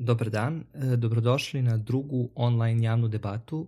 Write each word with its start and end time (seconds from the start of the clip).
Dobar 0.00 0.30
dan, 0.30 0.64
e, 0.74 0.96
dobrodošli 0.96 1.62
na 1.62 1.76
drugu 1.76 2.28
online 2.34 2.84
javnu 2.84 3.08
debatu 3.08 3.66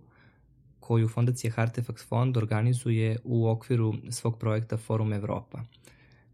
koju 0.79 1.07
Fondacija 1.07 1.53
Hartefax 1.53 2.07
Fond 2.07 2.37
organizuje 2.37 3.17
u 3.23 3.47
okviru 3.47 3.93
svog 4.09 4.39
projekta 4.39 4.77
Forum 4.77 5.13
Evropa. 5.13 5.61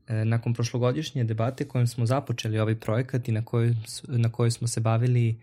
E, 0.07 0.25
nakon 0.25 0.53
prošlogodišnje 0.53 1.23
debate 1.23 1.67
kojom 1.67 1.87
smo 1.87 2.05
započeli 2.05 2.59
ovaj 2.59 2.75
projekat 2.75 3.27
i 3.27 3.31
na 3.31 3.45
kojoj, 3.45 3.75
na 4.07 4.31
kojoj 4.31 4.51
smo 4.51 4.67
se 4.67 4.79
bavili 4.79 5.29
e, 5.29 5.35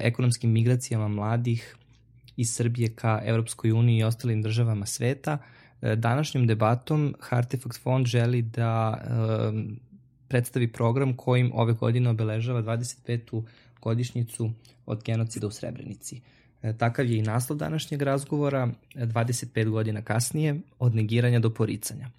ekonomskim 0.00 0.52
migracijama 0.52 1.08
mladih 1.08 1.76
iz 2.36 2.46
Srbije 2.52 2.94
ka 2.94 3.20
Evropskoj 3.24 3.72
uniji 3.72 3.98
i 3.98 4.04
ostalim 4.04 4.42
državama 4.42 4.86
sveta, 4.86 5.38
današnjom 5.96 6.46
debatom 6.46 7.14
Hartefax 7.30 7.80
Fond 7.82 8.06
želi 8.06 8.42
da 8.42 8.98
predstavi 10.28 10.72
program 10.72 11.16
kojim 11.16 11.50
ove 11.54 11.72
godine 11.72 12.10
obeležava 12.10 12.62
25 12.62 13.42
godišnjicu 13.82 14.50
od 14.86 15.02
genocida 15.04 15.46
u 15.46 15.50
Srebrenici. 15.50 16.20
E, 16.62 16.72
takav 16.78 17.10
je 17.10 17.18
i 17.18 17.22
naslov 17.22 17.58
današnjeg 17.58 18.02
razgovora, 18.02 18.68
25 18.94 19.68
godina 19.68 20.02
kasnije, 20.02 20.60
od 20.78 20.94
negiranja 20.94 21.38
do 21.38 21.50
poricanja. 21.50 22.10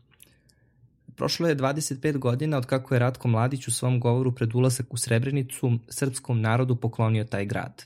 Prošlo 1.15 1.47
je 1.47 1.55
25 1.55 2.17
godina 2.17 2.57
od 2.57 2.65
kako 2.65 2.95
je 2.95 2.99
Ratko 2.99 3.27
Mladić 3.27 3.67
u 3.67 3.71
svom 3.71 3.99
govoru 3.99 4.31
pred 4.31 4.55
ulazak 4.55 4.93
u 4.93 4.97
Srebrenicu 4.97 5.79
srpskom 5.89 6.41
narodu 6.41 6.75
poklonio 6.75 7.23
taj 7.23 7.45
grad. 7.45 7.83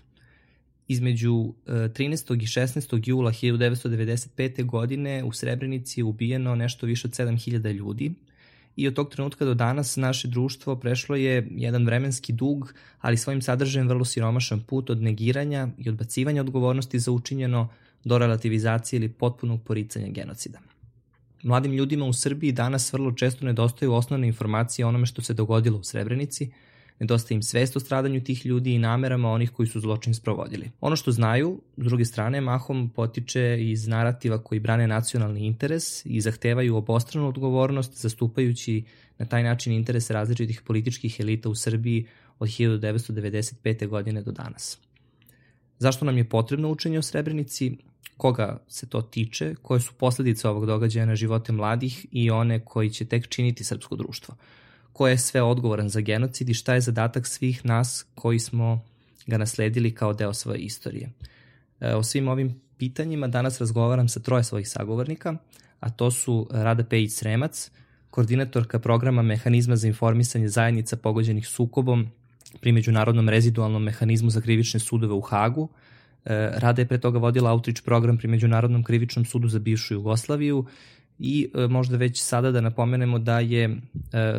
Između 0.88 1.54
13. 1.68 2.34
E, 2.34 2.44
i 2.44 2.48
16. 2.48 3.02
jula 3.06 3.32
1995. 3.32 4.66
godine 4.66 5.24
u 5.24 5.32
Srebrenici 5.32 6.00
je 6.00 6.04
ubijeno 6.04 6.56
nešto 6.56 6.86
više 6.86 7.08
od 7.08 7.14
7000 7.14 7.74
ljudi, 7.74 8.14
i 8.76 8.88
od 8.88 8.94
tog 8.94 9.10
trenutka 9.10 9.46
do 9.46 9.54
danas 9.54 9.96
naše 9.96 10.28
društvo 10.28 10.76
prešlo 10.76 11.16
je 11.16 11.48
jedan 11.52 11.86
vremenski 11.86 12.34
dug, 12.34 12.74
ali 13.02 13.18
svojim 13.18 13.42
sadržajem 13.42 13.88
vrlo 13.88 14.06
siromašan 14.06 14.62
put 14.62 14.90
od 14.90 15.02
negiranja 15.02 15.68
i 15.78 15.90
odbacivanja 15.90 16.42
odgovornosti 16.42 17.00
za 17.00 17.12
učinjeno 17.12 17.70
do 18.04 18.18
relativizacije 18.18 18.98
ili 18.98 19.10
potpunog 19.10 19.64
poricanja 19.64 20.08
genocida. 20.08 20.60
Mladim 21.44 21.74
ljudima 21.74 22.06
u 22.06 22.14
Srbiji 22.14 22.52
danas 22.52 22.94
vrlo 22.94 23.12
često 23.12 23.46
nedostaju 23.46 23.94
osnovne 23.94 24.28
informacije 24.28 24.86
o 24.86 24.90
onome 24.90 25.06
što 25.06 25.22
se 25.22 25.34
dogodilo 25.34 25.80
u 25.80 25.84
Srebrenici– 25.84 26.52
nedostaje 27.00 27.36
im 27.36 27.44
svest 27.44 27.76
o 27.76 27.80
stradanju 27.80 28.24
tih 28.24 28.46
ljudi 28.46 28.74
i 28.74 28.80
namerama 28.80 29.32
onih 29.32 29.52
koji 29.52 29.68
su 29.68 29.80
zločin 29.80 30.14
sprovodili. 30.14 30.72
Ono 30.82 30.96
što 30.96 31.12
znaju, 31.12 31.62
s 31.78 31.86
druge 31.86 32.06
strane, 32.06 32.42
mahom 32.42 32.90
potiče 32.90 33.58
iz 33.60 33.88
narativa 33.88 34.44
koji 34.44 34.60
brane 34.60 34.88
nacionalni 34.88 35.46
interes 35.46 36.06
i 36.06 36.22
zahtevaju 36.22 36.76
obostranu 36.76 37.28
odgovornost 37.28 38.02
zastupajući 38.02 38.84
na 39.18 39.26
taj 39.26 39.44
način 39.44 39.74
interese 39.74 40.14
različitih 40.14 40.62
političkih 40.62 41.20
elita 41.20 41.50
u 41.50 41.56
Srbiji 41.56 42.08
od 42.40 42.50
1995. 42.50 43.88
godine 43.88 44.22
do 44.22 44.32
danas. 44.32 44.80
Zašto 45.80 46.06
nam 46.06 46.18
je 46.18 46.30
potrebno 46.30 46.70
učenje 46.70 47.00
o 47.00 47.02
Srebrenici? 47.02 47.78
Koga 48.18 48.64
se 48.68 48.90
to 48.90 49.02
tiče? 49.02 49.56
Koje 49.62 49.80
su 49.80 49.94
posledice 49.94 50.50
ovog 50.50 50.66
događaja 50.66 51.06
na 51.06 51.16
živote 51.16 51.52
mladih 51.52 52.06
i 52.12 52.32
one 52.32 52.66
koji 52.66 52.90
će 52.90 53.06
tek 53.06 53.28
činiti 53.28 53.64
srpsko 53.64 53.96
društvo? 53.96 54.36
Ko 54.96 55.08
je 55.08 55.18
sve 55.18 55.42
odgovoran 55.42 55.90
za 55.90 56.00
genocid 56.02 56.50
i 56.50 56.54
šta 56.54 56.74
je 56.74 56.82
zadatak 56.82 57.28
svih 57.28 57.66
nas 57.66 58.06
koji 58.16 58.40
smo 58.40 58.84
ga 59.28 59.38
nasledili 59.38 59.96
kao 59.96 60.14
deo 60.14 60.34
svoje 60.34 60.60
istorije. 60.60 61.10
E, 61.80 61.96
o 61.96 62.04
svim 62.04 62.28
ovim 62.28 62.62
pitanjima 62.78 63.28
danas 63.28 63.60
razgovaram 63.60 64.08
sa 64.08 64.20
troje 64.20 64.44
svojih 64.44 64.70
sagovornika, 64.70 65.38
a 65.80 65.90
to 65.90 66.12
su 66.12 66.48
Rada 66.52 66.84
Pejić 66.84 67.12
Sremac, 67.12 67.72
koordinatorka 68.10 68.80
programa 68.80 69.22
Mehanizma 69.22 69.76
za 69.76 69.88
informisanje 69.88 70.48
zajednica 70.48 70.96
pogođenih 70.96 71.48
sukobom 71.48 72.08
pri 72.62 72.72
Međunarodnom 72.72 73.30
rezidualnom 73.30 73.84
mehanizmu 73.84 74.30
za 74.30 74.42
krivične 74.42 74.80
sudove 74.80 75.14
u 75.14 75.22
Hagu. 75.22 75.70
E, 76.26 76.52
Rada 76.56 76.82
je 76.82 76.88
pre 76.88 77.00
toga 77.00 77.20
vodila 77.20 77.52
outreach 77.52 77.84
program 77.84 78.18
pri 78.18 78.28
Međunarodnom 78.28 78.84
krivičnom 78.84 79.26
sudu 79.26 79.48
za 79.48 79.60
bivšu 79.60 79.94
Jugoslaviju 79.94 80.66
i 81.20 81.50
e, 81.56 81.68
možda 81.68 81.98
već 81.98 82.22
sada 82.22 82.52
da 82.52 82.62
napomenemo 82.62 83.20
da 83.20 83.40
je 83.40 83.64
e, 83.64 83.76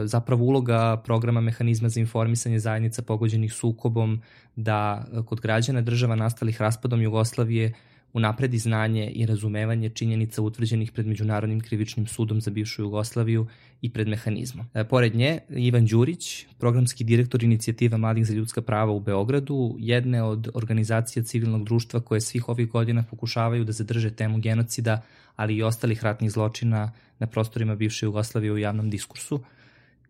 zapravo 0.05 0.45
uloga 0.45 1.03
programa 1.05 1.41
mehanizma 1.41 1.89
za 1.89 2.01
informisanje 2.01 2.59
zajednica 2.59 3.03
pogođenih 3.03 3.53
sukobom 3.53 4.23
da 4.57 5.07
e, 5.13 5.23
kod 5.27 5.41
građana 5.41 5.81
država 5.81 6.15
nastalih 6.17 6.61
raspadom 6.61 7.03
Jugoslavije 7.03 7.73
unapredi 8.17 8.59
znanje 8.59 9.11
i 9.11 9.27
razumevanje 9.27 9.89
činjenica 9.89 10.43
utvrđenih 10.43 10.93
pred 10.93 11.07
Međunarodnim 11.07 11.61
krivičnim 11.61 12.07
sudom 12.07 12.41
za 12.41 12.51
bivšu 12.51 12.83
Jugoslaviju 12.83 13.47
i 13.81 13.91
pred 13.93 14.09
mehanizmom. 14.09 14.67
E, 14.75 14.85
pored 14.85 15.15
nje, 15.15 15.39
Ivan 15.49 15.87
Đurić, 15.87 16.47
programski 16.59 17.05
direktor 17.05 17.45
inicijativa 17.45 17.99
Mladih 17.99 18.27
za 18.27 18.35
ljudska 18.35 18.63
prava 18.63 18.93
u 18.93 19.01
Beogradu, 19.01 19.77
jedne 19.79 20.23
od 20.23 20.49
organizacija 20.55 21.23
civilnog 21.23 21.65
društva 21.65 22.01
koje 22.01 22.21
svih 22.21 22.49
ovih 22.49 22.69
godina 22.69 23.05
pokušavaju 23.11 23.65
da 23.65 23.73
zadrže 23.73 24.11
temu 24.11 24.39
genocida, 24.39 25.03
ali 25.37 25.57
i 25.57 25.63
ostalih 25.63 26.05
ratnih 26.05 26.31
zločina 26.31 26.93
na 27.19 27.27
prostorima 27.27 27.75
bivše 27.75 28.07
Jugoslavije 28.07 28.53
u 28.53 28.59
javnom 28.59 28.91
diskursu, 28.91 29.41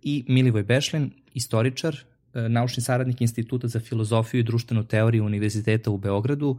i 0.02 0.24
Milivoj 0.28 0.62
Bešlin, 0.62 1.10
istoričar, 1.34 1.96
e, 2.34 2.48
naučni 2.48 2.82
saradnik 2.82 3.20
Instituta 3.20 3.68
za 3.68 3.80
filozofiju 3.80 4.40
i 4.40 4.44
društvenu 4.44 4.84
teoriju 4.84 5.24
Univerziteta 5.24 5.90
u 5.90 5.98
Beogradu, 5.98 6.58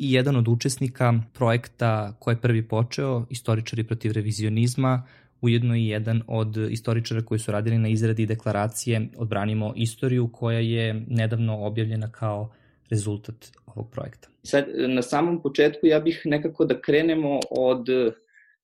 i 0.00 0.12
jedan 0.12 0.36
od 0.36 0.48
učesnika 0.48 1.14
projekta 1.32 2.16
koji 2.18 2.34
je 2.34 2.40
prvi 2.40 2.68
počeo, 2.68 3.26
Istoričari 3.30 3.84
protiv 3.84 4.12
revizionizma, 4.12 5.06
ujedno 5.40 5.76
i 5.76 5.86
jedan 5.86 6.22
od 6.26 6.56
istoričara 6.56 7.22
koji 7.22 7.38
su 7.38 7.52
radili 7.52 7.78
na 7.78 7.88
izradi 7.88 8.26
deklaracije 8.26 9.08
Odbranimo 9.16 9.72
istoriju, 9.76 10.28
koja 10.32 10.58
je 10.58 11.04
nedavno 11.08 11.66
objavljena 11.66 12.12
kao 12.12 12.52
rezultat 12.90 13.52
ovog 13.66 13.90
projekta. 13.90 14.28
Sad, 14.42 14.64
na 14.88 15.02
samom 15.02 15.42
početku 15.42 15.86
ja 15.86 16.00
bih 16.00 16.22
nekako 16.24 16.64
da 16.64 16.80
krenemo 16.80 17.40
od 17.50 17.86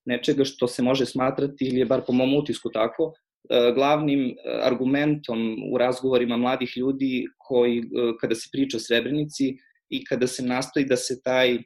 nečega 0.05 0.45
što 0.45 0.67
se 0.67 0.81
može 0.81 1.05
smatrati, 1.05 1.65
ili 1.65 1.79
je 1.79 1.85
bar 1.85 2.01
po 2.07 2.13
mom 2.13 2.33
utisku 2.33 2.69
tako, 2.69 3.13
e, 3.49 3.71
glavnim 3.75 4.29
e, 4.29 4.33
argumentom 4.63 5.55
u 5.71 5.77
razgovorima 5.77 6.37
mladih 6.37 6.73
ljudi 6.77 7.27
koji, 7.37 7.79
e, 7.79 7.83
kada 8.21 8.35
se 8.35 8.49
priča 8.51 8.77
o 8.77 8.79
Srebrenici, 8.79 9.57
i 9.89 10.05
kada 10.05 10.27
se 10.27 10.43
nastoji 10.43 10.85
da 10.85 10.95
se 10.95 11.21
taj 11.21 11.55
e, 11.55 11.59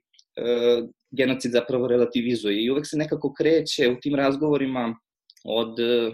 genocid 1.11 1.51
zapravo 1.51 1.87
relativizuje. 1.87 2.63
I 2.63 2.71
uvek 2.71 2.87
se 2.87 2.97
nekako 2.97 3.33
kreće 3.33 3.89
u 3.89 3.99
tim 4.01 4.15
razgovorima 4.15 4.95
od 5.43 5.79
e, 5.79 6.11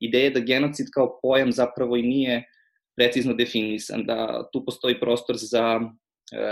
ideje 0.00 0.30
da 0.30 0.40
genocid 0.40 0.86
kao 0.94 1.18
pojam 1.22 1.52
zapravo 1.52 1.96
i 1.96 2.02
nije 2.02 2.44
precizno 2.96 3.34
definisan, 3.34 4.04
da 4.04 4.48
tu 4.52 4.64
postoji 4.64 5.00
prostor 5.00 5.36
za 5.36 5.80
e, 5.80 5.88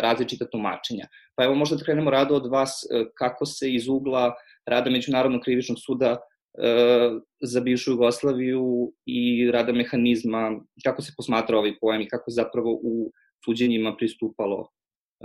različita 0.00 0.44
tumačenja. 0.50 1.06
Pa 1.36 1.44
evo 1.44 1.54
možda 1.54 1.76
da 1.76 1.84
krenemo 1.84 2.10
rado 2.10 2.34
od 2.36 2.46
vas 2.46 2.84
e, 2.84 3.04
kako 3.14 3.46
se 3.46 3.72
iz 3.72 3.88
ugla 3.88 4.34
rada 4.66 4.90
Međunarodnog 4.90 5.42
krivičnog 5.42 5.78
suda 5.80 6.16
e, 6.16 6.18
za 7.42 7.60
bivšu 7.60 7.90
Jugoslaviju 7.90 8.92
i 9.06 9.50
rada 9.50 9.72
mehanizma, 9.72 10.60
kako 10.84 11.02
se 11.02 11.12
posmatra 11.16 11.58
ovaj 11.58 11.74
pojam 11.80 12.02
i 12.02 12.08
kako 12.08 12.30
zapravo 12.30 12.80
u 12.82 13.10
suđenjima 13.44 13.96
pristupalo 13.96 14.73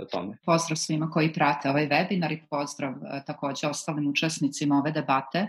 tome. 0.04 0.36
Pozdrav 0.44 0.76
svima 0.76 1.10
koji 1.10 1.32
prate 1.32 1.70
ovaj 1.70 1.88
webinar 1.88 2.32
i 2.32 2.42
pozdrav 2.50 2.92
e, 2.92 3.22
takođe 3.26 3.66
ostalim 3.66 4.08
učesnicima 4.08 4.78
ove 4.78 4.92
debate. 4.92 5.38
E, 5.38 5.48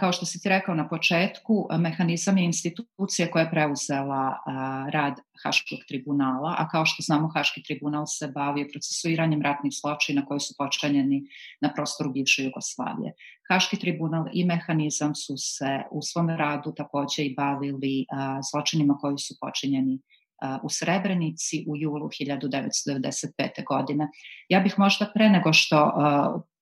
kao 0.00 0.12
što 0.12 0.26
si 0.26 0.40
ti 0.42 0.48
rekao 0.48 0.74
na 0.74 0.88
početku, 0.88 1.68
mehanizam 1.78 2.38
je 2.38 2.44
institucija 2.44 3.30
koja 3.30 3.42
je 3.42 3.50
preuzela 3.50 4.28
e, 4.28 4.50
rad 4.90 5.14
Haškog 5.44 5.78
tribunala, 5.88 6.54
a 6.58 6.68
kao 6.68 6.86
što 6.86 7.02
znamo 7.02 7.28
Haški 7.34 7.62
tribunal 7.62 8.06
se 8.06 8.28
bavi 8.28 8.68
procesuiranjem 8.72 9.42
ratnih 9.42 9.72
zločina 9.80 10.26
koji 10.26 10.40
su 10.40 10.54
počinjeni 10.58 11.22
na 11.60 11.72
prostoru 11.74 12.12
bivše 12.12 12.44
Jugoslavije. 12.44 13.12
Haški 13.50 13.76
tribunal 13.76 14.24
i 14.32 14.44
mehanizam 14.44 15.14
su 15.14 15.34
se 15.36 15.82
u 15.90 16.02
svom 16.02 16.30
radu 16.30 16.72
takođe 16.76 17.22
i 17.24 17.34
bavili 17.34 18.06
zločinima 18.50 18.98
koji 18.98 19.18
su 19.18 19.34
počinjeni 19.40 19.98
u 20.62 20.68
Srebrenici 20.68 21.64
u 21.68 21.76
julu 21.76 22.08
1995. 22.08 23.64
godine. 23.68 24.08
Ja 24.48 24.60
bih 24.60 24.74
možda 24.78 25.10
pre 25.14 25.28
nego 25.28 25.52
što 25.52 25.92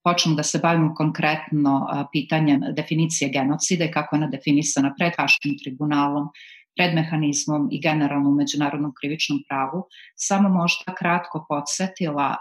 počnemo 0.05 0.37
da 0.37 0.43
se 0.43 0.59
bavimo 0.59 0.94
konkretno 0.94 1.88
pitanjem 2.12 2.61
definicije 2.77 3.31
genocida 3.31 3.85
i 3.85 3.91
kako 3.91 4.17
je 4.17 4.19
ona 4.19 4.31
definisana 4.31 4.94
pred 4.99 5.12
Haškim 5.17 5.59
tribunalom, 5.65 6.29
pred 6.77 6.94
mehanizmom 6.94 7.69
i 7.71 7.81
generalno 7.81 8.31
u 8.31 8.35
međunarodnom 8.35 8.93
krivičnom 9.00 9.38
pravu, 9.49 9.85
samo 10.17 10.49
možda 10.49 10.94
kratko 10.99 11.47
podsjetila 11.49 12.37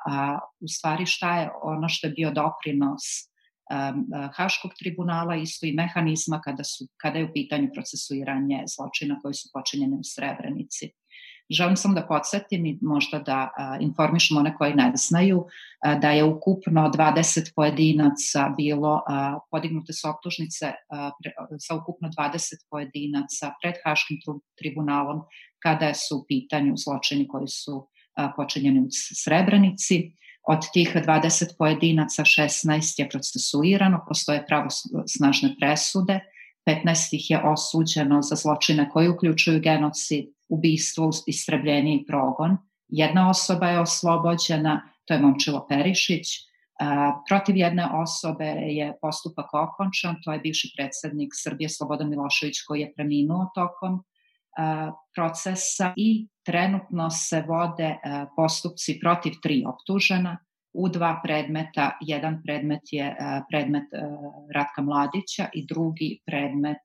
u 0.59 0.67
stvari 0.67 1.05
šta 1.05 1.39
je 1.39 1.49
ono 1.63 1.89
što 1.89 2.07
je 2.07 2.13
bio 2.13 2.31
doprinos 2.31 3.03
Haškog 4.35 4.71
tribunala, 4.79 5.35
isto 5.35 5.65
i 5.65 5.73
mehanizma 5.73 6.41
kada, 6.41 6.63
su, 6.63 6.87
kada 6.97 7.19
je 7.19 7.25
u 7.25 7.33
pitanju 7.33 7.69
procesuiranje 7.73 8.63
zločina 8.75 9.19
koji 9.21 9.33
su 9.33 9.49
počinjeni 9.53 9.95
u 9.95 10.03
Srebrenici. 10.03 10.91
Želim 11.49 11.75
samo 11.75 11.93
da 11.93 12.07
podsjetim 12.07 12.65
i 12.65 12.79
možda 12.81 13.19
da 13.19 13.49
informišem 13.79 14.37
one 14.37 14.55
koji 14.57 14.73
ne 14.73 14.91
znaju 14.95 15.45
da 16.01 16.11
je 16.11 16.23
ukupno 16.23 16.91
20 16.95 17.53
pojedinaca 17.55 18.53
bilo, 18.57 19.01
podignute 19.51 19.93
su 19.93 20.09
optužnice 20.09 20.73
sa 21.59 21.75
ukupno 21.75 22.09
20 22.17 22.39
pojedinaca 22.69 23.53
pred 23.61 23.75
Haškim 23.85 24.17
tribunalom 24.59 25.21
kada 25.63 25.93
su 25.93 26.17
u 26.17 26.25
pitanju 26.27 26.73
zločini 26.77 27.27
koji 27.27 27.47
su 27.47 27.87
počinjeni 28.35 28.79
u 28.79 28.87
Srebrenici. 29.23 30.11
Od 30.47 30.59
tih 30.73 30.95
20 30.95 31.57
pojedinaca 31.57 32.23
16 32.23 32.99
je 32.99 33.09
procesuirano, 33.09 34.05
postoje 34.07 34.45
pravosnažne 34.47 35.55
presude, 35.59 36.19
15 36.69 37.15
ih 37.15 37.31
je 37.31 37.43
osuđeno 37.43 38.21
za 38.21 38.35
zločine 38.35 38.89
koji 38.89 39.09
uključuju 39.09 39.61
genocid, 39.61 40.25
ubistvo, 40.49 41.09
istrebljenje 41.27 41.95
i 41.95 42.05
progon. 42.05 42.57
Jedna 42.87 43.29
osoba 43.29 43.67
je 43.67 43.79
oslobođena, 43.79 44.81
to 45.05 45.13
je 45.13 45.19
Momčilo 45.19 45.65
Perišić. 45.69 46.27
Protiv 47.27 47.57
jedne 47.57 47.87
osobe 47.93 48.45
je 48.45 48.93
postupak 49.01 49.53
okončan, 49.53 50.15
to 50.23 50.33
je 50.33 50.39
bivši 50.39 50.73
predsednik 50.77 51.29
Srbije 51.33 51.69
Slobodan 51.69 52.09
Milošević 52.09 52.61
koji 52.67 52.81
je 52.81 52.93
preminuo 52.93 53.51
tokom 53.55 54.03
procesa 55.15 55.93
i 55.95 56.27
trenutno 56.45 57.09
se 57.09 57.43
vode 57.47 57.95
postupci 58.35 58.99
protiv 59.01 59.33
tri 59.41 59.63
optužena 59.67 60.37
u 60.73 60.89
dva 60.89 61.21
predmeta. 61.23 61.97
Jedan 62.01 62.41
predmet 62.43 62.81
je 62.91 63.15
predmet 63.49 63.83
Ratka 64.55 64.81
Mladića 64.81 65.49
i 65.53 65.65
drugi 65.65 66.19
predmet 66.25 66.81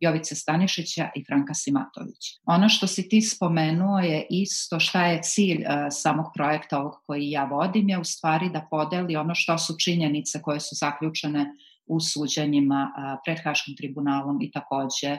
Jovice 0.00 0.34
Stanišića 0.34 1.08
i 1.14 1.24
Franka 1.24 1.54
Simatovića. 1.54 2.40
Ono 2.46 2.68
što 2.68 2.86
si 2.86 3.08
ti 3.08 3.20
spomenuo 3.22 3.98
je 3.98 4.26
isto 4.30 4.80
šta 4.80 5.06
je 5.06 5.22
cilj 5.22 5.64
samog 5.90 6.26
projekta 6.34 6.78
ovog 6.78 6.94
koji 7.06 7.30
ja 7.30 7.44
vodim 7.44 7.88
je 7.88 7.98
u 7.98 8.04
stvari 8.04 8.50
da 8.50 8.66
podeli 8.70 9.16
ono 9.16 9.34
što 9.34 9.58
su 9.58 9.74
činjenice 9.84 10.42
koje 10.42 10.60
su 10.60 10.74
zaključene 10.74 11.46
u 11.86 12.00
suđenjima 12.00 12.92
pred 13.24 13.38
Haškim 13.44 13.76
tribunalom 13.76 14.38
i 14.42 14.50
takođe 14.50 15.18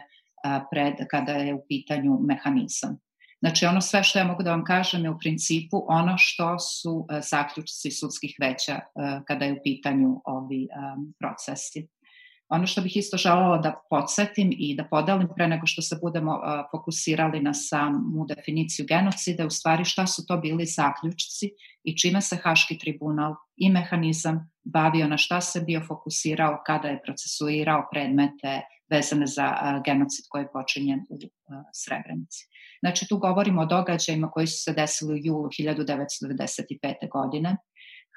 pred, 0.71 0.93
kada 1.11 1.31
je 1.31 1.53
u 1.53 1.61
pitanju 1.67 2.19
mehanizam. 2.21 2.97
Znači 3.45 3.65
ono 3.65 3.81
sve 3.81 4.03
što 4.03 4.19
ja 4.19 4.25
mogu 4.25 4.43
da 4.43 4.51
vam 4.51 4.63
kažem 4.63 5.03
je 5.03 5.09
u 5.09 5.19
principu 5.19 5.85
ono 5.87 6.13
što 6.17 6.59
su 6.59 7.07
zaključci 7.21 7.91
sudskih 7.91 8.35
veća 8.39 8.79
kada 9.27 9.45
je 9.45 9.53
u 9.53 9.59
pitanju 9.63 10.21
ovi 10.25 10.67
procesi. 11.19 11.87
Ono 12.49 12.67
što 12.67 12.81
bih 12.81 12.97
isto 12.97 13.17
želela 13.17 13.57
da 13.57 13.81
podsjetim 13.89 14.49
i 14.57 14.75
da 14.75 14.83
podelim 14.83 15.27
pre 15.35 15.47
nego 15.47 15.67
što 15.67 15.81
se 15.81 15.97
budemo 16.01 16.39
fokusirali 16.71 17.39
na 17.39 17.53
samu 17.53 18.25
definiciju 18.35 18.85
genocida, 18.89 19.45
u 19.45 19.49
stvari 19.49 19.85
šta 19.85 20.07
su 20.07 20.25
to 20.27 20.37
bili 20.37 20.65
zaključci 20.65 21.49
i 21.83 21.97
čime 21.97 22.21
se 22.21 22.37
Haški 22.43 22.77
tribunal 22.77 23.35
i 23.55 23.69
mehanizam 23.69 24.51
bavio, 24.63 25.07
na 25.07 25.17
šta 25.17 25.41
se 25.41 25.61
bio 25.61 25.81
fokusirao 25.87 26.61
kada 26.65 26.87
je 26.87 27.01
procesuirao 27.05 27.87
predmete 27.91 28.61
vezane 28.91 29.27
za 29.27 29.81
genocid 29.85 30.25
koji 30.29 30.43
je 30.43 30.51
počinjen 30.53 30.99
u 31.09 31.17
Srebrenici. 31.73 32.47
Znači 32.79 33.07
tu 33.09 33.17
govorimo 33.17 33.61
o 33.61 33.65
događajima 33.65 34.31
koji 34.31 34.47
su 34.47 34.63
se 34.63 34.73
desili 34.73 35.13
u 35.13 35.21
julu 35.23 35.47
1995. 35.47 37.09
godine. 37.11 37.57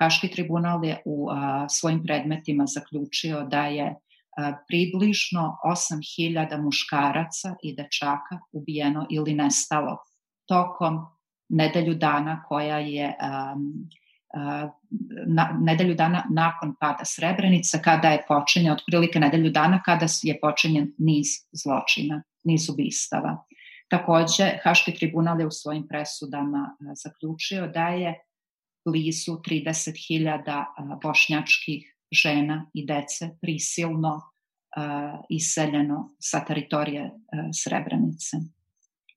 Haški 0.01 0.31
tribunal 0.31 0.85
je 0.85 1.03
u 1.05 1.29
svojim 1.69 2.03
predmetima 2.03 2.67
zaključio 2.67 3.43
da 3.43 3.67
je 3.67 3.95
približno 4.69 5.57
8000 5.65 6.63
muškaraca 6.63 7.55
i 7.63 7.77
dečaka 7.77 8.39
ubijeno 8.53 9.07
ili 9.11 9.35
nestalo 9.35 9.97
tokom 10.47 11.07
nedelju 11.49 11.95
dana 11.95 12.43
koja 12.49 12.79
je 12.79 13.07
um, 13.07 13.89
na, 15.27 15.59
nedelju 15.61 15.95
dana 15.95 16.25
nakon 16.31 16.75
pada 16.81 17.05
Srebrenice, 17.05 17.83
kada 17.85 18.09
je 18.09 18.25
počinjen, 18.29 18.73
otprilike 18.73 19.21
nedelju 19.21 19.51
dana 19.51 19.83
kada 19.83 20.07
je 20.23 20.39
počinjen 20.41 20.93
niz 20.99 21.27
zločina, 21.53 22.23
niz 22.45 22.69
ubistava. 22.69 23.45
Takođe, 23.89 24.59
Haški 24.65 24.95
tribunal 24.95 25.41
je 25.41 25.47
u 25.47 25.51
svojim 25.51 25.87
presudama 25.89 26.77
zaključio 27.05 27.67
da 27.69 27.89
je 27.89 28.15
blizu 28.85 29.33
30.000 29.33 30.65
bošnjačkih 31.03 31.95
žena 32.13 32.67
i 32.75 32.87
dece 32.87 33.31
prisilno 33.41 34.21
iseljeno 35.29 36.15
sa 36.19 36.45
teritorije 36.45 37.11
Srebrenice. 37.63 38.37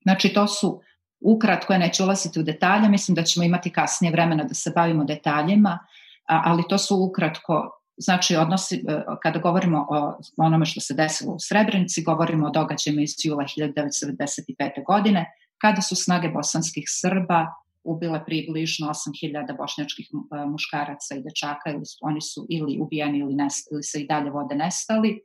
Znači, 0.02 0.28
to 0.28 0.46
su 0.46 0.80
ukratko, 1.24 1.72
ja 1.72 1.78
neću 1.78 2.04
ulaziti 2.04 2.40
u 2.40 2.42
detalje, 2.42 2.88
mislim 2.88 3.14
da 3.14 3.22
ćemo 3.22 3.44
imati 3.44 3.70
kasnije 3.70 4.10
vremena 4.12 4.44
da 4.44 4.54
se 4.54 4.72
bavimo 4.74 5.04
detaljima, 5.04 5.78
ali 6.26 6.62
to 6.68 6.78
su 6.78 6.96
ukratko 6.96 7.78
Znači, 7.96 8.36
odnosi, 8.36 8.84
kada 9.22 9.38
govorimo 9.38 9.86
o 9.90 10.18
onome 10.36 10.66
što 10.66 10.80
se 10.80 10.94
desilo 10.94 11.34
u 11.34 11.38
Srebrenici, 11.40 12.02
govorimo 12.02 12.46
o 12.46 12.50
događajima 12.50 13.02
iz 13.02 13.14
jula 13.24 13.44
1995. 13.44 14.84
godine, 14.86 15.26
kada 15.58 15.82
su 15.82 15.96
snage 15.96 16.28
bosanskih 16.28 16.84
Srba 16.86 17.46
ubile 17.84 18.24
približno 18.24 18.88
8000 18.88 19.56
bošnjačkih 19.56 20.08
e, 20.12 20.46
muškaraca 20.46 21.14
i 21.14 21.22
dečaka, 21.22 21.70
ili 21.70 21.86
su, 21.86 21.98
oni 22.00 22.20
su 22.20 22.46
ili 22.48 22.78
ubijeni 22.80 23.18
ili, 23.18 23.34
nest, 23.34 23.68
ili 23.72 23.82
se 23.82 24.00
i 24.00 24.06
dalje 24.06 24.30
vode 24.30 24.54
nestali. 24.54 25.20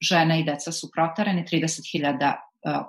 Žene 0.00 0.40
i 0.40 0.44
deca 0.44 0.72
su 0.72 0.90
protarani, 0.94 1.44
30.000 1.52 2.32
e, 2.32 2.36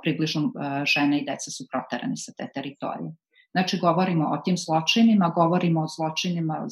približno 0.01 0.51
žene 0.85 1.19
i 1.19 1.25
deca 1.25 1.51
su 1.51 1.65
protarani 1.71 2.17
sa 2.17 2.31
te 2.37 2.49
teritorije. 2.53 3.15
Znači, 3.51 3.79
govorimo 3.79 4.25
o 4.27 4.37
tim 4.37 4.57
zločinima, 4.57 5.29
govorimo 5.35 5.81
o 5.81 5.87
zločinima 5.87 6.67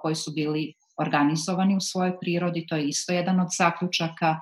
koji 0.00 0.14
su 0.14 0.32
bili 0.32 0.74
organizovani 0.96 1.76
u 1.76 1.80
svojoj 1.80 2.18
prirodi, 2.20 2.66
to 2.66 2.76
je 2.76 2.88
isto 2.88 3.12
jedan 3.12 3.40
od 3.40 3.48
zaključaka 3.58 4.36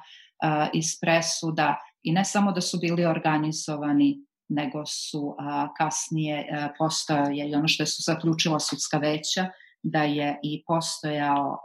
iz 0.73 0.87
presuda 1.01 1.77
i 2.03 2.13
ne 2.13 2.25
samo 2.25 2.53
da 2.53 2.61
su 2.61 2.79
bili 2.79 3.05
organizovani, 3.05 4.19
nego 4.49 4.87
su 4.87 5.37
kasnije 5.77 6.47
postojao 6.79 7.31
i 7.33 7.55
ono 7.55 7.69
što 7.69 7.87
su 7.87 8.03
zaključila 8.07 8.61
sudska 8.61 8.99
veća, 8.99 9.47
da 9.83 10.03
je 10.03 10.39
i 10.43 10.63
postojao 10.67 11.59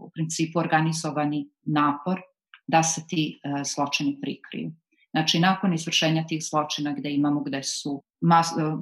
u 0.00 0.10
principu 0.10 0.58
organizovani 0.58 1.48
napor 1.62 2.20
da 2.66 2.82
se 2.82 3.06
ti 3.08 3.40
zločini 3.74 4.18
prikriju. 4.20 4.72
Znači, 5.12 5.40
nakon 5.40 5.74
izvršenja 5.74 6.24
tih 6.28 6.42
zločina 6.50 6.92
gde 6.92 7.10
imamo, 7.10 7.40
gde 7.40 7.62
su 7.62 8.02
mas, 8.20 8.46
uh, 8.52 8.78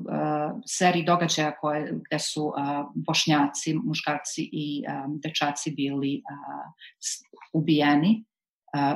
seriji 0.67 1.05
događaja 1.05 1.56
koje, 1.61 1.93
gde 2.09 2.19
su 2.19 2.44
uh, 2.44 2.55
bošnjaci, 2.94 3.75
muškarci 3.75 4.49
i 4.53 4.85
um, 4.87 5.21
dečaci 5.23 5.71
bili 5.71 6.23
uh, 6.23 6.73
ubijeni, 7.53 8.25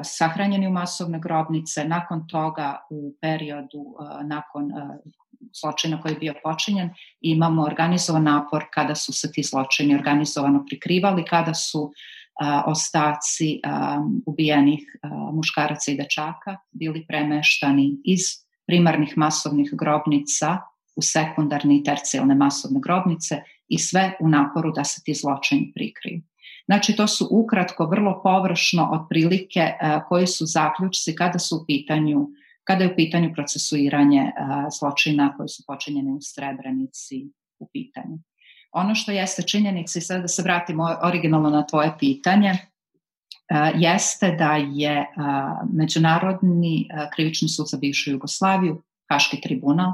sahranjeni 0.05 0.67
u 0.67 0.71
masovne 0.71 1.19
grobnice, 1.19 1.85
nakon 1.85 2.27
toga 2.29 2.79
u 2.91 3.15
periodu 3.21 3.97
nakon 4.25 4.71
zločina 5.61 6.01
koji 6.01 6.13
je 6.13 6.19
bio 6.19 6.35
počinjen 6.43 6.91
imamo 7.21 7.63
organizovan 7.63 8.23
napor 8.23 8.65
kada 8.75 8.95
su 8.95 9.13
se 9.13 9.33
ti 9.33 9.43
zločini 9.43 9.95
organizovano 9.95 10.65
prikrivali, 10.67 11.25
kada 11.25 11.55
su 11.55 11.93
ostaci 12.67 13.61
ubijenih 14.27 14.81
muškaraca 15.33 15.93
i 15.93 15.97
dečaka 15.97 16.57
bili 16.73 17.07
premeštani 17.07 17.97
iz 18.05 18.21
primarnih 18.67 19.13
masovnih 19.17 19.71
grobnica 19.73 20.59
u 20.97 21.03
sekundarne 21.03 21.77
i 21.77 21.83
tercijalne 21.83 22.35
masovne 22.35 22.81
grobnice 22.81 23.43
i 23.69 23.79
sve 23.79 24.17
u 24.21 24.29
naporu 24.29 24.73
da 24.73 24.85
se 24.85 25.03
ti 25.05 25.15
zločini 25.15 25.73
prikriju. 25.75 26.23
Znači, 26.67 26.97
to 26.97 27.07
su 27.07 27.29
ukratko, 27.31 27.87
vrlo 27.87 28.21
površno 28.23 28.91
otprilike 28.93 29.73
koji 30.09 30.27
su 30.27 30.47
zaključci 30.47 31.15
kada 31.15 31.39
su 31.39 31.57
u 31.57 31.65
pitanju 31.67 32.29
kada 32.65 32.85
je 32.85 32.93
u 32.93 32.97
pitanju 32.97 33.31
procesuiranje 33.35 34.33
zločina 34.79 35.35
koji 35.37 35.49
su 35.49 35.63
počinjeni 35.67 36.13
u 36.13 36.19
Srebrenici 36.21 37.31
u 37.59 37.69
pitanju. 37.73 38.19
Ono 38.75 38.95
što 38.95 39.13
jeste 39.13 39.43
činjenica 39.43 39.99
i 39.99 40.03
sada 40.03 40.21
da 40.21 40.29
se 40.29 40.43
vratimo 40.43 40.97
originalno 41.03 41.51
na 41.51 41.67
tvoje 41.67 41.93
pitanje, 41.99 42.51
e, 42.51 42.59
jeste 43.75 44.31
da 44.39 44.57
je 44.57 45.07
Međunarodni 45.73 46.89
krivični 47.15 47.49
sud 47.49 47.67
za 47.69 47.77
bivšu 47.77 48.11
Jugoslaviju, 48.11 48.83
Haški 49.11 49.41
tribunal, 49.41 49.93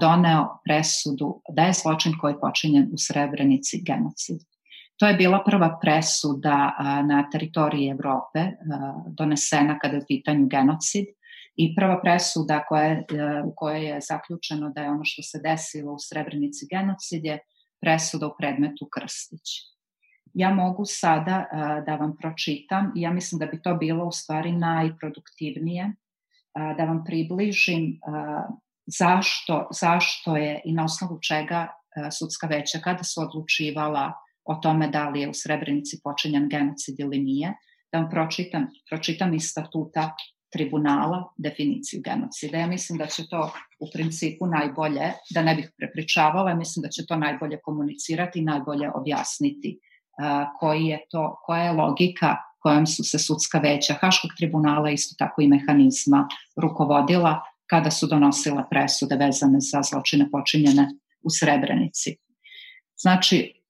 doneo 0.00 0.60
presudu 0.64 1.42
da 1.48 1.62
je 1.62 1.72
zločin 1.72 2.12
koji 2.20 2.32
je 2.32 2.40
počinjen 2.40 2.88
u 2.92 2.98
Srebrenici 2.98 3.82
genocid. 3.86 4.38
To 4.96 5.06
je 5.06 5.14
bila 5.14 5.42
prva 5.46 5.78
presuda 5.82 6.76
na 7.06 7.30
teritoriji 7.30 7.88
Evrope 7.88 8.46
donesena 9.06 9.78
kada 9.78 9.96
je 9.96 10.02
u 10.02 10.06
pitanju 10.08 10.46
genocid 10.46 11.04
i 11.56 11.74
prva 11.74 12.00
presuda 12.00 12.64
koja 12.68 12.82
je, 12.82 13.04
u 13.44 13.52
kojoj 13.56 13.86
je 13.86 14.00
zaključeno 14.00 14.70
da 14.70 14.82
je 14.82 14.90
ono 14.90 15.04
što 15.04 15.22
se 15.22 15.40
desilo 15.44 15.92
u 15.92 15.98
Srebrenici 15.98 16.66
genocid 16.70 17.24
je 17.24 17.38
presuda 17.80 18.26
u 18.26 18.34
predmetu 18.38 18.88
Krstić. 18.94 19.48
Ja 20.34 20.54
mogu 20.54 20.84
sada 20.86 21.46
da 21.86 21.96
vam 21.96 22.16
pročitam 22.16 22.92
ja 22.94 23.12
mislim 23.12 23.38
da 23.38 23.46
bi 23.46 23.62
to 23.62 23.74
bilo 23.74 24.04
u 24.04 24.12
stvari 24.12 24.52
najproduktivnije 24.52 25.92
da 26.54 26.84
vam 26.84 27.04
približim 27.04 28.00
zašto, 28.86 29.68
zašto 29.80 30.36
je 30.36 30.60
i 30.64 30.72
na 30.72 30.84
osnovu 30.84 31.18
čega 31.28 31.68
sudska 32.18 32.46
veća 32.46 32.78
kada 32.78 33.04
su 33.04 33.20
odlučivala 33.20 34.12
o 34.44 34.54
tome 34.54 34.88
da 34.88 35.08
li 35.08 35.20
je 35.20 35.28
u 35.28 35.34
Srebrenici 35.34 36.00
počinjan 36.04 36.48
genocid 36.48 36.94
ili 36.98 37.18
nije, 37.18 37.54
da 37.92 37.98
vam 37.98 38.10
pročitam, 38.10 38.66
pročitam 38.90 39.34
iz 39.34 39.42
statuta 39.42 40.14
tribunala 40.50 41.32
definiciju 41.36 42.02
genocida. 42.04 42.58
Ja 42.58 42.66
mislim 42.66 42.98
da 42.98 43.06
će 43.06 43.28
to 43.28 43.52
u 43.78 43.86
principu 43.92 44.46
najbolje, 44.46 45.12
da 45.30 45.42
ne 45.42 45.54
bih 45.54 45.70
prepričavala, 45.76 46.54
mislim 46.54 46.82
da 46.82 46.88
će 46.88 47.06
to 47.06 47.16
najbolje 47.16 47.60
komunicirati 47.62 48.38
i 48.38 48.44
najbolje 48.44 48.90
objasniti 48.94 49.78
koji 50.58 50.84
je 50.84 51.00
to, 51.10 51.40
koja 51.42 51.62
je 51.62 51.72
logika 51.72 52.36
kojom 52.58 52.86
su 52.86 53.04
se 53.04 53.18
sudska 53.18 53.58
veća 53.58 53.94
Haškog 53.94 54.30
tribunala 54.36 54.90
isto 54.90 55.14
tako 55.18 55.42
i 55.42 55.48
mehanizma 55.48 56.28
rukovodila 56.56 57.42
kada 57.66 57.90
su 57.90 58.06
donosila 58.06 58.66
presude 58.70 59.16
vezane 59.16 59.60
za 59.60 59.82
zločine 59.82 60.30
počinjene 60.30 60.88
u 61.22 61.30
Srebrenici. 61.30 62.16
Znači, 62.96 63.62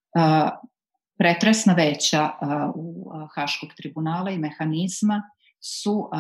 pretresna 1.19 1.73
veća 1.73 2.31
u 2.75 3.11
Haškog 3.35 3.69
tribunala 3.77 4.31
i 4.31 4.39
mehanizma 4.39 5.23
su 5.61 6.11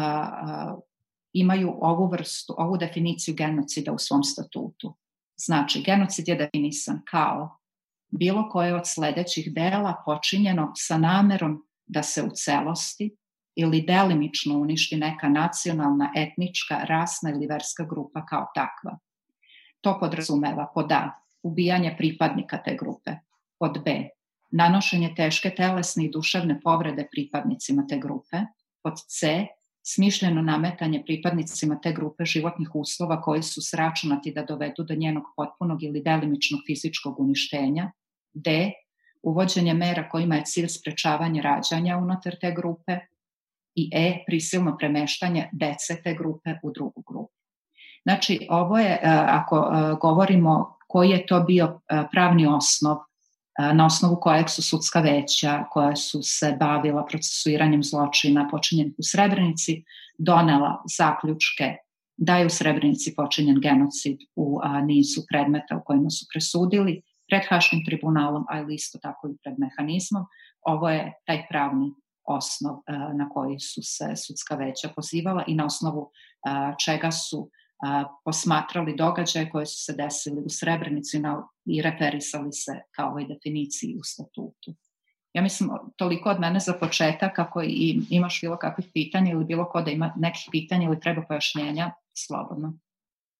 imaju 1.33 1.78
ovu 1.80 2.09
vrstu, 2.11 2.54
ovu 2.59 2.76
definiciju 2.76 3.35
genocida 3.35 3.92
u 3.92 3.99
svom 3.99 4.25
statutu. 4.25 4.97
Znači, 5.37 5.83
genocid 5.83 6.28
je 6.28 6.35
definisan 6.35 7.00
kao 7.11 7.59
bilo 8.11 8.49
koje 8.49 8.75
od 8.75 8.83
sledećih 8.85 9.54
dela 9.54 10.02
počinjeno 10.07 10.73
sa 10.76 10.99
namerom 10.99 11.66
da 11.87 12.02
se 12.02 12.23
u 12.23 12.30
celosti 12.35 13.16
ili 13.54 13.83
delimično 13.83 14.59
uništi 14.59 14.97
neka 14.97 15.28
nacionalna, 15.28 16.12
etnička, 16.16 16.78
rasna 16.85 17.30
ili 17.30 17.47
verska 17.47 17.85
grupa 17.85 18.26
kao 18.26 18.47
takva. 18.54 18.99
To 19.80 19.99
podrazumeva 20.00 20.71
pod 20.75 20.92
A. 20.92 21.11
Ubijanje 21.42 21.95
pripadnika 21.99 22.62
te 22.62 22.76
grupe. 22.80 23.11
Pod 23.59 23.83
B. 23.85 24.09
Nanošenje 24.50 25.14
teške 25.16 25.50
telesne 25.50 26.04
i 26.04 26.11
duševne 26.11 26.61
povrede 26.61 27.09
pripadnicima 27.11 27.87
te 27.88 27.99
grupe. 27.99 28.37
Pod 28.82 28.94
C. 29.08 29.47
Smišljeno 29.82 30.42
nametanje 30.42 31.02
pripadnicima 31.06 31.80
te 31.80 31.92
grupe 31.92 32.25
životnih 32.25 32.75
uslova 32.75 33.23
koji 33.23 33.42
su 33.42 33.62
sračunati 33.62 34.32
da 34.32 34.42
dovedu 34.42 34.82
do 34.85 34.94
njenog 34.94 35.25
potpunog 35.37 35.82
ili 35.82 36.02
delimičnog 36.02 36.61
fizičkog 36.66 37.20
uništenja. 37.20 37.92
D 38.32 38.73
uvođenje 39.23 39.75
mera 39.75 40.08
kojima 40.08 40.35
je 40.35 40.44
cilj 40.44 40.68
sprečavanje 40.68 41.42
rađanja 41.42 41.97
unutar 41.97 42.37
te 42.40 42.52
grupe 42.52 42.99
i 43.75 43.90
E, 43.92 44.25
prisilno 44.26 44.76
premeštanje 44.76 45.49
dece 45.52 46.02
te 46.02 46.14
grupe 46.14 46.54
u 46.62 46.73
drugu 46.73 47.02
grupu. 47.06 47.32
Znači, 48.02 48.47
ovo 48.50 48.78
je, 48.78 48.90
e, 48.90 49.00
ako 49.28 49.56
e, 49.56 49.94
govorimo 50.00 50.78
koji 50.87 51.11
je 51.11 51.26
to 51.26 51.40
bio 51.40 51.80
e, 51.88 52.02
pravni 52.12 52.47
osnov 52.47 52.97
na 53.58 53.86
osnovu 53.86 54.16
kojeg 54.20 54.50
su 54.50 54.62
sudska 54.62 55.00
veća 55.00 55.64
koja 55.70 55.96
su 55.96 56.22
se 56.22 56.56
bavila 56.60 57.04
procesuiranjem 57.04 57.82
zločina 57.82 58.48
počinjenih 58.50 58.94
u 58.98 59.02
Srebrenici 59.02 59.84
donela 60.18 60.82
zaključke 60.96 61.76
da 62.16 62.36
je 62.36 62.46
u 62.46 62.50
Srebrenici 62.50 63.14
počinjen 63.16 63.60
genocid 63.60 64.18
u 64.36 64.60
nizu 64.84 65.20
predmeta 65.28 65.76
u 65.76 65.84
kojima 65.84 66.10
su 66.10 66.26
presudili 66.32 67.02
pred 67.28 67.42
Haškim 67.48 67.84
tribunalom, 67.84 68.44
ali 68.48 68.74
isto 68.74 68.98
tako 68.98 69.28
i 69.28 69.36
pred 69.42 69.54
mehanizmom. 69.58 70.24
Ovo 70.60 70.90
je 70.90 71.12
taj 71.26 71.46
pravni 71.48 71.92
osnov 72.24 72.76
e, 72.76 72.92
na 72.92 73.28
koji 73.28 73.60
su 73.60 73.80
se 73.82 74.16
sudska 74.16 74.54
veća 74.54 74.88
pozivala 74.96 75.44
i 75.46 75.54
na 75.54 75.64
osnovu 75.64 76.10
e, 76.10 76.74
čega 76.84 77.10
su 77.10 77.50
posmatrali 78.25 78.97
događaje 78.97 79.50
koje 79.50 79.66
su 79.66 79.85
se 79.85 79.92
desili 79.92 80.42
u 80.47 80.49
Srebrenici 80.49 81.20
i 81.66 81.82
referisali 81.82 82.52
se 82.52 82.73
kao 82.90 83.08
ovoj 83.08 83.25
definiciji 83.25 83.97
u 84.00 84.04
statutu. 84.04 84.75
Ja 85.32 85.42
mislim, 85.42 85.70
toliko 85.97 86.30
od 86.30 86.40
mene 86.40 86.61
za 86.61 86.73
početak, 86.73 87.38
ako 87.38 87.62
i 87.62 88.00
imaš 88.11 88.40
bilo 88.40 88.56
kakvih 88.56 88.87
pitanja 88.94 89.32
ili 89.32 89.44
bilo 89.44 89.64
ko 89.64 89.82
da 89.82 89.90
ima 89.90 90.14
nekih 90.16 90.49
pitanja 90.50 90.87
ili 90.87 91.00
treba 91.00 91.23
pojašnjenja, 91.28 91.92
slobodno. 92.14 92.78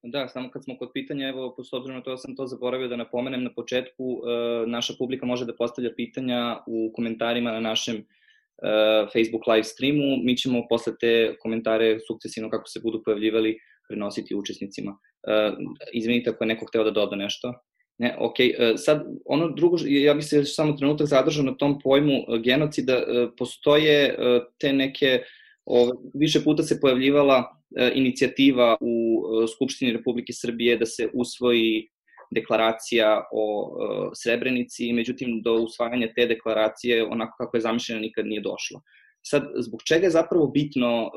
Da, 0.03 0.29
samo 0.29 0.51
kad 0.51 0.65
smo 0.65 0.77
kod 0.79 0.91
pitanja, 0.95 1.29
evo, 1.29 1.57
s 1.65 1.73
obzirom 1.73 1.97
na 1.97 2.03
to 2.03 2.11
da 2.11 2.17
sam 2.17 2.37
to 2.37 2.47
zaboravio 2.47 2.89
da 2.89 2.97
napomenem 2.97 3.43
na 3.45 3.51
početku, 3.55 4.05
e, 4.05 4.67
naša 4.67 4.95
publika 4.99 5.27
može 5.27 5.47
da 5.47 5.57
postavlja 5.57 5.91
pitanja 5.97 6.59
u 6.67 6.93
komentarima 6.95 7.53
na 7.53 7.61
našem 7.61 7.97
e, 7.97 8.03
Facebook 9.13 9.47
live 9.47 9.65
streamu. 9.65 10.17
Mi 10.25 10.37
ćemo 10.37 10.67
posle 10.69 10.93
te 11.01 11.37
komentare 11.43 11.99
sukcesivno 12.07 12.51
kako 12.51 12.69
se 12.69 12.81
budu 12.83 13.03
pojavljivali 13.05 13.59
prenositi 13.89 14.35
učesnicima. 14.35 14.99
E, 15.29 15.53
izvinite 15.93 16.31
ako 16.31 16.45
je 16.45 16.49
neko 16.49 16.67
hteo 16.67 16.85
da 16.85 16.91
doda 16.91 17.17
nešto. 17.17 17.53
Ne, 17.99 18.17
ok. 18.19 18.35
Sad, 18.77 19.07
ono 19.25 19.49
drugo, 19.49 19.77
ja 19.87 20.15
bih 20.15 20.25
se 20.25 20.45
samo 20.45 20.73
trenutak 20.73 21.07
zadržao 21.07 21.45
na 21.45 21.57
tom 21.57 21.79
pojmu 21.81 22.13
genocida. 22.45 23.03
Postoje 23.39 24.17
te 24.61 24.73
neke, 24.73 25.23
ove, 25.65 25.93
više 26.15 26.45
puta 26.45 26.63
se 26.63 26.81
pojavljivala 26.81 27.59
E, 27.77 27.93
inicijativa 27.95 28.77
u 28.81 29.23
e, 29.45 29.47
Skupštini 29.47 29.93
Republike 29.93 30.33
Srbije 30.33 30.77
da 30.77 30.87
se 30.87 31.09
usvoji 31.13 31.89
deklaracija 32.35 33.25
o 33.33 33.45
e, 33.71 34.11
Srebrenici, 34.15 34.93
međutim 34.93 35.43
do 35.43 35.55
usvajanja 35.55 36.13
te 36.17 36.27
deklaracije 36.27 37.05
onako 37.05 37.37
kako 37.39 37.57
je 37.57 37.61
zamišljena 37.61 38.01
nikad 38.01 38.27
nije 38.27 38.41
došlo. 38.41 38.81
Sad, 39.31 39.43
zbog 39.57 39.81
čega 39.85 40.07
je 40.07 40.11
zapravo 40.11 40.47
bitno 40.47 41.11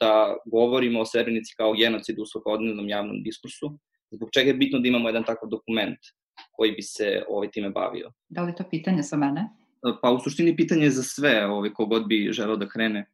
da 0.00 0.36
govorimo 0.46 1.00
o 1.00 1.06
Srebrenici 1.06 1.54
kao 1.56 1.72
genocidu 1.72 2.22
u 2.22 2.26
svakodnevnom 2.26 2.88
javnom 2.88 3.22
diskursu? 3.22 3.78
Zbog 4.10 4.28
čega 4.32 4.50
je 4.50 4.54
bitno 4.54 4.78
da 4.78 4.88
imamo 4.88 5.08
jedan 5.08 5.24
takav 5.24 5.48
dokument 5.48 5.98
koji 6.52 6.72
bi 6.72 6.82
se 6.82 7.24
ovaj 7.28 7.50
time 7.50 7.70
bavio? 7.70 8.12
Da 8.28 8.42
li 8.42 8.54
to 8.54 8.64
pitanje 8.70 9.02
za 9.02 9.16
mene? 9.16 9.48
Pa 10.02 10.10
u 10.10 10.20
suštini 10.20 10.56
pitanje 10.56 10.90
za 10.90 11.02
sve, 11.02 11.46
ovaj, 11.46 11.72
kogod 11.72 12.06
bi 12.06 12.28
želeo 12.32 12.56
da 12.56 12.68
krene. 12.68 13.06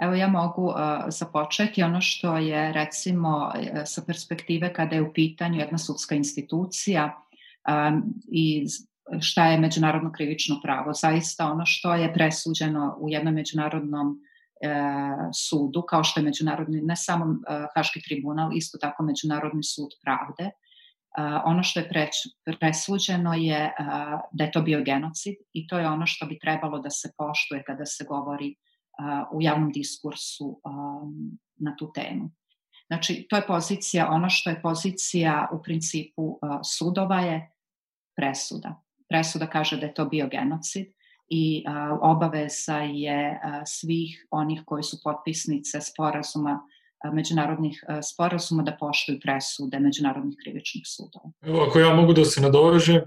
Evo 0.00 0.14
ja 0.14 0.28
mogu 0.28 0.66
uh, 0.66 0.74
započeti 1.08 1.82
ono 1.82 2.00
što 2.00 2.36
je 2.36 2.72
recimo 2.72 3.52
sa 3.84 4.02
perspektive 4.06 4.72
kada 4.72 4.96
je 4.96 5.02
u 5.02 5.12
pitanju 5.12 5.58
jedna 5.58 5.78
sudska 5.78 6.14
institucija 6.14 7.22
um, 7.68 8.02
i 8.32 8.66
šta 9.20 9.46
je 9.46 9.58
međunarodno 9.58 10.12
krivično 10.12 10.60
pravo. 10.62 10.92
Zaista 10.92 11.46
ono 11.52 11.66
što 11.66 11.94
je 11.94 12.14
presuđeno 12.14 12.96
u 13.00 13.08
jednom 13.08 13.34
međunarodnom 13.34 14.08
uh, 14.08 14.16
sudu, 15.34 15.82
kao 15.82 16.04
što 16.04 16.20
je 16.20 16.24
međunarodni, 16.24 16.80
ne 16.82 16.96
samo 16.96 17.24
uh, 17.24 17.38
Haški 17.74 18.00
tribunal, 18.08 18.56
isto 18.56 18.78
tako 18.78 19.02
Međunarodni 19.02 19.62
sud 19.62 19.90
pravde, 20.02 20.44
uh, 20.44 21.42
ono 21.44 21.62
što 21.62 21.80
je 21.80 21.88
preć, 21.88 22.14
presuđeno 22.60 23.34
je 23.34 23.74
uh, 23.78 24.20
da 24.32 24.44
je 24.44 24.52
to 24.52 24.62
bio 24.62 24.82
genocid 24.84 25.34
i 25.52 25.66
to 25.66 25.78
je 25.78 25.88
ono 25.88 26.06
što 26.06 26.26
bi 26.26 26.38
trebalo 26.38 26.78
da 26.78 26.90
se 26.90 27.12
poštuje 27.18 27.64
kada 27.66 27.86
se 27.86 28.04
govori 28.08 28.54
u 29.32 29.42
javnom 29.42 29.72
diskursu 29.72 30.60
na 31.56 31.76
tu 31.76 31.92
temu. 31.94 32.30
Znači, 32.86 33.26
to 33.30 33.36
je 33.36 33.46
pozicija, 33.46 34.08
ono 34.10 34.30
što 34.30 34.50
je 34.50 34.62
pozicija 34.62 35.48
u 35.52 35.62
principu 35.62 36.38
sudova 36.78 37.20
je 37.20 37.50
presuda. 38.16 38.82
Presuda 39.10 39.46
kaže 39.46 39.76
da 39.76 39.86
je 39.86 39.94
to 39.94 40.04
bio 40.04 40.28
genocid 40.30 40.86
i 41.28 41.64
obaveza 42.00 42.76
je 42.78 43.40
svih 43.66 44.26
onih 44.30 44.62
koji 44.66 44.82
su 44.82 44.96
potpisnice 45.04 45.80
sporazuma 45.80 46.60
međunarodnih 47.12 47.84
sporazuma 48.12 48.62
da 48.62 48.76
poštuju 48.80 49.20
presude 49.20 49.78
međunarodnih 49.78 50.38
krivičnih 50.42 50.84
sudova. 50.86 51.32
Evo, 51.42 51.60
ako 51.68 51.78
ja 51.78 51.94
mogu 51.94 52.12
da 52.12 52.24
se 52.24 52.40
nadovežem, 52.40 52.96
e, 52.96 53.04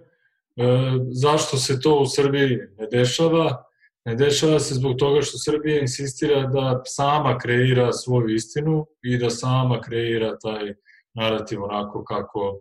zašto 1.11 1.57
se 1.57 1.79
to 1.79 1.99
u 1.99 2.05
Srbiji 2.05 2.57
ne 2.77 2.87
dešava? 2.91 3.63
Ne 4.05 4.15
dešava 4.15 4.59
se 4.59 4.75
zbog 4.75 4.97
toga 4.97 5.21
što 5.21 5.37
Srbija 5.37 5.81
insistira 5.81 6.47
da 6.47 6.81
sama 6.85 7.37
kreira 7.37 7.93
svoju 7.93 8.35
istinu 8.35 8.85
i 9.01 9.17
da 9.17 9.29
sama 9.29 9.81
kreira 9.81 10.37
taj 10.39 10.73
narativ 11.13 11.63
onako 11.63 12.03
kako 12.03 12.59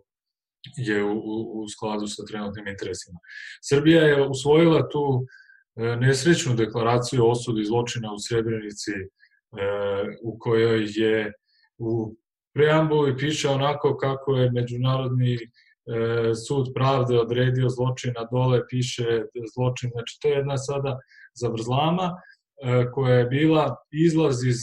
je 0.77 1.03
u, 1.03 1.61
u 1.61 1.69
skladu 1.69 2.07
sa 2.07 2.25
trenutnim 2.25 2.67
interesima. 2.67 3.19
Srbija 3.61 4.01
je 4.01 4.27
usvojila 4.27 4.89
tu 4.89 5.25
e, 5.75 5.95
nesrećnu 5.95 6.55
deklaraciju 6.55 7.25
o 7.25 7.31
osudi 7.31 7.65
zločina 7.65 8.13
u 8.13 8.19
Srebrenici 8.19 8.91
e, 8.91 9.05
u 10.23 10.37
kojoj 10.39 10.85
je 10.87 11.33
u 11.77 12.15
preambuli 12.53 13.17
piše 13.17 13.49
onako 13.49 13.97
kako 13.97 14.35
je 14.35 14.51
Međunarodni 14.51 15.33
e, 15.35 15.39
sud 16.47 16.71
pravde 16.75 17.19
odredio 17.19 17.69
zločina, 17.69 18.27
dole 18.31 18.61
piše 18.69 19.23
zločin, 19.55 19.89
znači 19.89 20.19
to 20.21 20.27
je 20.27 20.35
jedna 20.35 20.57
sada 20.57 20.99
zavrzlama 21.35 22.21
koja 22.93 23.15
je 23.15 23.25
bila 23.25 23.75
izlaz 23.91 24.43
iz 24.43 24.57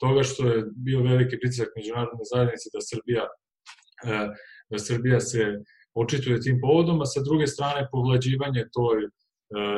toga 0.00 0.22
što 0.22 0.46
je 0.46 0.64
bio 0.76 1.02
veliki 1.02 1.38
pritisak 1.40 1.68
međunarodne 1.76 2.24
zajednice 2.32 2.68
da 2.74 2.80
Srbija 2.80 3.24
da 4.70 4.78
Srbija 4.78 5.20
se 5.20 5.44
očituje 5.94 6.40
tim 6.40 6.60
povodom, 6.60 7.00
a 7.00 7.06
sa 7.06 7.22
druge 7.22 7.46
strane 7.46 7.88
povlađivanje 7.92 8.64
toj 8.72 9.08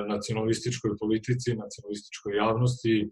nacionalističkoj 0.08 0.90
politici, 1.00 1.56
nacionalističkoj 1.56 2.36
javnosti, 2.36 3.10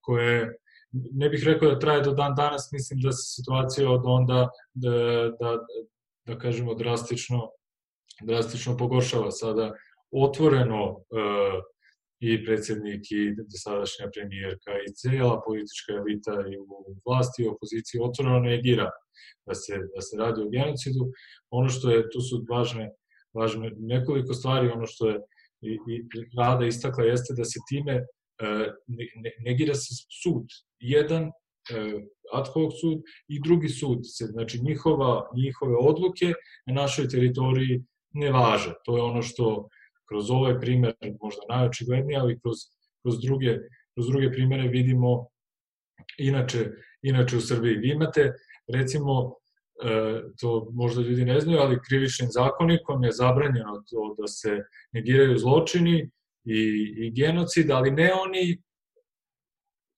koje 0.00 0.56
ne 0.92 1.28
bih 1.28 1.42
rekao 1.44 1.70
da 1.70 1.78
traje 1.78 2.02
do 2.02 2.12
dan 2.12 2.34
danas, 2.34 2.72
mislim 2.72 3.00
da 3.00 3.12
se 3.12 3.42
situacija 3.42 3.90
od 3.90 4.02
onda 4.04 4.48
da, 4.74 4.90
da, 5.40 5.58
da 6.26 6.38
kažemo 6.38 6.74
drastično 6.74 7.50
drastično 8.22 8.76
pogoršava. 8.76 9.30
Sada 9.30 9.72
otvoreno 10.10 10.84
e, 10.84 11.16
i 12.26 12.44
predsednik 12.44 13.02
i 13.10 13.22
sadašnja 13.64 14.06
premijerka 14.14 14.72
i 14.86 14.92
cijela 14.98 15.42
politička 15.46 15.92
elita 16.00 16.34
i 16.52 16.54
u 16.58 16.66
vlasti 17.06 17.42
i 17.42 17.48
opoziciji 17.54 18.04
otvoreno 18.08 18.40
negira 18.40 18.88
da 19.46 19.54
se, 19.54 19.74
da 19.94 20.00
se 20.06 20.16
radi 20.16 20.42
o 20.42 20.50
genocidu. 20.56 21.04
Ono 21.50 21.68
što 21.68 21.90
je, 21.90 22.10
tu 22.12 22.20
su 22.20 22.44
važne, 22.50 22.90
važne 23.34 23.72
nekoliko 23.78 24.34
stvari, 24.34 24.68
ono 24.68 24.86
što 24.86 25.08
je 25.08 25.16
i, 25.62 25.72
i 25.92 25.94
Rada 26.38 26.66
istakla 26.66 27.04
jeste 27.04 27.34
da 27.36 27.44
se 27.44 27.60
time 27.68 27.94
e, 27.94 28.04
ne, 29.22 29.30
negira 29.46 29.74
se 29.74 29.94
sud. 30.22 30.46
Jedan 30.80 31.22
e, 31.24 31.30
ad 32.32 32.48
hoc 32.52 32.72
sud 32.80 33.02
i 33.28 33.40
drugi 33.40 33.68
sud. 33.68 34.00
Se, 34.02 34.24
znači 34.24 34.60
njihova, 34.62 35.30
njihove 35.36 35.76
odluke 35.76 36.32
na 36.66 36.74
našoj 36.74 37.08
teritoriji 37.08 37.82
ne 38.12 38.30
važe. 38.32 38.74
To 38.84 38.96
je 38.96 39.02
ono 39.02 39.22
što 39.22 39.68
kroz 40.08 40.30
ovaj 40.30 40.60
primer 40.60 40.94
možda 41.22 41.42
najočiglednije, 41.48 42.18
ali 42.18 42.40
kroz, 42.40 42.56
kroz, 43.02 43.20
druge, 43.20 43.58
kroz 43.94 44.06
druge 44.06 44.32
primere 44.32 44.68
vidimo 44.68 45.26
inače, 46.18 46.70
inače 47.02 47.36
u 47.36 47.40
Srbiji. 47.40 47.76
Vi 47.76 47.90
imate, 47.90 48.32
recimo, 48.74 49.34
e, 49.84 50.22
to 50.40 50.68
možda 50.72 51.02
ljudi 51.02 51.24
ne 51.24 51.40
znaju, 51.40 51.58
ali 51.58 51.82
krivičnim 51.88 52.28
zakonikom 52.30 53.04
je 53.04 53.12
zabranjeno 53.12 53.84
to 53.90 54.14
da 54.18 54.26
se 54.26 54.62
negiraju 54.92 55.38
zločini 55.38 56.10
i, 56.44 56.60
i 56.96 57.12
genocid, 57.14 57.70
ali 57.70 57.90
ne 57.90 58.12
oni 58.14 58.62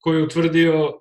koji 0.00 0.16
je 0.16 0.24
utvrdio 0.24 1.00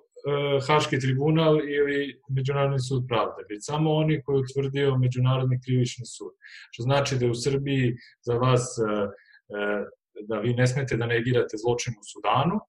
Haški 0.66 0.98
tribunal 0.98 1.60
ili 1.68 2.20
Međunarodni 2.28 2.80
sud 2.80 3.04
pravde, 3.08 3.42
već 3.50 3.66
samo 3.66 3.92
oni 3.92 4.22
koji 4.22 4.36
je 4.36 4.40
utvrdio 4.40 4.96
Međunarodni 4.96 5.60
krivični 5.64 6.06
sud. 6.06 6.32
Što 6.70 6.82
znači 6.82 7.18
da 7.18 7.26
u 7.26 7.34
Srbiji 7.34 7.94
za 8.20 8.34
vas 8.34 8.78
e, 8.78 8.82
e, 8.82 9.84
da 10.28 10.38
vi 10.38 10.54
ne 10.54 10.66
smete 10.66 10.96
da 10.96 11.06
negirate 11.06 11.56
zločin 11.56 11.92
u 12.00 12.04
Sudanu, 12.12 12.60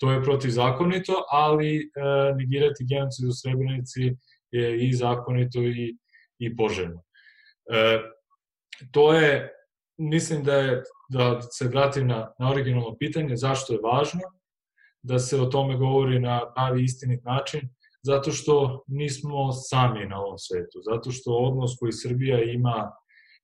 to 0.00 0.12
je 0.12 0.22
protivzakonito, 0.22 1.12
ali 1.30 1.90
negirati 2.36 2.86
genocid 2.90 3.28
u 3.28 3.32
Srebrenici 3.32 4.16
je 4.50 4.88
i 4.88 4.92
zakonito 4.92 5.62
i, 5.62 5.96
i 6.38 6.56
poželjno. 6.56 7.02
To 8.90 9.12
je, 9.12 9.52
mislim 9.98 10.44
da 10.44 10.54
je, 10.54 10.82
da 11.08 11.40
se 11.42 11.68
vratim 11.68 12.06
na, 12.06 12.32
na 12.38 12.50
originalno 12.50 12.96
pitanje, 12.98 13.36
zašto 13.36 13.72
je 13.72 13.80
važno, 13.82 14.20
da 15.08 15.18
se 15.18 15.40
o 15.40 15.46
tome 15.46 15.76
govori 15.76 16.20
na 16.20 16.52
pravi 16.54 16.84
istinit 16.84 17.24
način, 17.24 17.60
zato 18.02 18.32
što 18.32 18.84
nismo 18.86 19.52
sami 19.52 20.06
na 20.06 20.20
ovom 20.20 20.38
svetu, 20.38 20.80
zato 20.90 21.10
što 21.10 21.32
odnos 21.32 21.76
koji 21.80 21.92
Srbija 21.92 22.42
ima, 22.42 22.92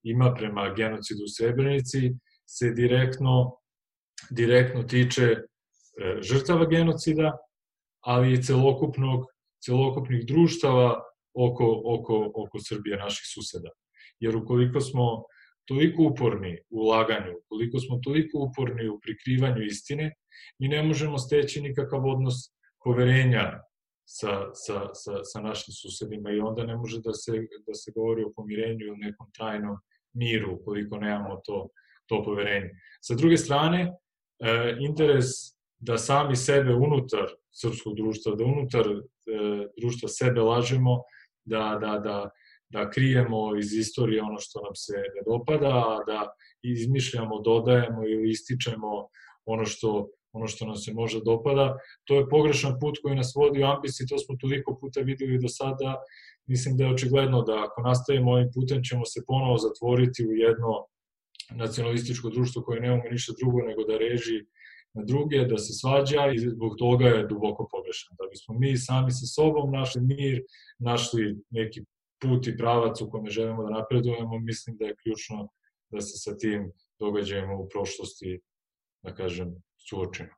ima 0.03 0.35
prema 0.35 0.75
genocidu 0.75 1.25
u 1.25 1.33
Srebrenici 1.37 2.13
se 2.47 2.71
direktno, 2.71 3.57
direktno 4.31 4.83
tiče 4.83 5.23
e, 5.23 5.39
žrtava 6.21 6.67
genocida, 6.67 7.37
ali 8.01 8.33
i 8.33 8.43
celokupnog, 8.43 9.27
celokupnih 9.65 10.27
društava 10.27 11.03
oko, 11.35 11.83
oko, 11.85 12.33
oko 12.35 12.59
Srbije, 12.59 12.97
naših 12.97 13.25
suseda. 13.35 13.71
Jer 14.21 14.37
ukoliko 14.37 14.81
smo 14.81 15.25
toliko 15.65 16.03
uporni 16.03 16.59
u 16.71 16.83
laganju, 16.83 17.39
ukoliko 17.39 17.79
smo 17.79 17.99
toliko 18.05 18.39
uporni 18.39 18.89
u 18.89 19.01
prikrivanju 19.01 19.63
istine, 19.63 20.15
mi 20.59 20.69
ne 20.69 20.83
možemo 20.83 21.19
steći 21.19 21.63
nikakav 21.63 22.07
odnos 22.07 22.35
poverenja 22.85 23.61
sa, 24.05 24.51
sa, 24.55 24.91
sa, 24.95 25.25
sa 25.25 25.41
našim 25.41 25.73
susedima 25.73 26.31
i 26.31 26.41
onda 26.41 26.65
ne 26.65 26.77
može 26.77 27.01
da 27.01 27.13
se, 27.13 27.33
da 27.67 27.75
se 27.75 27.93
govori 27.95 28.25
o 28.25 28.33
pomirenju 28.37 28.87
ili 28.87 28.97
nekom 28.97 29.27
trajnom 29.37 29.77
miru 30.13 30.55
ukoliko 30.55 30.99
nemamo 30.99 31.41
to, 31.45 31.69
to 32.07 32.23
poverenje. 32.25 32.71
Sa 33.01 33.15
druge 33.15 33.37
strane, 33.37 33.93
e, 34.41 34.77
interes 34.81 35.27
da 35.79 35.99
sami 35.99 36.37
sebe 36.37 36.75
unutar 36.75 37.27
srpskog 37.53 37.97
društva, 37.97 38.35
da 38.35 38.45
unutar 38.45 38.87
e, 38.89 39.01
društva 39.81 40.09
sebe 40.09 40.41
lažemo, 40.41 41.03
da, 41.45 41.79
da, 41.81 41.99
da, 41.99 42.31
da 42.75 42.91
krijemo 42.91 43.57
iz 43.59 43.73
istorije 43.73 44.23
ono 44.23 44.39
što 44.41 44.63
nam 44.63 44.75
se 44.75 44.93
ne 45.15 45.23
dopada, 45.31 45.75
da 46.07 46.19
izmišljamo, 46.63 47.41
dodajemo 47.41 48.01
ili 48.09 48.31
ističemo 48.31 49.09
ono 49.47 49.65
što 49.65 50.09
ono 50.35 50.47
što 50.47 50.67
nam 50.67 50.77
se 50.77 50.93
možda 50.93 51.21
dopada. 51.25 51.77
To 52.05 52.17
je 52.17 52.29
pogrešan 52.29 52.79
put 52.81 52.99
koji 53.03 53.15
nas 53.15 53.33
vodi 53.37 53.63
u 53.63 53.67
ambisi, 53.67 54.07
to 54.07 54.19
smo 54.19 54.37
toliko 54.41 54.79
puta 54.81 55.01
videli 55.01 55.39
do 55.39 55.49
sada. 55.49 55.95
Mislim 56.47 56.77
da 56.77 56.85
je 56.85 56.95
očigledno 56.95 57.43
da 57.43 57.65
ako 57.65 57.83
nastavimo 57.83 58.33
ovim 58.33 58.51
putem 58.55 58.83
ćemo 58.89 59.05
se 59.05 59.23
ponovo 59.27 59.59
zatvoriti 59.59 60.27
u 60.27 60.33
jedno 60.33 60.73
nacionalističko 61.51 62.31
društvo 62.31 62.63
koje 62.63 62.81
ne 62.81 62.93
ume 62.93 63.11
ništa 63.11 63.33
drugo 63.41 63.59
nego 63.69 63.85
da 63.85 63.99
reži 63.99 64.39
na 64.95 65.05
druge, 65.05 65.45
da 65.45 65.59
se 65.59 65.73
svađa 65.73 66.23
i 66.35 66.39
zbog 66.39 66.77
toga 66.79 67.07
je 67.07 67.27
duboko 67.27 67.69
pogrešan. 67.71 68.17
Da 68.19 68.25
bismo 68.31 68.55
mi 68.59 68.77
sami 68.77 69.11
sa 69.11 69.27
sobom 69.27 69.73
našli 69.73 70.01
mir, 70.03 70.43
našli 70.79 71.37
neki 71.51 71.85
put 72.25 72.47
i 72.47 72.57
pravac 72.57 73.01
u 73.01 73.11
kome 73.11 73.31
želimo 73.31 73.63
da 73.63 73.71
napredujemo, 73.71 74.39
mislim 74.39 74.77
da 74.77 74.87
je 74.87 74.97
ključno 75.03 75.49
da 75.93 76.01
se 76.01 76.19
sa 76.19 76.37
tim 76.39 76.73
događajima 76.99 77.55
u 77.55 77.69
prošlosti, 77.69 78.41
da 79.03 79.15
kažem, 79.15 79.55
suočeno. 79.89 80.31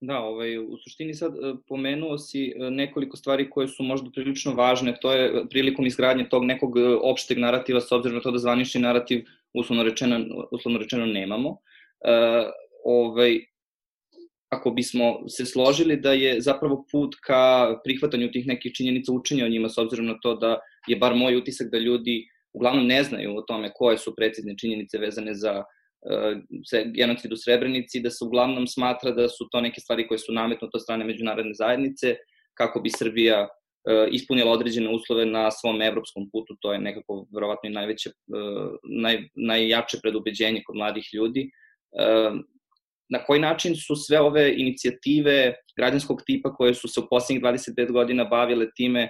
Da, 0.00 0.18
ovaj, 0.20 0.58
u 0.58 0.76
suštini 0.84 1.14
sad 1.14 1.34
e, 1.34 1.54
pomenuo 1.68 2.18
si 2.18 2.46
e, 2.46 2.70
nekoliko 2.70 3.16
stvari 3.16 3.50
koje 3.50 3.68
su 3.68 3.82
možda 3.82 4.10
prilično 4.10 4.52
važne, 4.54 4.96
to 5.00 5.12
je 5.12 5.48
prilikom 5.50 5.86
izgradnje 5.86 6.28
tog 6.28 6.44
nekog 6.44 6.78
e, 6.78 6.82
opšteg 7.02 7.38
narativa, 7.38 7.80
s 7.80 7.92
obzirom 7.92 8.16
na 8.16 8.22
to 8.22 8.30
da 8.30 8.38
zvanični 8.38 8.80
narativ 8.80 9.24
uslovno 9.54 9.84
rečeno, 9.84 10.18
uslovno 10.52 10.78
rečeno 10.78 11.06
nemamo. 11.06 11.50
Uh, 12.04 12.50
ovaj, 12.84 13.38
ako 14.48 14.70
bismo 14.70 15.28
se 15.28 15.46
složili 15.46 15.96
da 15.96 16.12
je 16.12 16.40
zapravo 16.40 16.84
put 16.90 17.16
ka 17.22 17.74
prihvatanju 17.84 18.30
tih 18.30 18.46
nekih 18.46 18.72
činjenica 18.72 19.12
učenja 19.12 19.44
o 19.44 19.48
njima, 19.48 19.68
s 19.68 19.78
obzirom 19.78 20.06
na 20.06 20.18
to 20.22 20.34
da 20.34 20.58
je 20.88 20.96
bar 20.96 21.14
moj 21.14 21.36
utisak 21.36 21.70
da 21.72 21.78
ljudi 21.78 22.26
uglavnom 22.54 22.86
ne 22.86 23.02
znaju 23.02 23.36
o 23.36 23.42
tome 23.42 23.72
koje 23.74 23.98
su 23.98 24.14
precizne 24.16 24.54
činjenice 24.58 24.98
vezane 24.98 25.34
za 25.34 25.58
uh, 25.58 26.38
genocid 26.94 27.32
u 27.32 27.36
Srebrenici, 27.36 28.00
da 28.00 28.10
se 28.10 28.24
uglavnom 28.24 28.66
smatra 28.66 29.10
da 29.10 29.28
su 29.28 29.48
to 29.52 29.60
neke 29.60 29.80
stvari 29.80 30.08
koje 30.08 30.18
su 30.18 30.32
nametnute 30.32 30.76
od 30.76 30.82
strane 30.82 31.04
međunarodne 31.04 31.54
zajednice, 31.54 32.16
kako 32.54 32.80
bi 32.80 32.90
Srbija 32.90 33.42
uh, 33.42 34.08
ispunila 34.12 34.52
određene 34.52 34.94
uslove 34.94 35.26
na 35.26 35.50
svom 35.50 35.82
evropskom 35.82 36.30
putu, 36.32 36.56
to 36.60 36.72
je 36.72 36.78
nekako 36.78 37.26
verovatno 37.34 37.70
i 37.70 37.72
najveće, 37.72 38.10
uh, 38.10 38.70
naj, 39.02 39.28
najjače 39.34 39.98
predubeđenje 40.02 40.62
kod 40.66 40.76
mladih 40.76 41.08
ljudi. 41.12 41.50
Na 43.08 43.24
koji 43.24 43.40
način 43.40 43.76
su 43.76 43.96
sve 43.96 44.20
ove 44.20 44.54
inicijative 44.56 45.54
građanskog 45.76 46.22
tipa 46.26 46.54
koje 46.54 46.74
su 46.74 46.88
se 46.88 47.00
u 47.00 47.06
poslednjih 47.10 47.42
25 47.42 47.92
godina 47.92 48.24
bavile 48.24 48.66
time 48.76 49.08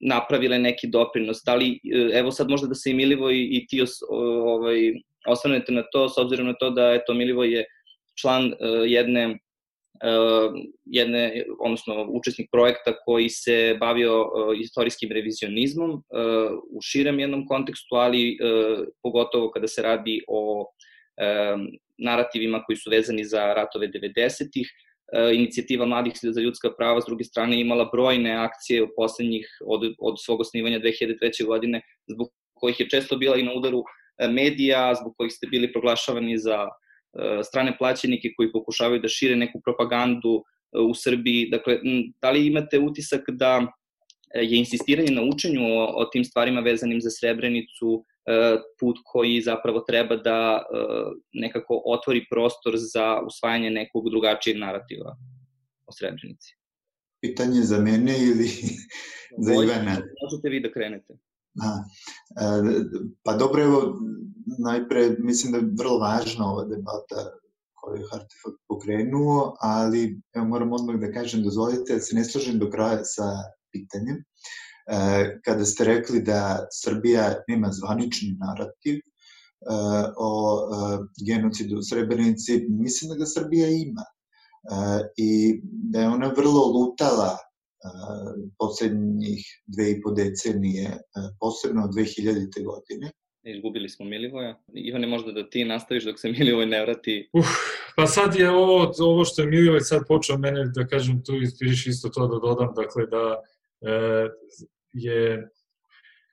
napravile 0.00 0.58
neki 0.58 0.86
doprinos. 0.88 1.38
Da 1.46 1.54
li, 1.54 1.80
evo 2.12 2.30
sad 2.30 2.50
možda 2.50 2.68
da 2.68 2.74
se 2.74 2.90
i 2.90 2.94
Milivo 2.94 3.30
i, 3.30 3.66
ti 3.68 3.80
ovaj, 4.10 4.92
osvrnete 5.26 5.72
na 5.72 5.82
to, 5.92 6.08
s 6.08 6.18
obzirom 6.18 6.46
na 6.46 6.54
to 6.54 6.70
da 6.70 6.92
eto, 6.92 7.14
Milivo 7.14 7.44
je 7.44 7.64
član 8.20 8.46
uh, 8.46 8.84
jedne 8.86 9.26
uh, 9.26 10.52
jedne, 10.84 11.44
odnosno 11.60 12.06
učesnik 12.10 12.48
projekta 12.52 12.92
koji 13.04 13.28
se 13.28 13.76
bavio 13.80 14.26
istorijskim 14.60 15.12
revizionizmom 15.12 16.02
u 16.70 16.80
širem 16.82 17.20
jednom 17.20 17.46
kontekstu, 17.46 17.94
ali 17.94 18.38
pogotovo 19.02 19.50
kada 19.50 19.68
se 19.68 19.82
radi 19.82 20.20
o 20.28 20.66
narativima 21.98 22.62
koji 22.66 22.76
su 22.76 22.90
vezani 22.90 23.24
za 23.24 23.54
ratove 23.54 23.88
90-ih. 23.88 24.68
Uh, 25.14 25.34
inicijativa 25.34 25.86
Mladih 25.86 26.12
za 26.22 26.40
ljudska 26.40 26.70
prava 26.78 27.00
s 27.00 27.06
druge 27.06 27.24
strane 27.24 27.60
imala 27.60 27.90
brojne 27.92 28.32
akcije 28.32 28.82
u 28.82 28.88
poslednjih, 28.96 29.46
od, 29.66 29.94
od 29.98 30.14
svog 30.24 30.40
osnivanja 30.40 30.80
2003. 30.80 31.46
godine, 31.46 31.80
zbog 32.06 32.28
kojih 32.54 32.80
je 32.80 32.88
često 32.88 33.16
bila 33.16 33.36
i 33.36 33.42
na 33.42 33.52
udaru 33.52 33.84
E, 34.18 34.28
medija, 34.28 34.94
zbog 34.94 35.14
kojih 35.16 35.32
ste 35.32 35.46
bili 35.46 35.72
proglašavani 35.72 36.38
za 36.38 36.68
e, 36.68 37.42
strane 37.42 37.76
plaćenike 37.78 38.32
koji 38.36 38.52
pokušavaju 38.52 39.00
da 39.00 39.08
šire 39.08 39.36
neku 39.36 39.60
propagandu 39.64 40.34
e, 40.38 40.78
u 40.78 40.94
Srbiji. 40.94 41.48
Dakle, 41.50 41.78
da 42.22 42.30
li 42.30 42.46
imate 42.46 42.78
utisak 42.78 43.22
da 43.28 43.66
je 44.34 44.58
insistiranje 44.58 45.10
na 45.10 45.22
učenju 45.22 45.60
o, 45.62 45.84
o 45.84 46.04
tim 46.04 46.24
stvarima 46.24 46.60
vezanim 46.60 47.00
za 47.00 47.10
Srebrenicu 47.10 48.04
put 48.80 48.96
koji 49.04 49.40
zapravo 49.40 49.80
treba 49.80 50.16
da 50.16 50.62
nekako 51.32 51.82
otvori 51.86 52.26
prostor 52.30 52.74
za 52.76 53.20
usvajanje 53.26 53.70
nekog 53.70 54.10
drugačijeg 54.10 54.58
narativa 54.58 55.16
o 55.86 55.92
Srebrenici? 55.92 56.56
Pitanje 57.20 57.60
za 57.62 57.78
mene 57.78 58.18
ili 58.18 58.48
za 59.44 59.54
Ivana? 59.54 59.96
Možete 60.22 60.48
vi 60.48 60.60
da 60.60 60.72
krenete. 60.72 61.18
Da. 61.54 61.84
Pa 63.22 63.36
dobro, 63.36 63.62
evo, 63.62 63.98
najpre 64.58 65.16
mislim 65.18 65.52
da 65.52 65.58
je 65.58 65.70
vrlo 65.78 65.98
važna 65.98 66.52
ova 66.52 66.64
debata 66.64 67.30
koju 67.74 68.00
je 68.00 68.08
Hartefakt 68.10 68.60
pokrenuo, 68.68 69.56
ali 69.60 70.20
evo, 70.34 70.46
moram 70.46 70.72
odmah 70.72 70.96
da 70.96 71.12
kažem, 71.12 71.42
dozvolite 71.42 71.94
da 71.94 72.00
se 72.00 72.16
ne 72.16 72.24
složim 72.24 72.58
do 72.58 72.70
kraja 72.70 73.04
sa 73.04 73.28
pitanjem. 73.72 74.24
E, 74.86 74.96
kada 75.44 75.64
ste 75.64 75.84
rekli 75.84 76.22
da 76.22 76.66
Srbija 76.72 77.34
nema 77.48 77.68
zvanični 77.72 78.36
narativ, 78.40 79.00
o 80.16 80.60
genocidu 81.26 81.78
u 81.78 81.82
Srebrenici, 81.82 82.66
mislim 82.68 83.08
da 83.08 83.16
ga 83.16 83.26
Srbija 83.26 83.68
ima 83.68 84.04
i 85.16 85.60
da 85.62 86.00
je 86.00 86.08
ona 86.08 86.32
vrlo 86.36 86.66
lutala 86.66 87.38
poslednjih 88.58 89.62
dve 89.66 89.90
i 89.90 90.00
po 90.02 90.10
decenije, 90.10 90.90
posebno 91.40 91.84
od 91.84 91.90
2000. 91.90 92.64
godine. 92.64 93.12
Izgubili 93.42 93.88
smo 93.88 94.06
Milivoja. 94.06 94.62
Ivane, 94.74 95.06
možda 95.06 95.32
da 95.32 95.50
ti 95.50 95.64
nastaviš 95.64 96.04
dok 96.04 96.20
se 96.20 96.28
Milivoj 96.28 96.66
ne 96.66 96.82
vrati. 96.82 97.28
Uh, 97.32 97.44
pa 97.96 98.06
sad 98.06 98.36
je 98.36 98.50
ovo, 98.50 98.92
ovo 98.98 99.24
što 99.24 99.42
je 99.42 99.48
Milivoj 99.48 99.80
sad 99.80 100.02
počeo 100.08 100.38
mene, 100.38 100.64
da 100.74 100.86
kažem, 100.86 101.22
tu 101.24 101.36
ispiriš 101.42 101.86
isto 101.86 102.08
to 102.08 102.26
da 102.28 102.38
dodam, 102.38 102.74
dakle 102.76 103.06
da 103.06 103.42
e, 103.90 104.28
je, 104.94 105.48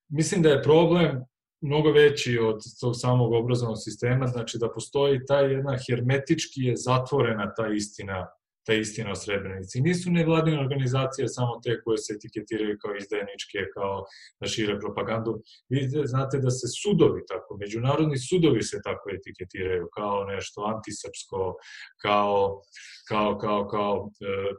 mislim 0.10 0.42
da 0.42 0.50
je 0.50 0.64
problem 0.64 1.24
mnogo 1.62 1.92
veći 1.92 2.38
od 2.40 2.62
tog 2.80 2.94
samog 2.96 3.34
obrazovnog 3.34 3.78
sistema, 3.84 4.28
znači 4.28 4.58
da 4.58 4.74
postoji 4.74 5.26
ta 5.28 5.40
jedna 5.40 5.78
hermetički 5.88 6.62
je 6.62 6.76
zatvorena 6.76 7.54
ta 7.54 7.68
istina 7.68 8.28
ta 8.66 8.74
istina 8.74 9.12
o 9.12 9.16
Srebrenici. 9.16 9.82
Nisu 9.82 10.12
nevladine 10.12 10.60
organizacije 10.60 11.28
samo 11.28 11.60
te 11.64 11.82
koje 11.84 11.98
se 11.98 12.14
etiketiraju 12.14 12.78
kao 12.82 12.96
izdajničke, 12.96 13.60
kao 13.74 14.06
da 14.40 14.48
šire 14.48 14.80
propagandu. 14.80 15.42
Vi 15.70 15.90
znate 16.06 16.38
da 16.38 16.50
se 16.50 16.68
sudovi 16.68 17.22
tako, 17.28 17.58
međunarodni 17.58 18.18
sudovi 18.18 18.64
se 18.64 18.82
tako 18.84 19.10
etiketiraju 19.10 19.88
kao 19.94 20.24
nešto 20.24 20.62
antisrpsko, 20.76 21.56
kao, 22.02 22.62
kao, 23.08 23.38
kao, 23.38 23.68
kao 23.68 24.12
e, 24.22 24.54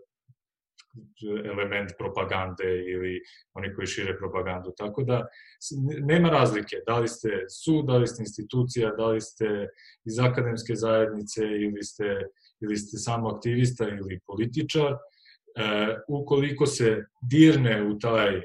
element 1.45 1.91
propagande 1.99 2.85
ili 2.93 3.21
oni 3.55 3.75
koji 3.75 3.87
šire 3.87 4.17
propagandu. 4.19 4.73
Tako 4.77 5.03
da 5.03 5.27
nema 6.01 6.29
razlike 6.29 6.77
da 6.87 6.99
li 6.99 7.09
ste 7.09 7.29
sud, 7.65 7.87
da 7.87 7.97
li 7.97 8.07
ste 8.07 8.23
institucija, 8.23 8.91
da 8.97 9.07
li 9.07 9.21
ste 9.21 9.69
iz 10.05 10.19
akademske 10.19 10.75
zajednice 10.75 11.43
ili 11.45 11.83
ste, 11.83 12.17
ili 12.61 12.77
ste 12.77 12.99
samo 12.99 13.29
aktivista 13.29 13.89
ili 13.89 14.21
političar. 14.27 14.93
E, 14.93 14.97
ukoliko 16.09 16.67
se 16.67 17.05
dirne 17.31 17.83
u 17.83 17.99
taj, 17.99 18.43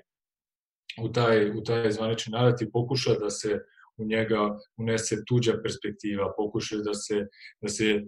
u 1.01 1.11
taj, 1.11 1.49
u 1.51 1.63
taj 1.63 1.91
zvanični 1.91 2.31
narativ, 2.31 2.69
pokuša 2.73 3.13
da 3.13 3.29
se 3.29 3.59
u 3.97 4.05
njega 4.05 4.57
unese 4.77 5.23
tuđa 5.27 5.53
perspektiva, 5.63 6.33
pokuša 6.37 6.77
da 6.77 6.93
se, 6.93 7.25
da 7.61 7.69
se 7.69 8.01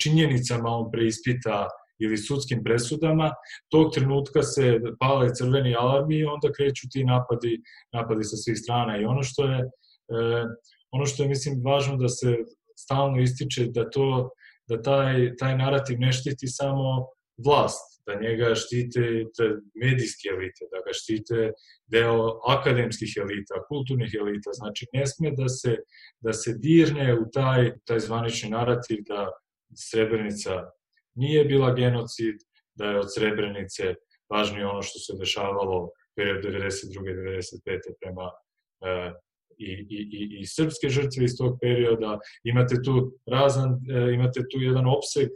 činjenicama 0.00 0.68
on 0.68 0.90
preispita 0.90 1.68
ili 1.98 2.16
sudskim 2.16 2.62
presudama, 2.64 3.30
tog 3.68 3.94
trenutka 3.94 4.42
se 4.42 4.80
pale 4.98 5.34
crveni 5.34 5.74
alarmi 5.76 6.18
i 6.18 6.24
onda 6.24 6.52
kreću 6.56 6.86
ti 6.92 7.04
napadi, 7.04 7.62
napadi 7.92 8.24
sa 8.24 8.36
svih 8.36 8.58
strana. 8.58 8.98
I 8.98 9.04
ono 9.04 9.22
što 9.22 9.44
je, 9.44 9.58
e, 9.58 10.44
ono 10.90 11.06
što 11.06 11.22
je 11.22 11.28
mislim 11.28 11.62
važno 11.64 11.96
da 11.96 12.08
se 12.08 12.36
stalno 12.76 13.20
ističe 13.20 13.66
da 13.66 13.90
to 13.90 14.30
da 14.68 14.82
taj, 14.82 15.36
taj 15.36 15.56
narativ 15.56 16.00
ne 16.00 16.12
štiti 16.12 16.46
samo 16.46 17.06
vlast, 17.46 18.02
da 18.06 18.20
njega 18.20 18.54
štite 18.54 19.00
te 19.36 19.44
medijske 19.74 20.28
elite, 20.28 20.68
da 20.72 20.78
ga 20.86 20.92
štite 20.92 21.52
deo 21.86 22.40
akademskih 22.46 23.12
elita, 23.16 23.64
kulturnih 23.68 24.14
elita. 24.20 24.50
Znači, 24.52 24.86
ne 24.92 25.06
sme 25.06 25.30
da 25.30 25.48
se, 25.48 25.76
da 26.20 26.32
se 26.32 26.54
dirne 26.58 27.14
u 27.14 27.30
taj, 27.32 27.72
taj 27.84 28.00
zvanični 28.00 28.50
narativ 28.50 29.04
da 29.08 29.30
Srebrenica 29.76 30.64
nije 31.18 31.44
bila 31.44 31.74
genocid, 31.74 32.36
da 32.74 32.90
je 32.90 32.98
od 32.98 33.14
Srebrenice 33.14 33.94
važnije 34.30 34.66
ono 34.66 34.82
što 34.82 34.98
se 34.98 35.18
dešavalo 35.18 35.90
period 36.16 36.44
92. 36.44 37.02
95. 37.64 37.78
prema 38.00 38.30
e, 38.86 39.12
i, 39.58 39.70
i, 39.96 40.00
i, 40.18 40.40
i 40.40 40.46
srpske 40.46 40.88
žrtve 40.88 41.24
iz 41.24 41.36
tog 41.38 41.58
perioda. 41.60 42.18
Imate 42.44 42.82
tu 42.84 43.12
razan, 43.26 43.70
e, 43.70 44.14
imate 44.14 44.40
tu 44.50 44.60
jedan 44.60 44.86
opseg, 44.86 45.28
e, 45.28 45.32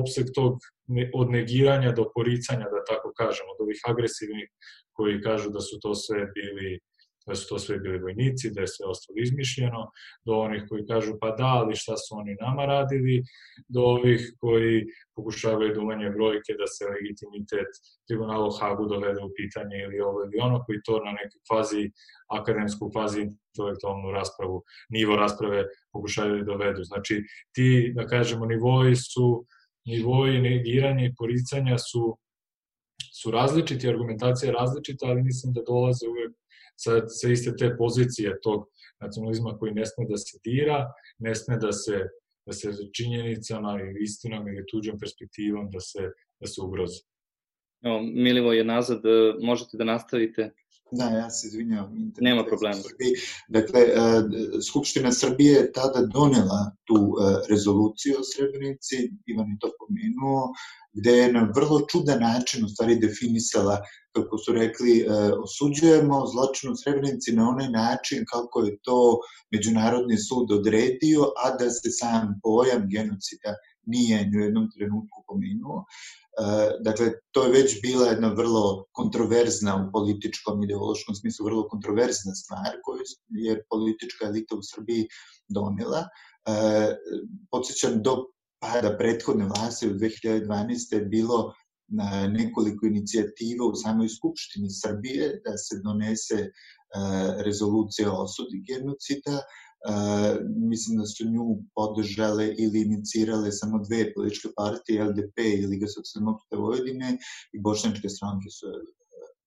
opseg 0.00 0.26
tog 0.34 0.58
ne, 0.86 1.10
od 1.14 1.30
negiranja 1.30 1.92
do 1.92 2.04
poricanja, 2.14 2.66
da 2.74 2.84
tako 2.90 3.12
kažem, 3.16 3.46
od 3.52 3.64
ovih 3.64 3.80
agresivnih 3.92 4.48
koji 4.92 5.22
kažu 5.22 5.50
da 5.50 5.60
su 5.60 5.80
to 5.82 5.94
sve 5.94 6.26
bili 6.34 6.80
da 7.26 7.34
su 7.34 7.48
to 7.48 7.58
sve 7.58 7.78
bili 7.78 7.98
vojnici, 7.98 8.50
da 8.54 8.60
je 8.60 8.66
sve 8.66 8.86
ostalo 8.86 9.16
izmišljeno, 9.22 9.90
do 10.26 10.32
onih 10.32 10.62
koji 10.68 10.86
kažu 10.86 11.12
pa 11.20 11.30
da, 11.30 11.50
ali 11.60 11.76
šta 11.76 11.96
su 11.96 12.10
oni 12.20 12.36
nama 12.40 12.64
radili, 12.66 13.22
do 13.68 13.80
ovih 13.80 14.34
koji 14.38 14.86
pokušavaju 15.16 15.74
da 15.74 15.80
umanje 15.80 16.10
brojke 16.10 16.52
da 16.60 16.66
se 16.66 16.84
legitimitet 16.94 17.70
tribunalu 18.08 18.50
Hagu 18.58 18.86
dovede 18.86 19.20
u 19.24 19.30
pitanje 19.36 19.76
ili 19.84 20.00
ovo 20.00 20.18
ili 20.24 20.36
ono, 20.40 20.64
koji 20.64 20.78
to 20.84 20.94
na 21.04 21.12
neku 21.12 21.36
kvazi 21.48 21.90
akademsku, 22.38 22.90
kvazi 22.94 23.20
intelektualnu 23.20 24.10
raspravu, 24.10 24.62
nivo 24.88 25.16
rasprave 25.16 25.64
pokušavaju 25.92 26.44
da 26.44 26.52
dovedu. 26.52 26.82
Znači, 26.84 27.22
ti, 27.54 27.92
da 27.96 28.06
kažemo, 28.06 28.46
nivoji 28.46 28.96
su, 28.96 29.46
nivoji 29.84 30.40
negiranja 30.40 31.04
i 31.06 31.14
poricanja 31.18 31.78
su 31.78 32.18
su 33.20 33.30
različiti, 33.30 33.88
argumentacija 33.88 34.48
je 34.48 34.52
različita, 34.52 35.06
ali 35.06 35.22
mislim 35.22 35.52
da 35.52 35.62
dolaze 35.66 36.08
uvek 36.08 36.32
sa, 36.82 37.00
sa 37.08 37.28
iste 37.28 37.52
te 37.56 37.74
pozicije 37.76 38.38
tog 38.42 38.66
nacionalizma 39.00 39.58
koji 39.58 39.72
ne 39.72 39.86
sme 39.86 40.06
da 40.08 40.16
se 40.16 40.38
dira, 40.44 40.86
ne 41.18 41.34
sme 41.34 41.56
da 41.56 41.72
se, 41.72 42.00
da 42.46 42.52
se 42.52 42.72
činjenicama 42.96 43.78
ili 43.80 44.02
istinom 44.02 44.48
ili 44.48 44.66
tuđom 44.70 44.98
perspektivom 44.98 45.70
da 45.70 45.80
se, 45.80 46.10
da 46.40 46.46
se 46.46 46.60
ugrozi. 46.60 47.02
Evo, 47.84 48.00
Milivo 48.02 48.52
je 48.52 48.64
nazad, 48.64 49.02
možete 49.40 49.76
da 49.76 49.84
nastavite. 49.84 50.50
Da, 50.92 51.04
ja 51.04 51.30
se 51.30 51.46
izvinjam. 51.46 52.12
Nema 52.20 52.44
problema. 52.44 52.82
Dakle, 53.48 53.80
e, 53.80 53.92
Skupština 54.70 55.12
Srbije 55.12 55.52
je 55.52 55.72
tada 55.72 56.06
donela 56.06 56.72
tu 56.84 56.94
e, 56.94 57.46
rezoluciju 57.50 58.14
o 58.18 58.24
Srebrenici, 58.24 58.96
Ivan 59.26 59.48
je 59.50 59.56
to 59.60 59.70
pomenuo, 59.78 60.52
gde 60.92 61.10
je 61.10 61.32
na 61.32 61.52
vrlo 61.56 61.80
čudan 61.90 62.20
način 62.20 62.64
u 62.64 62.68
stvari 62.68 62.98
definisala, 62.98 63.78
kako 64.12 64.38
su 64.38 64.52
rekli, 64.52 64.98
e, 65.00 65.06
osuđujemo 65.44 66.26
zločin 66.26 66.70
u 66.70 66.76
Srebrenici 66.76 67.32
na 67.32 67.48
onaj 67.48 67.68
način 67.68 68.24
kako 68.32 68.60
je 68.60 68.78
to 68.82 69.18
Međunarodni 69.54 70.16
sud 70.18 70.52
odredio, 70.52 71.22
a 71.44 71.56
da 71.58 71.70
se 71.70 71.90
sam 71.90 72.40
pojam 72.42 72.88
genocida 72.90 73.54
nije 73.86 74.26
ni 74.26 74.38
u 74.38 74.40
jednom 74.40 74.70
trenutku 74.70 75.24
pomenuo. 75.26 75.84
E, 75.84 75.84
dakle, 76.80 77.12
to 77.30 77.44
je 77.44 77.52
već 77.52 77.82
bila 77.82 78.06
jedna 78.06 78.28
vrlo 78.28 78.86
kontroverzna 78.92 79.76
u 79.76 79.92
političkom, 79.92 80.62
ideološkom 80.62 81.14
smislu, 81.14 81.46
vrlo 81.46 81.68
kontroverzna 81.68 82.34
stvar 82.34 82.70
koju 82.84 83.02
je 83.28 83.64
politička 83.70 84.26
elita 84.26 84.56
u 84.56 84.62
Srbiji 84.62 85.08
donela. 85.48 86.04
E, 86.46 86.96
podsjećam, 87.50 88.02
do 88.02 88.24
pada 88.60 88.96
prethodne 88.98 89.44
vlasti 89.44 89.88
u 89.88 89.94
2012. 89.94 90.94
je 90.94 91.00
bilo 91.00 91.54
nekoliko 92.28 92.86
inicijativa 92.86 93.66
u 93.66 93.74
samoj 93.74 94.08
Skupštini 94.08 94.70
Srbije 94.70 95.40
da 95.44 95.56
se 95.56 95.80
donese 95.84 96.34
e, 96.34 96.50
rezolucija 97.44 98.12
o 98.12 98.22
osudi 98.22 98.62
genocida. 98.68 99.40
E, 99.88 99.92
mislim 100.44 100.98
da 100.98 101.06
su 101.06 101.24
nju 101.24 101.58
podržale 101.74 102.54
ili 102.58 102.82
inicirale 102.82 103.52
samo 103.52 103.78
dve 103.84 104.14
političke 104.14 104.48
partije, 104.56 105.04
LDP 105.04 105.38
i 105.38 105.66
Liga 105.66 105.86
socijaldemokrata 105.86 106.56
Vojvodine 106.56 107.18
i 107.52 107.60
bošnjačke 107.60 108.08
stranke 108.08 108.50
su 108.50 108.66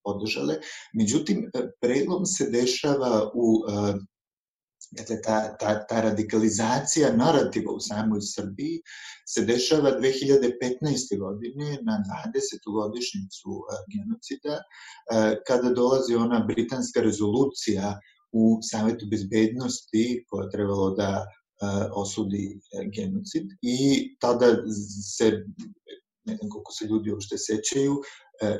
podržale. 0.04 0.56
Međutim, 0.94 1.50
prelom 1.82 2.26
se 2.26 2.50
dešava 2.50 3.32
u 3.34 3.64
Dakle, 4.98 5.22
ta, 5.22 5.58
ta, 5.58 5.88
ta 5.88 6.02
radikalizacija 6.02 7.16
narativa 7.16 7.72
u 7.74 7.80
samoj 7.80 8.22
Srbiji 8.22 8.82
se 9.28 9.46
dešava 9.46 9.92
2015. 10.00 11.20
godine 11.20 11.80
na 11.82 12.04
20. 12.34 12.74
godišnicu 12.74 13.50
genocida, 13.94 14.60
kada 15.48 15.74
dolazi 15.74 16.16
ona 16.16 16.40
britanska 16.48 17.02
rezolucija 17.02 18.00
u 18.34 18.60
Savetu 18.62 19.06
bezbednosti 19.12 20.26
koja 20.30 20.44
je 20.44 20.52
trebalo 20.52 20.90
da 20.96 21.26
osudi 21.96 22.60
genocid 22.96 23.44
i 23.62 24.10
tada 24.20 24.46
se 25.18 25.32
ne 26.26 26.36
znam 26.36 26.50
koliko 26.50 26.72
se 26.72 26.86
ljudi 26.86 27.12
uopšte 27.12 27.38
sećaju, 27.38 28.02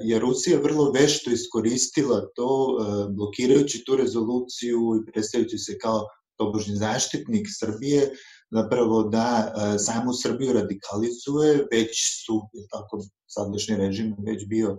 je 0.04 0.20
Rusija 0.20 0.60
vrlo 0.60 0.92
vešto 0.92 1.32
iskoristila 1.32 2.28
to, 2.36 2.78
blokirajući 3.10 3.84
tu 3.86 3.96
rezoluciju 3.96 4.80
i 4.96 5.12
predstavljajući 5.12 5.58
se 5.58 5.78
kao 5.78 6.08
tobožni 6.38 6.76
zaštitnik 6.76 7.48
Srbije, 7.60 8.10
zapravo 8.52 9.04
da 9.04 9.54
e, 9.54 9.80
samu 9.80 10.14
Srbiju 10.14 10.54
radikalizuje, 10.54 11.68
već 11.72 11.92
su, 12.26 12.42
tako, 12.72 13.02
sadašnji 13.28 13.76
režim 13.76 14.16
već 14.26 14.46
bio 14.48 14.70
e, 14.70 14.78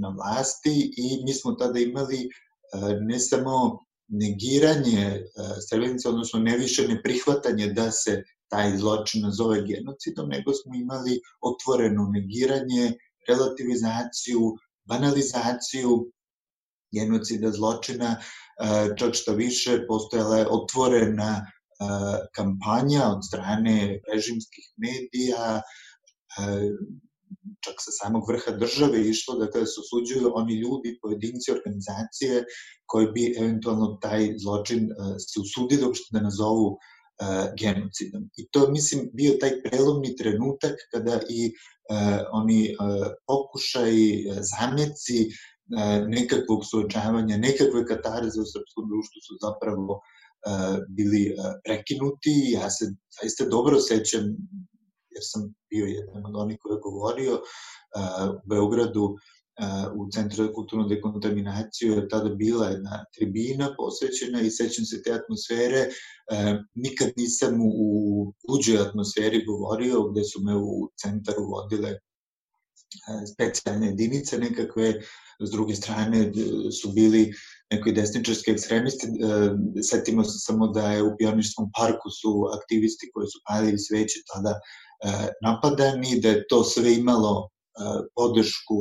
na 0.00 0.08
vlasti 0.08 0.92
i 0.96 1.24
mi 1.24 1.34
smo 1.34 1.52
tada 1.52 1.78
imali 1.78 2.18
e, 2.24 2.28
ne 3.00 3.18
samo 3.18 3.84
negiranje 4.08 5.24
Srebrenica, 5.68 6.08
odnosno 6.08 6.40
ne 6.40 6.56
više 6.56 6.88
neprihvatanje 6.88 7.66
da 7.66 7.90
se 7.90 8.22
taj 8.48 8.76
zločin 8.76 9.22
nazove 9.22 9.62
genocidom, 9.66 10.28
nego 10.28 10.52
smo 10.52 10.74
imali 10.74 11.20
otvoreno 11.40 12.10
negiranje, 12.12 12.92
relativizaciju, 13.28 14.56
banalizaciju 14.84 16.12
genocida, 16.92 17.50
zločina, 17.50 18.16
čak 18.98 19.14
što 19.14 19.32
više 19.32 19.86
postojala 19.88 20.38
je 20.38 20.46
otvorena 20.50 21.46
kampanja 22.34 23.04
od 23.16 23.26
strane 23.26 24.00
režimskih 24.12 24.64
medija, 24.76 25.62
čak 27.64 27.74
sa 27.84 27.90
samog 28.02 28.28
vrha 28.28 28.52
države 28.58 29.00
išlo 29.08 29.38
da 29.38 29.50
kada 29.50 29.66
se 29.66 29.80
osuđuju 29.80 30.32
oni 30.34 30.54
ljudi, 30.54 30.98
pojedinci, 31.02 31.52
organizacije 31.52 32.44
koji 32.86 33.06
bi 33.14 33.34
eventualno 33.38 33.98
taj 34.02 34.34
zločin 34.42 34.88
se 35.18 35.40
usudili 35.40 35.84
uopšte 35.86 36.08
da 36.12 36.20
nazovu 36.20 36.78
genocidom. 37.60 38.30
I 38.36 38.48
to, 38.50 38.70
mislim, 38.70 39.10
bio 39.12 39.36
taj 39.40 39.62
prelomni 39.62 40.16
trenutak 40.16 40.74
kada 40.92 41.20
i 41.28 41.52
oni 42.32 42.76
pokušaj, 43.26 43.92
zameci 44.40 45.18
nekakvog 46.08 46.64
suočavanja, 46.70 47.36
nekakve 47.36 47.86
katarze 47.86 48.40
u 48.40 48.50
srpskom 48.52 48.84
društvu 48.90 49.18
su 49.26 49.34
zapravo 49.42 50.00
bili 50.96 51.34
prekinuti. 51.64 52.34
Ja 52.52 52.70
se 52.70 52.84
zaista 53.20 53.44
dobro 53.44 53.80
sećam, 53.80 54.24
jer 55.18 55.24
sam 55.32 55.54
bio 55.70 55.86
jedan 55.86 56.26
od 56.26 56.36
onih 56.36 56.58
koji 56.62 56.74
je 56.76 56.80
govorio 56.88 57.34
u 58.44 58.48
Beogradu 58.48 59.16
u 59.94 60.10
Centru 60.14 60.44
za 60.44 60.52
kulturnu 60.52 60.88
dekontaminaciju 60.88 61.92
je 61.92 62.08
tada 62.08 62.28
bila 62.34 62.66
jedna 62.66 63.04
tribina 63.14 63.74
posvećena 63.78 64.40
i 64.40 64.50
sećam 64.50 64.84
se 64.84 65.02
te 65.02 65.12
atmosfere. 65.12 65.86
Nikad 66.74 67.08
nisam 67.16 67.58
u 67.62 68.32
uđoj 68.48 68.78
atmosferi 68.78 69.44
govorio, 69.44 70.02
gde 70.10 70.24
su 70.24 70.40
me 70.42 70.56
u 70.56 70.90
centru 71.02 71.44
vodile 71.50 71.98
specijalne 73.32 73.86
jedinice 73.86 74.38
nekakve, 74.38 74.94
s 75.40 75.50
druge 75.50 75.74
strane 75.74 76.32
su 76.82 76.92
bili 76.92 77.32
nekoj 77.70 77.92
desničarski 77.92 78.50
ekstremisti. 78.50 79.06
Setimo 79.82 80.24
se 80.24 80.38
samo 80.38 80.68
da 80.68 80.92
je 80.92 81.02
u 81.02 81.16
pionirskom 81.18 81.70
parku 81.78 82.10
su 82.10 82.44
aktivisti 82.62 83.10
koji 83.14 83.26
su 83.26 83.40
palili 83.48 83.78
sveće 83.78 84.20
tada 84.34 84.60
napadani, 85.42 86.20
da 86.20 86.28
je 86.28 86.44
to 86.48 86.64
sve 86.64 86.94
imalo 86.94 87.48
podršku 88.14 88.78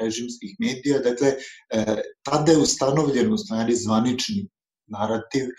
režimskih 0.00 0.56
medija. 0.58 0.98
Dakle, 0.98 1.28
e, 1.28 2.02
tada 2.22 2.52
je 2.52 2.58
ustanovljen 2.58 3.32
u 3.32 3.38
stvari 3.38 3.76
zvanični 3.76 4.48
narativ 4.86 5.44
e, 5.44 5.52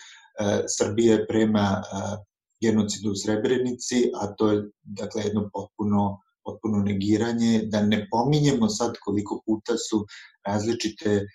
Srbije 0.77 1.27
prema 1.27 1.67
e, 1.81 2.01
genocidu 2.61 3.11
u 3.11 3.15
Srebrenici, 3.15 4.09
a 4.21 4.33
to 4.37 4.51
je 4.51 4.63
dakle 4.83 5.23
jedno 5.23 5.49
potpuno 5.53 6.17
potpuno 6.43 6.83
negiranje, 6.83 7.61
da 7.65 7.81
ne 7.81 8.07
pominjemo 8.11 8.69
sad 8.69 8.95
koliko 9.05 9.41
puta 9.45 9.77
su 9.77 10.05
različite 10.47 11.09
e, 11.09 11.25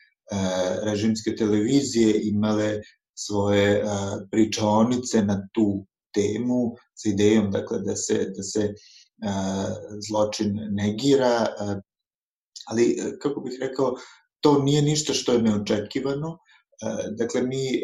režimske 0.82 1.36
televizije 1.36 2.20
imale 2.22 2.80
svoje 3.14 3.70
e, 3.72 3.82
pričaonice 4.30 5.22
na 5.22 5.48
tu 5.52 5.86
temu 6.16 6.74
sa 6.94 7.08
idejom 7.12 7.50
dakle, 7.50 7.78
da 7.84 7.96
se, 7.96 8.24
da 8.36 8.42
se 8.42 8.72
zločin 10.08 10.56
negira, 10.70 11.46
ali 12.66 12.84
e, 12.90 13.18
kako 13.22 13.40
bih 13.40 13.58
rekao, 13.60 13.94
to 14.40 14.62
nije 14.62 14.82
ništa 14.82 15.12
što 15.12 15.32
je 15.32 15.42
neočekivano. 15.42 16.28
E, 16.32 16.38
dakle, 17.18 17.42
mi 17.42 17.64
e, 17.66 17.80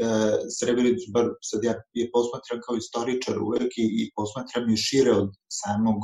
Srebrenicu, 0.58 1.10
bar 1.14 1.26
sad 1.42 1.64
ja 1.64 1.74
je 1.92 2.10
posmatram 2.12 2.60
kao 2.66 2.76
istoričar 2.76 3.38
uvek 3.38 3.70
i, 3.76 3.86
i 4.00 4.10
posmatram 4.16 4.70
je 4.70 4.76
šire 4.76 5.12
od 5.12 5.30
samog 5.48 5.98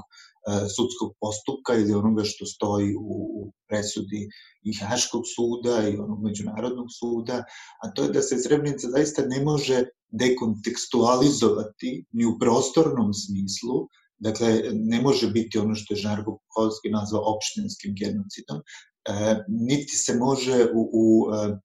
sudskog 0.77 1.13
postupka 1.21 1.75
ili 1.75 1.95
onoga 1.95 2.25
što 2.25 2.47
stoji 2.47 2.95
u, 3.01 3.53
presudi 3.69 4.29
i 4.63 4.75
Haškog 4.75 5.23
suda 5.35 5.89
i 5.89 5.97
onog 5.97 6.23
međunarodnog 6.23 6.87
suda, 6.99 7.45
a 7.83 7.91
to 7.95 8.03
je 8.03 8.09
da 8.09 8.23
se 8.23 8.39
Srebrenica 8.39 8.89
zaista 8.89 9.23
ne 9.27 9.45
može 9.45 9.85
dekontekstualizovati 10.09 12.05
ni 12.13 12.25
u 12.27 12.39
prostornom 12.39 13.15
smislu, 13.15 13.89
Dakle, 14.19 14.63
ne 14.73 15.01
može 15.01 15.31
biti 15.31 15.59
ono 15.59 15.75
što 15.75 15.95
je 15.95 16.01
Žarko 16.01 16.39
Pukovski 16.39 16.91
nazvao 16.91 17.35
opštinskim 17.35 17.95
genocidom, 17.99 18.59
e, 18.59 19.45
niti 19.49 19.97
se 19.97 20.15
može 20.15 20.65
u, 20.75 20.91
u 20.93 21.35
e, 21.35 21.59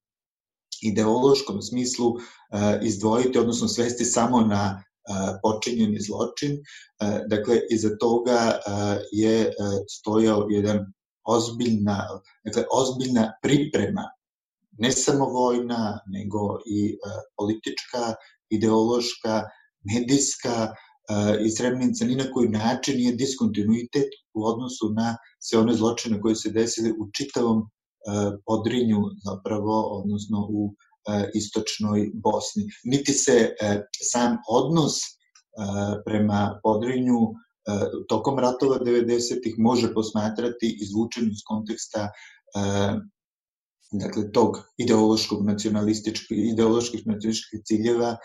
ideološkom 0.82 1.62
smislu 1.62 2.12
e, 2.16 2.78
izdvojiti, 2.82 3.38
odnosno 3.38 3.68
svesti 3.68 4.04
samo 4.04 4.40
na 4.40 4.82
e, 4.82 4.84
počinjeni 5.42 6.00
zločin. 6.00 6.58
Dakle, 7.28 7.60
iza 7.70 7.96
toga 8.00 8.58
je 9.12 9.52
stojao 9.90 10.46
jedan 10.50 10.92
ozbiljna, 11.24 12.08
dakle, 12.44 12.64
ozbiljna 12.72 13.32
priprema, 13.42 14.04
ne 14.78 14.92
samo 14.92 15.24
vojna, 15.24 16.00
nego 16.06 16.58
i 16.66 16.98
politička, 17.36 18.14
ideološka, 18.50 19.42
medijska, 19.84 20.74
i 21.46 21.50
Srebrenica 21.50 22.04
ni 22.04 22.16
na 22.16 22.24
koji 22.32 22.48
način 22.48 22.96
nije 22.96 23.12
diskontinuitet 23.12 24.08
u 24.34 24.44
odnosu 24.46 24.88
na 24.96 25.16
sve 25.38 25.58
one 25.58 25.74
zločine 25.74 26.20
koje 26.20 26.34
se 26.34 26.50
desile 26.50 26.90
u 26.90 27.10
čitavom 27.12 27.62
podrinju 28.46 28.98
zapravo, 29.24 30.00
odnosno 30.00 30.46
u 30.50 30.74
istočnoj 31.34 32.10
Bosni. 32.14 32.64
Niti 32.84 33.12
se 33.12 33.54
sam 34.02 34.36
odnos 34.48 34.94
prema 36.04 36.60
podrinju 36.62 37.18
tokom 38.08 38.38
ratova 38.38 38.78
90-ih 38.78 39.54
može 39.58 39.94
posmatrati 39.94 40.78
izvučen 40.80 41.30
iz 41.32 41.42
konteksta 41.46 42.08
dakle, 43.92 44.32
tog 44.32 44.58
ideološkog 44.78 45.46
nacionalističkih, 45.46 46.38
ideoloških 46.52 47.06
nacionalističkih 47.06 47.60
ciljeva, 47.64 48.16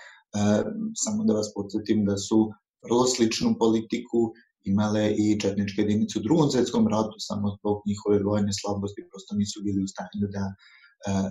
samo 0.95 1.23
da 1.23 1.33
vas 1.33 1.51
podsjetim 1.55 2.05
da 2.05 2.17
su 2.17 2.51
vrlo 2.85 3.05
sličnu 3.07 3.55
politiku 3.59 4.33
imale 4.63 5.13
i 5.17 5.39
četničke 5.39 5.81
jedinice 5.81 6.19
u 6.19 6.21
drugom 6.21 6.49
svetskom 6.49 6.87
ratu, 6.87 7.15
samo 7.17 7.55
zbog 7.59 7.81
njihove 7.87 8.23
vojne 8.23 8.51
slabosti 8.61 9.07
prosto 9.09 9.35
nisu 9.35 9.61
bili 9.63 9.83
u 9.83 9.87
stanju 9.87 10.27
da, 10.35 10.45
e, 10.49 10.53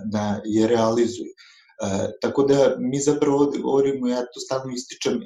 da 0.05 0.41
je 0.45 0.67
realizuju. 0.67 1.31
Tako 2.21 2.43
da 2.43 2.75
mi 2.79 2.99
zapravo 2.99 3.53
govorimo, 3.61 4.07
ja 4.07 4.21
to 4.21 4.39
stalno 4.39 4.73
ističem, 4.73 5.19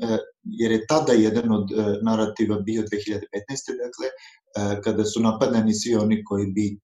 jer 0.43 0.71
je 0.71 0.88
tada 0.88 1.13
jedan 1.13 1.51
od 1.51 1.69
narativa 2.01 2.60
bio 2.60 2.82
2015. 2.82 2.88
dakle, 3.84 4.08
kada 4.84 5.06
su 5.06 5.19
napadani 5.19 5.73
svi 5.73 5.95
oni 5.95 6.23
koji 6.23 6.45
bi 6.45 6.79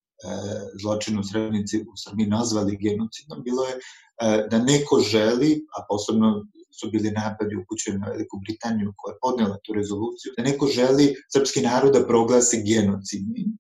zločin 0.82 1.20
u 1.20 1.24
Srebrenici 1.24 1.82
u 1.82 1.94
Srbiji 2.04 2.28
nazvali 2.28 2.78
genocidom, 2.82 3.44
bilo 3.44 3.64
je 3.66 3.76
da 4.52 4.58
neko 4.64 5.00
želi, 5.00 5.66
a 5.78 5.86
posebno 5.90 6.46
su 6.80 6.90
bili 6.92 7.12
napadi 7.12 7.56
upućeni 7.56 7.98
na 7.98 8.08
Veliku 8.08 8.40
Britaniju 8.48 8.94
koja 8.98 9.14
je 9.14 9.18
podnela 9.22 9.58
tu 9.64 9.74
rezoluciju, 9.74 10.34
da 10.38 10.44
neko 10.44 10.68
želi 10.68 11.16
srpski 11.34 11.62
narod 11.62 11.94
da 11.94 12.08
proglasi 12.08 12.64
genocidnim, 12.64 13.58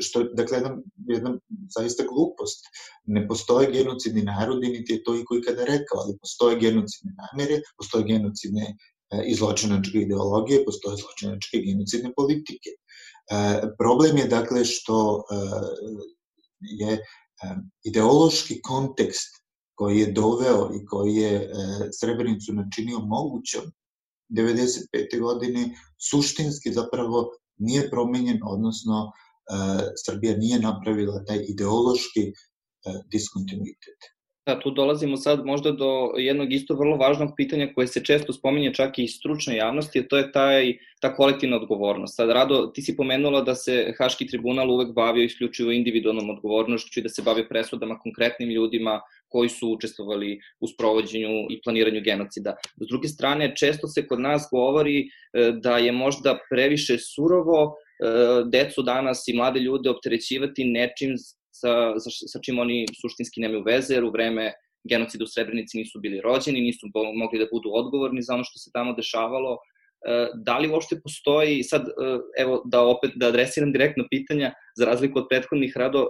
što, 0.00 0.22
dakle, 0.22 0.56
jedna, 0.56 0.76
jedna 1.08 1.38
zaista 1.78 2.02
glupost. 2.02 2.64
Ne 3.04 3.28
postoje 3.28 3.70
genocidni 3.72 4.22
narodi, 4.22 4.68
niti 4.68 4.92
je 4.92 5.02
to 5.04 5.16
i 5.16 5.24
koji 5.24 5.42
kada 5.42 5.64
rekao, 5.64 5.98
ali 6.04 6.18
postoje 6.20 6.60
genocidne 6.60 7.12
namere, 7.22 7.60
postoje 7.76 8.04
genocidne 8.04 8.76
i 9.26 9.34
zločinačke 9.34 9.98
ideologije, 9.98 10.64
postoje 10.64 10.96
zločinačke 10.96 11.58
genocidne 11.58 12.12
politike. 12.16 12.70
Problem 13.78 14.16
je, 14.16 14.26
dakle, 14.26 14.64
što 14.64 15.24
je 16.60 16.98
ideološki 17.84 18.60
kontekst 18.62 19.46
koji 19.76 19.98
je 19.98 20.12
doveo 20.12 20.70
i 20.74 20.86
koji 20.86 21.14
je 21.14 21.32
e, 21.34 21.48
Srebrenicu 22.00 22.52
načinio 22.52 22.98
mogućom 22.98 23.64
95. 24.30 25.20
godine, 25.20 25.70
suštinski 26.10 26.72
zapravo 26.72 27.30
nije 27.58 27.90
promenjen, 27.90 28.40
odnosno 28.44 29.06
e, 29.06 29.12
Srbija 30.04 30.36
nije 30.36 30.60
napravila 30.60 31.24
taj 31.24 31.38
ideološki 31.48 32.20
e, 32.20 32.32
diskontinuitet. 33.12 34.16
Da, 34.46 34.60
tu 34.60 34.70
dolazimo 34.70 35.16
sad 35.16 35.46
možda 35.46 35.72
do 35.72 36.12
jednog 36.16 36.52
isto 36.52 36.74
vrlo 36.74 36.96
važnog 36.96 37.30
pitanja 37.36 37.72
koje 37.74 37.86
se 37.86 38.04
često 38.04 38.32
spominje 38.32 38.74
čak 38.74 38.98
i 38.98 39.08
stručne 39.08 39.56
javnosti, 39.56 40.00
a 40.00 40.06
to 40.08 40.16
je 40.16 40.32
taj, 40.32 40.76
ta 41.00 41.16
kolektivna 41.16 41.56
odgovornost. 41.56 42.16
Sad, 42.16 42.30
Rado, 42.30 42.66
ti 42.66 42.82
si 42.82 42.96
pomenula 42.96 43.40
da 43.42 43.54
se 43.54 43.94
Haški 43.98 44.26
tribunal 44.26 44.70
uvek 44.70 44.94
bavio 44.94 45.24
isključivo 45.24 45.72
individualnom 45.72 46.30
odgovornošću 46.30 47.00
i 47.00 47.02
da 47.02 47.08
se 47.08 47.22
bavi 47.22 47.48
presudama 47.48 47.98
konkretnim 47.98 48.48
ljudima 48.50 49.00
koji 49.28 49.48
su 49.48 49.72
učestvovali 49.72 50.38
u 50.60 50.66
sprovođenju 50.66 51.46
i 51.50 51.60
planiranju 51.64 52.00
genocida. 52.04 52.54
S 52.76 52.86
druge 52.88 53.08
strane, 53.08 53.56
često 53.56 53.88
se 53.88 54.06
kod 54.06 54.20
nas 54.20 54.48
govori 54.50 55.00
e, 55.00 55.06
da 55.62 55.78
je 55.78 55.92
možda 55.92 56.38
previše 56.50 56.98
surovo 56.98 57.72
e, 57.72 57.74
decu 58.52 58.82
danas 58.82 59.28
i 59.28 59.36
mlade 59.36 59.60
ljude 59.60 59.90
opterećivati 59.90 60.64
nečim 60.64 61.16
sa, 61.50 61.98
sa, 61.98 62.10
sa 62.32 62.38
čim 62.44 62.58
oni 62.58 62.86
suštinski 63.00 63.40
nemaju 63.40 63.62
veze, 63.66 63.94
jer 63.94 64.04
u 64.04 64.10
vreme 64.10 64.52
genocida 64.88 65.24
u 65.24 65.26
Srebrenici 65.26 65.78
nisu 65.78 66.00
bili 66.00 66.20
rođeni, 66.20 66.60
nisu 66.60 66.86
mogli 67.14 67.38
da 67.38 67.46
budu 67.52 67.70
odgovorni 67.72 68.22
za 68.22 68.34
ono 68.34 68.44
što 68.44 68.58
se 68.58 68.70
tamo 68.74 68.92
dešavalo. 68.92 69.56
E, 69.56 70.28
da 70.34 70.58
li 70.58 70.68
uopšte 70.68 71.00
postoji, 71.02 71.62
sad 71.62 71.88
evo 72.38 72.62
da 72.64 72.84
opet 72.84 73.10
da 73.14 73.28
adresiram 73.28 73.72
direktno 73.72 74.04
pitanja, 74.10 74.52
za 74.76 74.84
razliku 74.84 75.18
od 75.18 75.26
prethodnih 75.30 75.72
rado, 75.76 76.08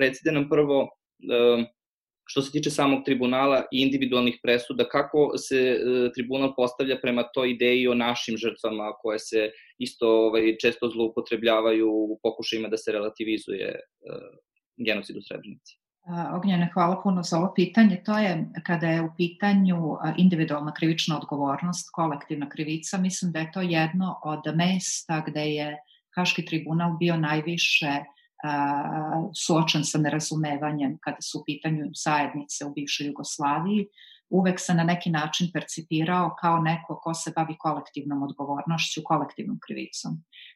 recite 0.00 0.32
nam 0.32 0.48
prvo 0.48 0.88
što 2.32 2.42
se 2.42 2.52
tiče 2.52 2.70
samog 2.70 3.04
tribunala 3.04 3.58
i 3.72 3.82
individualnih 3.82 4.38
presuda, 4.42 4.84
kako 4.88 5.32
se 5.38 5.58
e, 5.58 5.78
tribunal 6.14 6.54
postavlja 6.56 6.96
prema 7.02 7.22
toj 7.34 7.50
ideji 7.50 7.88
o 7.88 7.94
našim 7.94 8.36
žrtvama 8.36 8.92
koje 9.02 9.18
se 9.18 9.50
isto 9.78 10.08
ovaj, 10.26 10.56
često 10.62 10.88
zloupotrebljavaju 10.88 11.88
u 11.90 12.18
pokušajima 12.22 12.68
da 12.68 12.76
se 12.76 12.92
relativizuje 12.92 13.68
e, 13.68 13.80
genocid 14.86 15.16
u 15.16 15.22
Srebrenici? 15.28 15.76
Ognjene, 16.36 16.70
hvala 16.74 17.00
puno 17.02 17.22
za 17.22 17.38
ovo 17.38 17.52
pitanje. 17.54 18.02
To 18.04 18.18
je 18.18 18.46
kada 18.66 18.86
je 18.86 19.02
u 19.02 19.10
pitanju 19.16 19.76
individualna 20.16 20.72
krivična 20.74 21.18
odgovornost, 21.18 21.90
kolektivna 21.92 22.48
krivica, 22.48 22.98
mislim 22.98 23.32
da 23.32 23.38
je 23.38 23.52
to 23.52 23.60
jedno 23.60 24.20
od 24.24 24.56
mesta 24.56 25.22
gde 25.26 25.44
je 25.44 25.76
Haški 26.16 26.44
tribunal 26.44 26.96
bio 26.98 27.16
najviše 27.16 27.92
suočen 29.34 29.84
sa 29.84 29.98
nerazumevanjem 29.98 30.98
kada 31.00 31.20
su 31.20 31.40
u 31.40 31.44
pitanju 31.46 31.84
zajednice 32.04 32.64
u 32.66 32.72
bivšoj 32.72 33.06
Jugoslaviji, 33.06 33.86
uvek 34.30 34.60
se 34.60 34.74
na 34.74 34.84
neki 34.84 35.10
način 35.10 35.50
percipirao 35.52 36.34
kao 36.40 36.58
neko 36.58 37.00
ko 37.02 37.14
se 37.14 37.32
bavi 37.36 37.56
kolektivnom 37.58 38.22
odgovornošću, 38.22 39.00
kolektivnom 39.04 39.58
krivicom. 39.66 40.12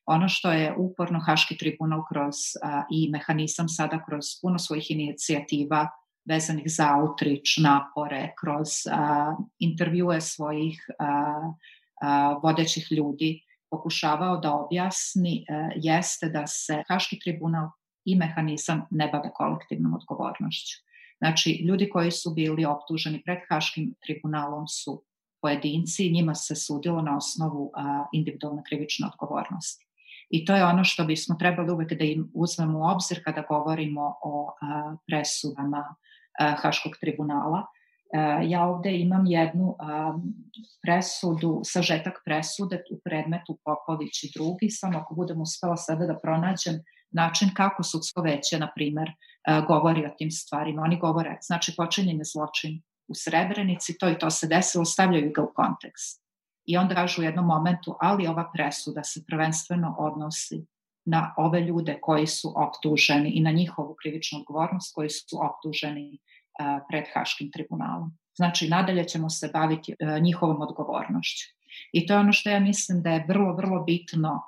Ono 0.06 0.28
što 0.28 0.52
je 0.52 0.74
uporno 0.76 1.20
Haški 1.26 1.58
tribunal 1.58 2.02
kroz 2.08 2.36
a, 2.62 2.82
i 2.90 3.10
mehanizam 3.10 3.68
sada 3.68 4.04
kroz 4.04 4.24
puno 4.42 4.58
svojih 4.58 4.90
inicijativa 4.90 5.88
vezanih 6.24 6.64
za 6.66 6.96
outreach, 6.96 7.60
napore, 7.62 8.32
kroz 8.40 8.68
a, 8.90 9.36
intervjue 9.58 10.20
svojih 10.20 10.86
a, 10.98 11.06
a, 12.02 12.40
vodećih 12.42 12.86
ljudi, 12.90 13.46
pokušavao 13.70 14.36
da 14.36 14.54
objasni 14.54 15.44
e, 15.48 15.68
jeste 15.76 16.28
da 16.28 16.46
se 16.46 16.82
Haški 16.88 17.18
tribunal 17.18 17.68
i 18.06 18.16
mehanizam 18.16 18.86
ne 18.90 19.08
bave 19.12 19.30
kolektivnom 19.34 19.94
odgovornošću. 19.94 20.86
Znači, 21.18 21.50
ljudi 21.68 21.88
koji 21.90 22.10
su 22.10 22.34
bili 22.34 22.64
optuženi 22.64 23.22
pred 23.24 23.38
Haškim 23.48 23.94
tribunalom 24.06 24.68
su 24.68 25.02
pojedinci, 25.42 26.10
njima 26.10 26.34
se 26.34 26.56
sudilo 26.56 27.02
na 27.02 27.16
osnovu 27.16 27.70
a, 27.74 28.04
individualne 28.12 28.62
krivične 28.68 29.06
odgovornosti. 29.06 29.86
I 30.30 30.44
to 30.44 30.56
je 30.56 30.64
ono 30.64 30.84
što 30.84 31.04
bismo 31.04 31.36
trebali 31.38 31.72
uvek 31.72 31.92
da 31.92 32.04
im 32.04 32.30
uzmemo 32.34 32.78
u 32.78 32.82
obzir 32.82 33.24
kada 33.24 33.44
govorimo 33.48 34.14
o 34.22 34.56
a, 34.60 34.96
presudama 35.06 35.94
a, 36.38 36.54
Haškog 36.62 36.92
tribunala, 37.00 37.66
E, 38.12 38.18
ja 38.48 38.66
ovde 38.66 38.98
imam 38.98 39.26
jednu 39.26 39.76
presudu, 40.82 41.60
sažetak 41.64 42.22
presude 42.24 42.82
u 42.90 43.00
predmetu 43.04 43.58
Popović 43.64 44.24
i 44.24 44.30
drugi, 44.34 44.70
samo 44.70 44.98
ako 44.98 45.14
budem 45.14 45.40
uspela 45.40 45.76
sada 45.76 46.06
da 46.06 46.18
pronađem 46.18 46.82
način 47.10 47.50
kako 47.54 47.82
sudsko 47.82 48.22
veće, 48.22 48.58
na 48.58 48.70
primer, 48.74 49.08
e, 49.08 49.14
govori 49.68 50.06
o 50.06 50.14
tim 50.18 50.30
stvarima. 50.30 50.82
Oni 50.82 50.98
govore, 50.98 51.38
znači 51.42 51.74
počinjen 51.76 52.18
je 52.18 52.24
zločin 52.24 52.82
u 53.08 53.14
Srebrenici, 53.14 53.98
to 53.98 54.08
i 54.08 54.18
to 54.18 54.30
se 54.30 54.46
desilo, 54.46 54.84
stavljaju 54.84 55.32
ga 55.34 55.42
u 55.42 55.52
kontekst. 55.54 56.22
I 56.64 56.76
onda 56.76 56.94
kažu 56.94 57.22
u 57.22 57.24
jednom 57.24 57.46
momentu, 57.46 57.96
ali 58.00 58.26
ova 58.26 58.50
presuda 58.54 59.04
se 59.04 59.24
prvenstveno 59.26 59.96
odnosi 59.98 60.66
na 61.04 61.34
ove 61.36 61.60
ljude 61.60 61.98
koji 62.02 62.26
su 62.26 62.52
optuženi 62.56 63.30
i 63.30 63.40
na 63.40 63.50
njihovu 63.50 63.96
krivičnu 64.02 64.38
odgovornost 64.38 64.94
koji 64.94 65.10
su 65.10 65.38
optuženi 65.42 66.18
pred 66.88 67.04
Haškim 67.14 67.50
tribunalom. 67.50 68.18
Znači, 68.34 68.68
nadalje 68.68 69.04
ćemo 69.08 69.30
se 69.30 69.50
baviti 69.52 69.94
e, 69.98 70.20
njihovom 70.20 70.62
odgovornošću. 70.62 71.44
I 71.92 72.06
to 72.06 72.14
je 72.14 72.20
ono 72.20 72.32
što 72.32 72.50
ja 72.50 72.60
mislim 72.60 73.02
da 73.02 73.10
je 73.10 73.24
vrlo, 73.28 73.52
vrlo 73.52 73.84
bitno 73.84 74.42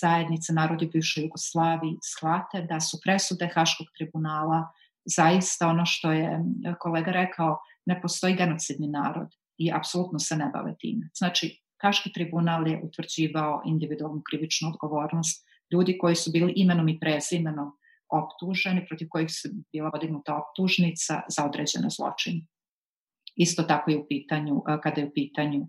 zajednice 0.00 0.52
narodi 0.52 0.86
bivše 0.92 1.22
Jugoslaviji 1.22 1.98
shvate 2.02 2.62
da 2.62 2.80
su 2.80 2.98
presude 3.04 3.50
Haškog 3.54 3.86
tribunala 3.98 4.68
zaista 5.04 5.68
ono 5.68 5.86
što 5.86 6.12
je 6.12 6.40
kolega 6.78 7.10
rekao, 7.10 7.58
ne 7.86 8.00
postoji 8.02 8.34
genocidni 8.34 8.88
narod 8.88 9.28
i 9.58 9.72
apsolutno 9.72 10.18
se 10.18 10.36
ne 10.36 10.50
bave 10.54 10.74
time. 10.78 11.08
Znači, 11.14 11.62
Haški 11.82 12.12
tribunal 12.12 12.68
je 12.68 12.80
utvrđivao 12.84 13.62
individualnu 13.66 14.22
krivičnu 14.30 14.68
odgovornost 14.68 15.46
ljudi 15.72 15.98
koji 15.98 16.14
su 16.14 16.30
bili 16.30 16.52
imenom 16.56 16.88
i 16.88 17.00
prezimenom 17.00 17.72
optuženi, 18.08 18.86
protiv 18.86 19.08
kojih 19.10 19.28
se 19.30 19.48
bila 19.72 19.90
podignuta 19.90 20.36
optužnica 20.36 21.22
za 21.28 21.44
određene 21.44 21.88
zločine. 21.90 22.46
Isto 23.36 23.62
tako 23.62 23.90
je 23.90 23.98
u 23.98 24.06
pitanju, 24.08 24.62
kada 24.82 25.00
je 25.00 25.06
u 25.06 25.12
pitanju 25.14 25.66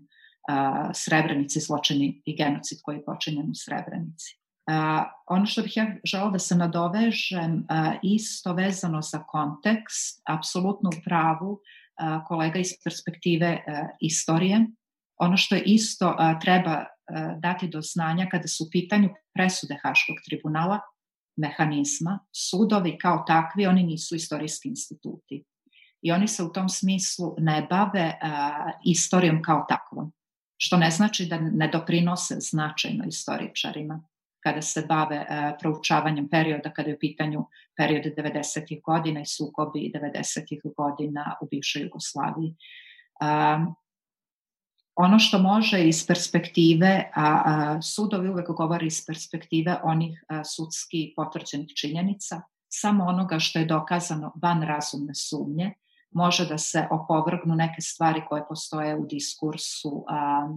Srebrenici 0.94 1.60
zločini 1.60 2.22
i 2.24 2.36
genocid 2.36 2.78
koji 2.82 2.96
je 2.96 3.04
počinjen 3.04 3.50
u 3.50 3.54
Srebrenici. 3.54 4.38
Uh, 4.70 5.04
ono 5.26 5.46
što 5.46 5.62
bih 5.62 5.76
ja 5.76 5.86
žela 6.04 6.30
da 6.30 6.38
se 6.38 6.56
nadovežem, 6.56 7.52
uh, 7.54 7.94
isto 8.02 8.52
vezano 8.52 9.02
za 9.02 9.24
kontekst, 9.24 10.22
apsolutno 10.28 10.90
u 10.90 11.00
pravu 11.04 11.50
uh, 11.52 12.26
kolega 12.28 12.58
iz 12.58 12.68
perspektive 12.84 13.52
uh, 13.52 13.88
istorije. 14.00 14.66
Ono 15.20 15.36
što 15.36 15.54
je 15.54 15.62
isto 15.62 16.08
uh, 16.08 16.40
treba 16.40 16.84
dati 17.38 17.68
do 17.68 17.80
znanja 17.82 18.26
kada 18.30 18.48
su 18.48 18.64
u 18.64 18.70
pitanju 18.70 19.08
presude 19.34 19.78
Haškog 19.82 20.16
tribunala, 20.28 20.80
mehanizma, 21.36 22.18
sudovi 22.32 22.98
kao 22.98 23.24
takvi, 23.26 23.66
oni 23.66 23.82
nisu 23.82 24.16
istorijski 24.16 24.68
instituti. 24.68 25.44
I 26.02 26.12
oni 26.12 26.28
se 26.28 26.42
u 26.42 26.52
tom 26.52 26.68
smislu 26.68 27.34
ne 27.38 27.66
bave 27.70 28.18
a, 28.22 28.70
istorijom 28.84 29.42
kao 29.42 29.66
takvom, 29.68 30.12
što 30.64 30.76
ne 30.76 30.90
znači 30.90 31.26
da 31.26 31.38
ne 31.40 31.68
doprinose 31.68 32.34
značajno 32.40 33.04
istoričarima 33.04 34.02
kada 34.40 34.62
se 34.62 34.84
bave 34.88 35.26
a, 35.28 35.56
proučavanjem 35.60 36.28
perioda, 36.28 36.70
kada 36.70 36.90
je 36.90 36.96
u 36.96 36.98
pitanju 36.98 37.46
periode 37.76 38.14
90. 38.16 38.82
godina 38.82 39.20
i 39.20 39.26
sukobi 39.26 39.92
90. 39.94 40.74
godina 40.76 41.36
u 41.40 41.48
bivšoj 41.50 41.82
Jugoslaviji. 41.82 42.54
A, 43.20 43.66
ono 44.94 45.18
što 45.18 45.38
može 45.38 45.82
iz 45.88 46.06
perspektive, 46.06 47.10
a, 47.14 47.42
a 47.44 47.82
sudovi 47.82 48.28
uvek 48.28 48.48
govori 48.50 48.86
iz 48.86 49.02
perspektive 49.06 49.76
onih 49.82 50.24
a, 50.28 50.44
sudski 50.44 51.12
potvrđenih 51.16 51.74
činjenica, 51.76 52.42
samo 52.68 53.04
onoga 53.04 53.38
što 53.38 53.58
je 53.58 53.64
dokazano 53.64 54.32
van 54.42 54.62
razumne 54.62 55.14
sumnje, 55.14 55.74
može 56.12 56.46
da 56.48 56.58
se 56.58 56.86
opovrgnu 56.90 57.54
neke 57.54 57.80
stvari 57.80 58.22
koje 58.28 58.42
postoje 58.48 58.96
u 58.96 59.06
diskursu 59.06 60.04
a, 60.08 60.48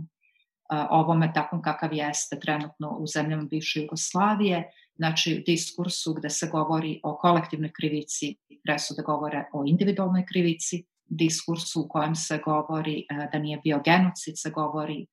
a, 0.69 0.87
ovome 0.89 1.31
takvom 1.33 1.61
kakav 1.61 1.93
jeste 1.93 2.39
trenutno 2.39 2.97
u 2.99 3.07
zemljama 3.07 3.43
bivše 3.43 3.81
Jugoslavije, 3.81 4.71
znači 4.95 5.43
diskursu 5.45 6.13
gde 6.13 6.29
se 6.29 6.49
govori 6.51 6.99
o 7.03 7.17
kolektivnoj 7.17 7.71
krivici, 7.71 8.35
presude 8.63 9.01
govore 9.01 9.45
o 9.53 9.63
individualnoj 9.65 10.25
krivici, 10.25 10.85
diskursu 11.05 11.81
u 11.81 11.87
kojem 11.87 12.15
se 12.15 12.39
govori 12.45 12.99
e, 12.99 13.27
da 13.31 13.39
nije 13.39 13.57
bio 13.63 13.81
genocid, 13.85 14.33
se 14.37 14.49
govori 14.49 15.01
e, 15.01 15.07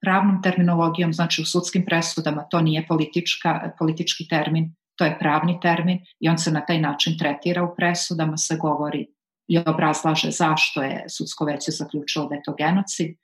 pravnom 0.00 0.42
terminologijom, 0.42 1.12
znači 1.12 1.42
u 1.42 1.44
sudskim 1.44 1.84
presudama 1.84 2.42
to 2.42 2.60
nije 2.60 2.86
politička, 2.86 3.72
politički 3.78 4.28
termin, 4.28 4.74
to 4.96 5.04
je 5.04 5.18
pravni 5.18 5.58
termin 5.62 5.98
i 6.20 6.28
on 6.28 6.38
se 6.38 6.50
na 6.50 6.60
taj 6.66 6.80
način 6.80 7.18
tretira 7.18 7.64
u 7.64 7.74
presudama, 7.76 8.36
se 8.36 8.56
govori 8.56 9.06
i 9.50 9.58
obrazlaže 9.66 10.30
zašto 10.30 10.82
je 10.82 11.04
sudsko 11.08 11.44
veće 11.44 11.70
zaključilo 11.70 12.28
da 12.28 12.34
je 12.34 12.42
to 12.44 12.54
genocid. 12.58 13.16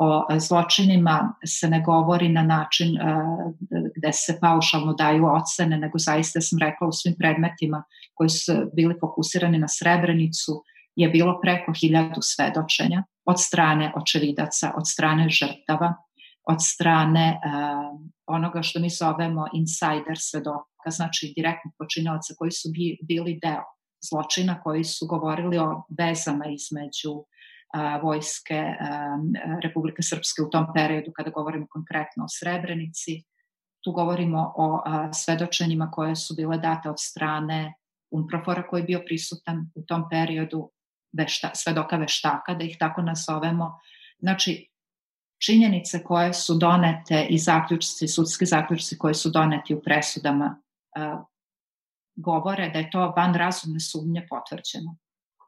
O 0.00 0.26
zločinima 0.38 1.34
se 1.46 1.68
ne 1.68 1.82
govori 1.86 2.28
na 2.28 2.42
način 2.42 2.88
uh, 2.88 3.54
gde 3.96 4.12
se 4.12 4.38
paušalno 4.40 4.92
daju 4.94 5.26
ocene, 5.26 5.78
nego 5.78 5.98
zaista 5.98 6.40
sam 6.40 6.58
rekla 6.58 6.88
u 6.88 6.92
svim 6.92 7.14
predmetima 7.18 7.84
koji 8.14 8.28
su 8.28 8.52
bili 8.74 8.94
fokusirani 9.00 9.58
na 9.58 9.68
Srebrenicu, 9.68 10.62
je 10.96 11.08
bilo 11.08 11.40
preko 11.42 11.72
hiljadu 11.80 12.20
svedočenja 12.20 13.04
od 13.24 13.40
strane 13.40 13.92
očevidaca, 13.96 14.72
od 14.76 14.88
strane 14.88 15.28
žrtava, 15.28 15.94
od 16.48 16.56
strane 16.60 17.38
uh, 17.38 18.00
onoga 18.26 18.62
što 18.62 18.80
mi 18.80 18.90
zovemo 18.90 19.46
insider 19.52 20.18
svedoka, 20.18 20.90
znači 20.90 21.32
direktnih 21.36 21.74
počinjavaca 21.78 22.34
koji 22.38 22.50
su 22.50 22.68
bi, 22.74 22.98
bili 23.02 23.38
deo 23.42 23.77
zločina, 24.00 24.60
koji 24.62 24.84
su 24.84 25.06
govorili 25.06 25.58
o 25.58 25.84
vezama 25.98 26.44
između 26.46 27.24
vojske 28.02 28.62
Republike 29.62 30.02
Srpske 30.02 30.42
u 30.42 30.50
tom 30.50 30.66
periodu, 30.74 31.12
kada 31.16 31.30
govorimo 31.30 31.66
konkretno 31.70 32.24
o 32.24 32.28
Srebrenici. 32.28 33.22
Tu 33.84 33.92
govorimo 33.92 34.52
o 34.56 34.82
svedočenjima 35.12 35.90
koje 35.90 36.16
su 36.16 36.34
bile 36.34 36.58
date 36.58 36.90
od 36.90 36.96
strane 36.98 37.74
Umprofora 38.10 38.66
koji 38.66 38.80
je 38.80 38.84
bio 38.84 39.02
prisutan 39.06 39.70
u 39.74 39.82
tom 39.82 40.08
periodu, 40.10 40.70
vešta, 41.12 41.50
svedoka 41.54 41.96
veštaka, 41.96 42.54
da 42.54 42.64
ih 42.64 42.76
tako 42.78 43.02
nazovemo. 43.02 43.78
Znači, 44.18 44.70
činjenice 45.44 46.04
koje 46.04 46.32
su 46.32 46.54
donete 46.54 47.26
i 47.30 47.38
zaključci, 47.38 48.08
sudski 48.08 48.46
zaključci 48.46 48.98
koji 48.98 49.14
su 49.14 49.30
doneti 49.30 49.74
u 49.74 49.82
presudama 49.82 50.60
govore 52.18 52.70
da 52.70 52.78
je 52.78 52.90
to 52.90 53.12
van 53.16 53.34
razumne 53.34 53.80
sumnje 53.80 54.26
potvrđeno. 54.30 54.96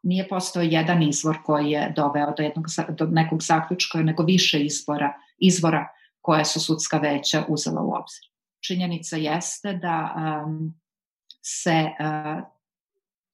Nije 0.02 0.28
postao 0.28 0.62
jedan 0.62 1.02
izvor 1.02 1.38
koji 1.44 1.70
je 1.70 1.92
doveo 1.96 2.34
do, 2.36 2.42
jednog, 2.42 2.66
do 2.88 3.06
nekog 3.06 3.42
zaključka, 3.42 4.02
nego 4.02 4.22
više 4.22 4.60
izbora, 4.64 5.12
izvora 5.38 5.88
koje 6.20 6.44
su 6.44 6.60
sudska 6.60 6.98
veća 6.98 7.44
uzela 7.48 7.82
u 7.82 7.88
obzir. 7.88 8.30
Činjenica 8.60 9.16
jeste 9.16 9.72
da 9.72 10.14
um, 10.46 10.80
se 11.42 11.90
uh, 12.00 12.42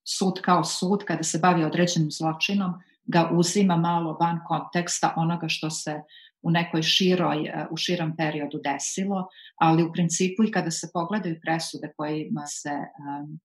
sud 0.04 0.40
kao 0.40 0.64
sud, 0.64 1.04
kada 1.04 1.22
se 1.22 1.38
bavi 1.38 1.64
određenim 1.64 2.10
zločinom, 2.10 2.74
ga 3.04 3.30
uzima 3.32 3.76
malo 3.76 4.16
van 4.20 4.40
konteksta 4.46 5.14
onoga 5.16 5.48
što 5.48 5.70
se 5.70 6.02
u 6.46 6.50
nekoj 6.50 6.82
široj, 6.82 7.46
e, 7.46 7.66
u 7.70 7.76
širom 7.76 8.16
periodu 8.16 8.60
desilo, 8.64 9.28
ali 9.56 9.82
u 9.82 9.92
principu 9.92 10.44
i 10.44 10.50
kada 10.50 10.70
se 10.70 10.90
pogledaju 10.92 11.40
presude 11.42 11.92
kojima 11.96 12.46
se 12.46 12.70
um, 12.70 13.40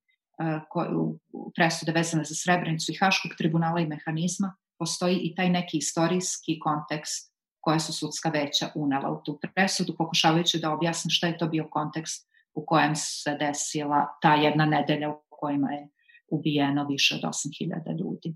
presude 1.55 1.91
vezane 1.91 2.23
za 2.23 2.35
Srebrenicu 2.35 2.91
i 2.91 2.97
Haškog 2.99 3.31
tribunala 3.37 3.79
i 3.79 3.87
mehanizma, 3.87 4.55
postoji 4.79 5.17
i 5.17 5.35
taj 5.35 5.49
neki 5.49 5.77
istorijski 5.77 6.59
kontekst 6.59 7.31
koje 7.59 7.79
su 7.79 7.93
sudska 7.93 8.29
veća 8.29 8.71
unela 8.75 9.11
u 9.11 9.21
tu 9.23 9.39
presudu, 9.55 9.95
pokušavajući 9.97 10.59
da 10.59 10.73
objasne 10.73 11.11
šta 11.11 11.27
je 11.27 11.37
to 11.37 11.47
bio 11.47 11.67
kontekst 11.71 12.27
u 12.53 12.65
kojem 12.65 12.95
se 12.95 13.37
desila 13.39 14.07
ta 14.21 14.35
jedna 14.35 14.65
nedelja 14.65 15.09
u 15.09 15.21
kojima 15.29 15.71
je 15.71 15.87
ubijeno 16.27 16.87
više 16.87 17.15
od 17.15 17.21
8000 17.21 17.99
ljudi. 17.99 18.35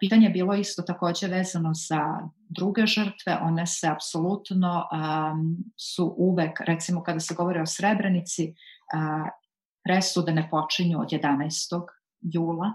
Pitanje 0.00 0.26
je 0.26 0.30
bilo 0.30 0.54
isto 0.54 0.82
takođe 0.82 1.26
vezano 1.26 1.70
za 1.74 2.28
druge 2.48 2.86
žrtve, 2.86 3.38
one 3.42 3.66
se 3.66 3.88
apsolutno 3.88 4.88
um, 4.92 5.56
su 5.76 6.14
uvek, 6.18 6.60
recimo 6.60 7.02
kada 7.02 7.20
se 7.20 7.34
govori 7.34 7.60
o 7.60 7.66
Srebrenici, 7.66 8.54
uh, 8.94 9.28
presude 9.84 10.32
ne 10.32 10.48
počinju 10.50 11.00
od 11.00 11.08
11. 11.08 11.86
jula, 12.20 12.72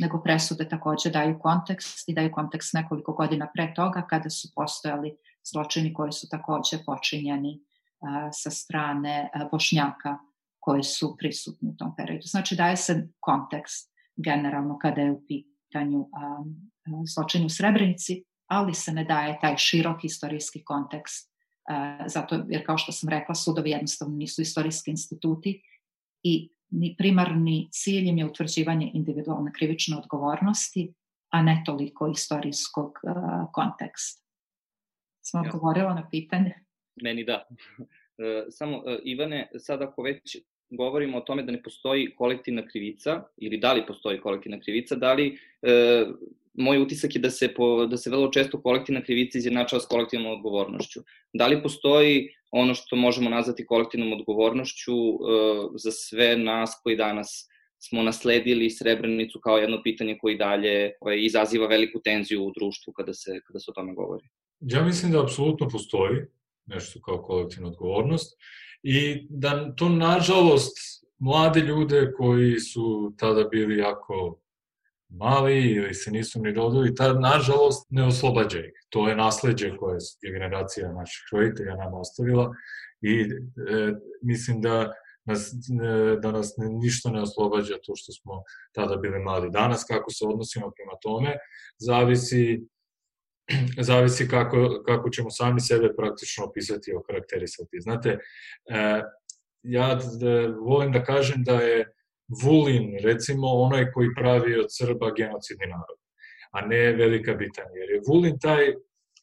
nego 0.00 0.22
presude 0.22 0.68
takođe 0.68 1.10
daju 1.10 1.38
kontekst 1.38 2.08
i 2.08 2.14
daju 2.14 2.32
kontekst 2.32 2.74
nekoliko 2.74 3.12
godina 3.12 3.48
pre 3.54 3.74
toga 3.74 4.06
kada 4.10 4.30
su 4.30 4.48
postojali 4.54 5.16
zločini 5.52 5.94
koji 5.94 6.12
su 6.12 6.28
takođe 6.28 6.84
počinjeni 6.86 7.60
uh, 7.60 8.08
sa 8.32 8.50
strane 8.50 9.30
uh, 9.34 9.50
bošnjaka 9.50 10.18
koji 10.60 10.82
su 10.82 11.16
prisutni 11.18 11.68
u 11.70 11.76
tom 11.76 11.96
periodu. 11.96 12.26
Znači 12.26 12.56
daje 12.56 12.76
se 12.76 13.08
kontekst 13.20 13.92
generalno 14.16 14.78
kada 14.78 15.00
je 15.00 15.12
u 15.12 15.22
pitanju 15.28 15.53
um, 15.82 16.70
zločin 17.14 17.44
u 17.44 17.48
Srebrenici, 17.48 18.24
ali 18.46 18.74
se 18.74 18.92
ne 18.92 19.04
daje 19.04 19.38
taj 19.40 19.56
širok 19.56 20.04
istorijski 20.04 20.64
kontekst, 20.64 21.34
zato 22.06 22.44
jer 22.48 22.66
kao 22.66 22.78
što 22.78 22.92
sam 22.92 23.08
rekla, 23.08 23.34
sudovi 23.34 23.70
jednostavno 23.70 24.16
nisu 24.16 24.42
istorijski 24.42 24.90
instituti 24.90 25.62
i 26.22 26.50
ni 26.70 26.94
primarni 26.98 27.68
cilj 27.72 28.08
im 28.08 28.18
je 28.18 28.26
utvrđivanje 28.26 28.90
individualne 28.94 29.52
krivične 29.52 29.96
odgovornosti, 29.96 30.92
a 31.30 31.42
ne 31.42 31.62
toliko 31.66 32.06
istorijskog 32.06 32.98
uh, 33.02 33.12
konteksta. 33.52 34.22
Sam 35.20 35.44
ja. 35.44 35.48
odgovorila 35.48 35.94
na 35.94 36.08
pitanje? 36.10 36.54
Meni 37.02 37.24
da. 37.24 37.46
E, 38.18 38.46
samo, 38.50 38.82
e, 38.86 38.98
Ivane, 39.04 39.50
sad 39.58 39.82
ako 39.82 40.02
već 40.02 40.36
govorimo 40.76 41.18
o 41.18 41.20
tome 41.20 41.42
da 41.42 41.52
ne 41.52 41.62
postoji 41.62 42.14
kolektivna 42.14 42.66
krivica, 42.66 43.22
ili 43.36 43.58
da 43.58 43.72
li 43.72 43.86
postoji 43.86 44.20
kolektivna 44.20 44.60
krivica, 44.60 44.96
da 44.96 45.12
li, 45.12 45.38
e, 45.62 46.06
moj 46.54 46.78
utisak 46.78 47.14
je 47.14 47.20
da 47.20 47.30
se, 47.30 47.48
po, 47.54 47.86
da 47.86 47.96
se 47.96 48.10
vrlo 48.10 48.28
često 48.30 48.60
kolektivna 48.62 49.02
krivica 49.02 49.38
izjednačava 49.38 49.80
s 49.80 49.86
kolektivnom 49.86 50.32
odgovornošću. 50.32 51.00
Da 51.32 51.46
li 51.46 51.62
postoji 51.62 52.28
ono 52.50 52.74
što 52.74 52.96
možemo 52.96 53.30
nazvati 53.30 53.66
kolektivnom 53.66 54.12
odgovornošću 54.12 54.92
e, 54.92 55.16
za 55.74 55.90
sve 55.90 56.36
nas 56.36 56.80
koji 56.82 56.96
danas 56.96 57.48
smo 57.88 58.02
nasledili 58.02 58.70
Srebrenicu 58.70 59.40
kao 59.40 59.58
jedno 59.58 59.82
pitanje 59.82 60.18
koji 60.20 60.36
dalje 60.38 60.92
ovaj, 61.00 61.24
izaziva 61.24 61.66
veliku 61.66 62.00
tenziju 62.00 62.44
u 62.44 62.52
društvu 62.56 62.92
kada 62.92 63.14
se, 63.14 63.40
kada 63.46 63.58
se 63.58 63.70
o 63.70 63.74
tome 63.74 63.94
govori? 63.94 64.28
Ja 64.60 64.82
mislim 64.82 65.12
da 65.12 65.22
apsolutno 65.22 65.68
postoji 65.68 66.20
nešto 66.66 67.00
kao 67.00 67.22
kolektivna 67.22 67.68
odgovornost 67.68 68.36
i 68.86 69.26
da 69.30 69.74
to 69.74 69.88
nažalost 69.88 70.76
mlade 71.18 71.60
ljude 71.60 72.12
koji 72.16 72.60
su 72.60 73.14
tada 73.18 73.44
bili 73.44 73.78
jako 73.78 74.40
mali 75.08 75.60
ili 75.60 75.94
se 75.94 76.10
nisu 76.10 76.40
ni 76.42 76.52
rodili, 76.52 76.94
ta 76.94 77.12
nažalost 77.12 77.86
ne 77.90 78.06
oslobađa 78.06 78.58
ih. 78.58 78.72
To 78.88 79.08
je 79.08 79.16
nasledđe 79.16 79.76
koje 79.76 79.98
je 80.22 80.32
generacija 80.32 80.92
naših 80.92 81.22
roditelja 81.32 81.76
nam 81.76 81.94
ostavila 81.94 82.52
i 83.00 83.20
e, 83.20 83.26
mislim 84.22 84.60
da 84.60 84.92
nas, 85.24 85.54
ne, 85.68 86.16
da 86.16 86.32
nas 86.32 86.54
ništa 86.82 87.10
ne 87.10 87.22
oslobađa 87.22 87.74
to 87.82 87.92
što 87.96 88.12
smo 88.12 88.42
tada 88.72 88.96
bili 88.96 89.18
mladi. 89.18 89.50
Danas 89.50 89.84
kako 89.84 90.10
se 90.10 90.24
odnosimo 90.26 90.72
prema 90.76 90.92
tome, 91.02 91.36
zavisi 91.78 92.66
zavisi 93.88 94.28
kako, 94.28 94.82
kako 94.86 95.10
ćemo 95.10 95.30
sami 95.30 95.60
sebe 95.60 95.94
praktično 95.96 96.44
opisati 96.44 96.90
i 96.90 96.94
okarakterisati. 96.94 97.80
Znate, 97.80 98.08
e, 98.08 99.02
ja 99.62 99.94
da, 99.94 100.46
volim 100.46 100.92
da 100.92 101.04
kažem 101.04 101.44
da 101.44 101.54
je 101.54 101.94
Vulin, 102.42 102.98
recimo, 103.02 103.46
onaj 103.46 103.90
koji 103.92 104.14
pravi 104.14 104.58
od 104.58 104.66
Srba 104.68 105.10
genocidni 105.16 105.66
narod, 105.66 105.98
a 106.50 106.60
ne 106.66 106.92
Velika 106.92 107.34
Britanija. 107.34 107.80
Jer 107.80 107.90
je 107.90 108.00
Vulin 108.08 108.38
taj, 108.38 108.74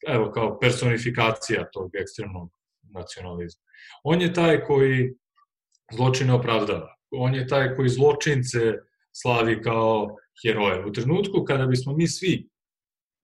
evo, 0.08 0.30
kao 0.30 0.58
personifikacija 0.58 1.70
tog 1.72 1.90
ekstremnog 1.94 2.50
nacionalizma. 2.82 3.62
On 4.02 4.22
je 4.22 4.32
taj 4.32 4.64
koji 4.64 5.14
zločine 5.92 6.32
opravdava. 6.32 6.96
On 7.10 7.34
je 7.34 7.46
taj 7.46 7.74
koji 7.74 7.88
zločince 7.88 8.72
slavi 9.12 9.62
kao 9.62 10.16
heroje. 10.44 10.84
U 10.86 10.92
trenutku 10.92 11.44
kada 11.44 11.66
bismo 11.66 11.92
mi 11.92 12.08
svi 12.08 12.48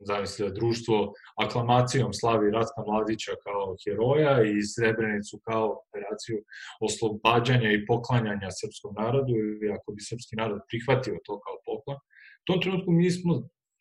zamisli 0.01 0.49
da 0.49 0.55
društvo 0.55 1.13
aklamacijom 1.45 2.13
slavi 2.13 2.51
Ratka 2.51 2.81
Mladića 2.87 3.33
kao 3.45 3.77
heroja 3.85 4.35
i 4.43 4.63
Srebrenicu 4.63 5.41
kao 5.49 5.67
operaciju 5.85 6.39
oslobađanja 6.81 7.71
i 7.73 7.87
poklanjanja 7.87 8.57
srpskom 8.61 8.93
narodu 9.03 9.33
ili 9.43 9.73
ako 9.77 9.93
bi 9.93 10.01
srpski 10.09 10.37
narod 10.37 10.61
prihvatio 10.69 11.25
to 11.25 11.41
kao 11.45 11.57
poklon, 11.67 11.97
u 12.43 12.45
tom 12.47 12.61
trenutku 12.61 12.91
mi 12.93 13.11
smo 13.11 13.33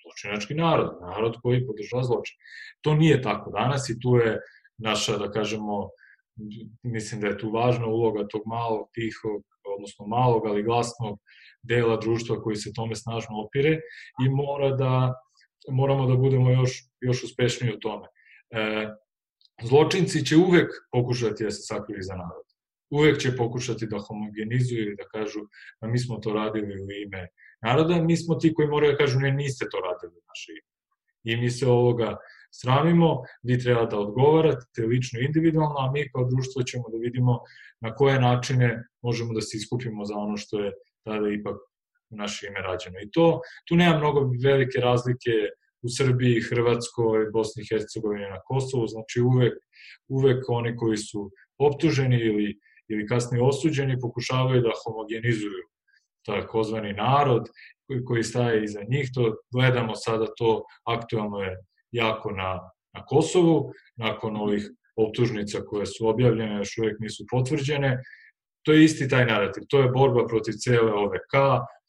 zločinački 0.04 0.54
narod, 0.54 0.90
narod 1.02 1.36
koji 1.42 1.68
podržava 1.68 2.04
zločin. 2.04 2.36
To 2.82 2.96
nije 2.96 3.22
tako 3.22 3.52
danas 3.52 3.90
i 3.90 4.00
tu 4.00 4.16
je 4.16 4.40
naša, 4.78 5.18
da 5.18 5.32
kažemo, 5.32 5.90
mislim 6.84 7.22
da 7.22 7.28
je 7.28 7.38
tu 7.38 7.52
važna 7.52 7.86
uloga 7.86 8.28
tog 8.28 8.42
malog, 8.46 8.88
tihog, 8.94 9.42
odnosno 9.76 10.08
malog, 10.08 10.46
ali 10.46 10.64
glasnog 10.64 11.20
dela 11.64 11.98
društva 11.98 12.42
koji 12.42 12.56
se 12.56 12.74
tome 12.74 12.96
snažno 12.96 13.42
opire 13.46 13.80
i 14.26 14.30
mora 14.30 14.70
da 14.76 15.14
moramo 15.72 16.08
da 16.08 16.16
budemo 16.16 16.52
još, 16.52 16.72
još 17.02 17.24
uspešniji 17.24 17.74
u 17.74 17.80
tome. 17.80 18.08
E, 18.50 18.88
zločinci 19.64 20.26
će 20.26 20.38
uvek 20.38 20.72
pokušati 20.92 21.44
da 21.44 21.52
se 21.52 21.62
sakriju 21.62 22.02
za 22.02 22.16
narod. 22.16 22.46
Uvek 22.90 23.18
će 23.18 23.36
pokušati 23.36 23.88
da 23.88 23.98
homogenizuju 24.00 24.82
ili 24.82 24.96
da 24.96 25.04
kažu 25.04 25.40
da 25.82 25.88
mi 25.88 26.00
smo 26.00 26.18
to 26.18 26.34
radili 26.34 26.82
u 26.82 26.88
ime 27.06 27.28
naroda, 27.62 28.02
mi 28.02 28.18
smo 28.18 28.36
ti 28.36 28.54
koji 28.54 28.68
moraju 28.68 28.92
da 28.92 28.98
kažu 28.98 29.20
ne, 29.20 29.32
niste 29.32 29.66
to 29.72 29.78
radili 29.78 30.20
u 30.20 30.24
naše 30.28 30.52
ime. 30.52 30.68
I 31.24 31.42
mi 31.42 31.50
se 31.50 31.68
ovoga 31.68 32.18
sramimo, 32.52 33.24
vi 33.44 33.60
treba 33.60 33.86
da 33.86 34.00
odgovarate 34.00 34.82
lično 34.88 35.20
i 35.20 35.26
individualno, 35.26 35.76
a 35.78 35.92
mi 35.92 36.10
kao 36.12 36.30
društvo 36.30 36.64
ćemo 36.64 36.84
da 36.92 36.98
vidimo 36.98 37.40
na 37.82 37.96
koje 37.96 38.20
načine 38.20 38.84
možemo 39.02 39.34
da 39.34 39.42
se 39.42 39.58
iskupimo 39.58 40.06
za 40.06 40.16
ono 40.16 40.38
što 40.38 40.60
je 40.60 40.72
tada 41.04 41.30
ipak 41.30 41.56
u 42.10 42.16
naše 42.16 42.48
ime 42.48 42.62
rađeno. 42.62 43.00
I 43.00 43.12
to, 43.12 43.42
tu 43.68 43.76
nema 43.76 43.98
mnogo 43.98 44.32
velike 44.44 44.80
razlike 44.80 45.32
u 45.82 45.88
Srbiji, 45.98 46.42
Hrvatskoj, 46.42 47.30
Bosni 47.34 47.64
i 47.64 47.68
Hercegovini 47.70 48.30
na 48.30 48.40
Kosovu, 48.46 48.88
znači 48.88 49.22
uvek, 49.22 49.54
uvek 50.08 50.50
oni 50.50 50.76
koji 50.76 50.98
su 50.98 51.32
optuženi 51.58 52.18
ili, 52.18 52.60
ili 52.88 53.08
kasnije 53.08 53.44
osuđeni 53.44 54.00
pokušavaju 54.00 54.62
da 54.62 54.80
homogenizuju 54.86 55.64
takozvani 56.26 56.94
narod 56.94 57.50
koji, 57.88 58.04
koji 58.04 58.24
staje 58.24 58.64
iza 58.64 58.82
njih. 58.90 59.10
To 59.14 59.36
gledamo 59.54 59.96
sada, 59.96 60.26
to 60.38 60.64
aktualno 60.86 61.40
je 61.40 61.58
jako 61.92 62.32
na, 62.32 62.72
na 62.94 63.06
Kosovu, 63.06 63.72
nakon 63.96 64.36
ovih 64.36 64.70
optužnica 64.96 65.62
koje 65.62 65.86
su 65.86 66.08
objavljene, 66.08 66.58
još 66.58 66.78
uvek 66.78 67.00
nisu 67.00 67.26
potvrđene, 67.32 68.02
To 68.68 68.74
je 68.74 68.84
isti 68.84 69.08
taj 69.08 69.26
narativ, 69.26 69.64
to 69.70 69.80
je 69.82 69.90
borba 69.90 70.26
protiv 70.28 70.54
cele 70.60 70.92
OVK, 70.92 71.34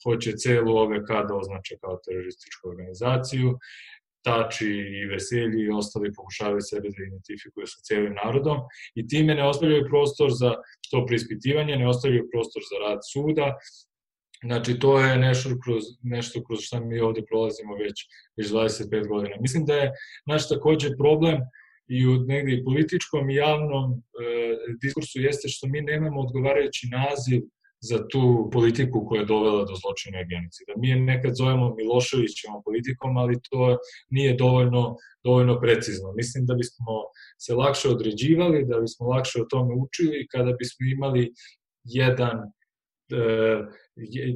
hoće 0.04 0.36
celu 0.36 0.76
OVK 0.76 1.08
da 1.28 1.34
označe 1.34 1.76
kao 1.80 2.00
terorističku 2.06 2.68
organizaciju, 2.68 3.58
Tači 4.24 4.66
i 5.00 5.06
Veselji 5.06 5.62
i 5.62 5.70
ostali 5.70 6.12
pokušavaju 6.12 6.60
sebe 6.60 6.88
da 6.88 7.04
identifikuju 7.04 7.66
sa 7.66 7.80
celim 7.82 8.14
narodom 8.14 8.58
i 8.94 9.06
time 9.08 9.34
ne 9.34 9.44
ostavljaju 9.48 9.86
prostor 9.88 10.30
za 10.32 10.54
to 10.90 11.06
prispitivanje, 11.06 11.76
ne 11.76 11.88
ostavljaju 11.88 12.28
prostor 12.32 12.62
za 12.70 12.76
rad 12.86 13.00
suda, 13.12 13.54
Znači, 14.44 14.78
to 14.78 15.00
je 15.00 15.16
nešto 15.16 15.50
kroz, 15.64 15.84
nešto 16.02 16.44
kroz 16.44 16.58
šta 16.60 16.80
mi 16.80 17.00
ovde 17.00 17.22
prolazimo 17.28 17.74
već, 17.74 18.06
već 18.36 18.50
25 18.50 19.08
godina. 19.08 19.36
Mislim 19.40 19.64
da 19.66 19.74
je 19.74 19.92
naš 20.26 20.48
takođe 20.48 20.96
problem 20.96 21.38
i 21.88 22.06
u 22.06 22.18
negde 22.18 22.52
i 22.52 22.64
političkom 22.64 23.30
i 23.30 23.34
javnom 23.34 23.92
e, 23.92 23.98
diskursu 24.82 25.20
jeste 25.20 25.48
što 25.48 25.66
mi 25.66 25.80
nemamo 25.80 26.20
odgovarajući 26.20 26.88
naziv 26.90 27.42
za 27.80 28.08
tu 28.08 28.50
politiku 28.52 29.06
koja 29.06 29.20
je 29.20 29.26
dovela 29.26 29.64
do 29.64 29.74
zločina 29.82 30.20
i 30.20 30.28
genocida. 30.32 30.72
Mi 30.76 30.88
je 30.88 30.96
nekad 30.96 31.32
zovemo 31.34 31.74
Miloševićevom 31.74 32.62
politikom, 32.64 33.16
ali 33.16 33.42
to 33.50 33.78
nije 34.10 34.34
dovoljno, 34.34 34.96
dovoljno 35.24 35.60
precizno. 35.60 36.12
Mislim 36.12 36.46
da 36.46 36.54
bismo 36.54 36.92
se 37.38 37.54
lakše 37.54 37.88
određivali, 37.88 38.66
da 38.66 38.80
bismo 38.80 39.06
lakše 39.06 39.42
o 39.42 39.50
tome 39.50 39.74
učili 39.74 40.26
kada 40.30 40.52
bismo 40.52 40.82
imali 40.96 41.32
jedan, 41.84 42.36
e, 43.10 43.62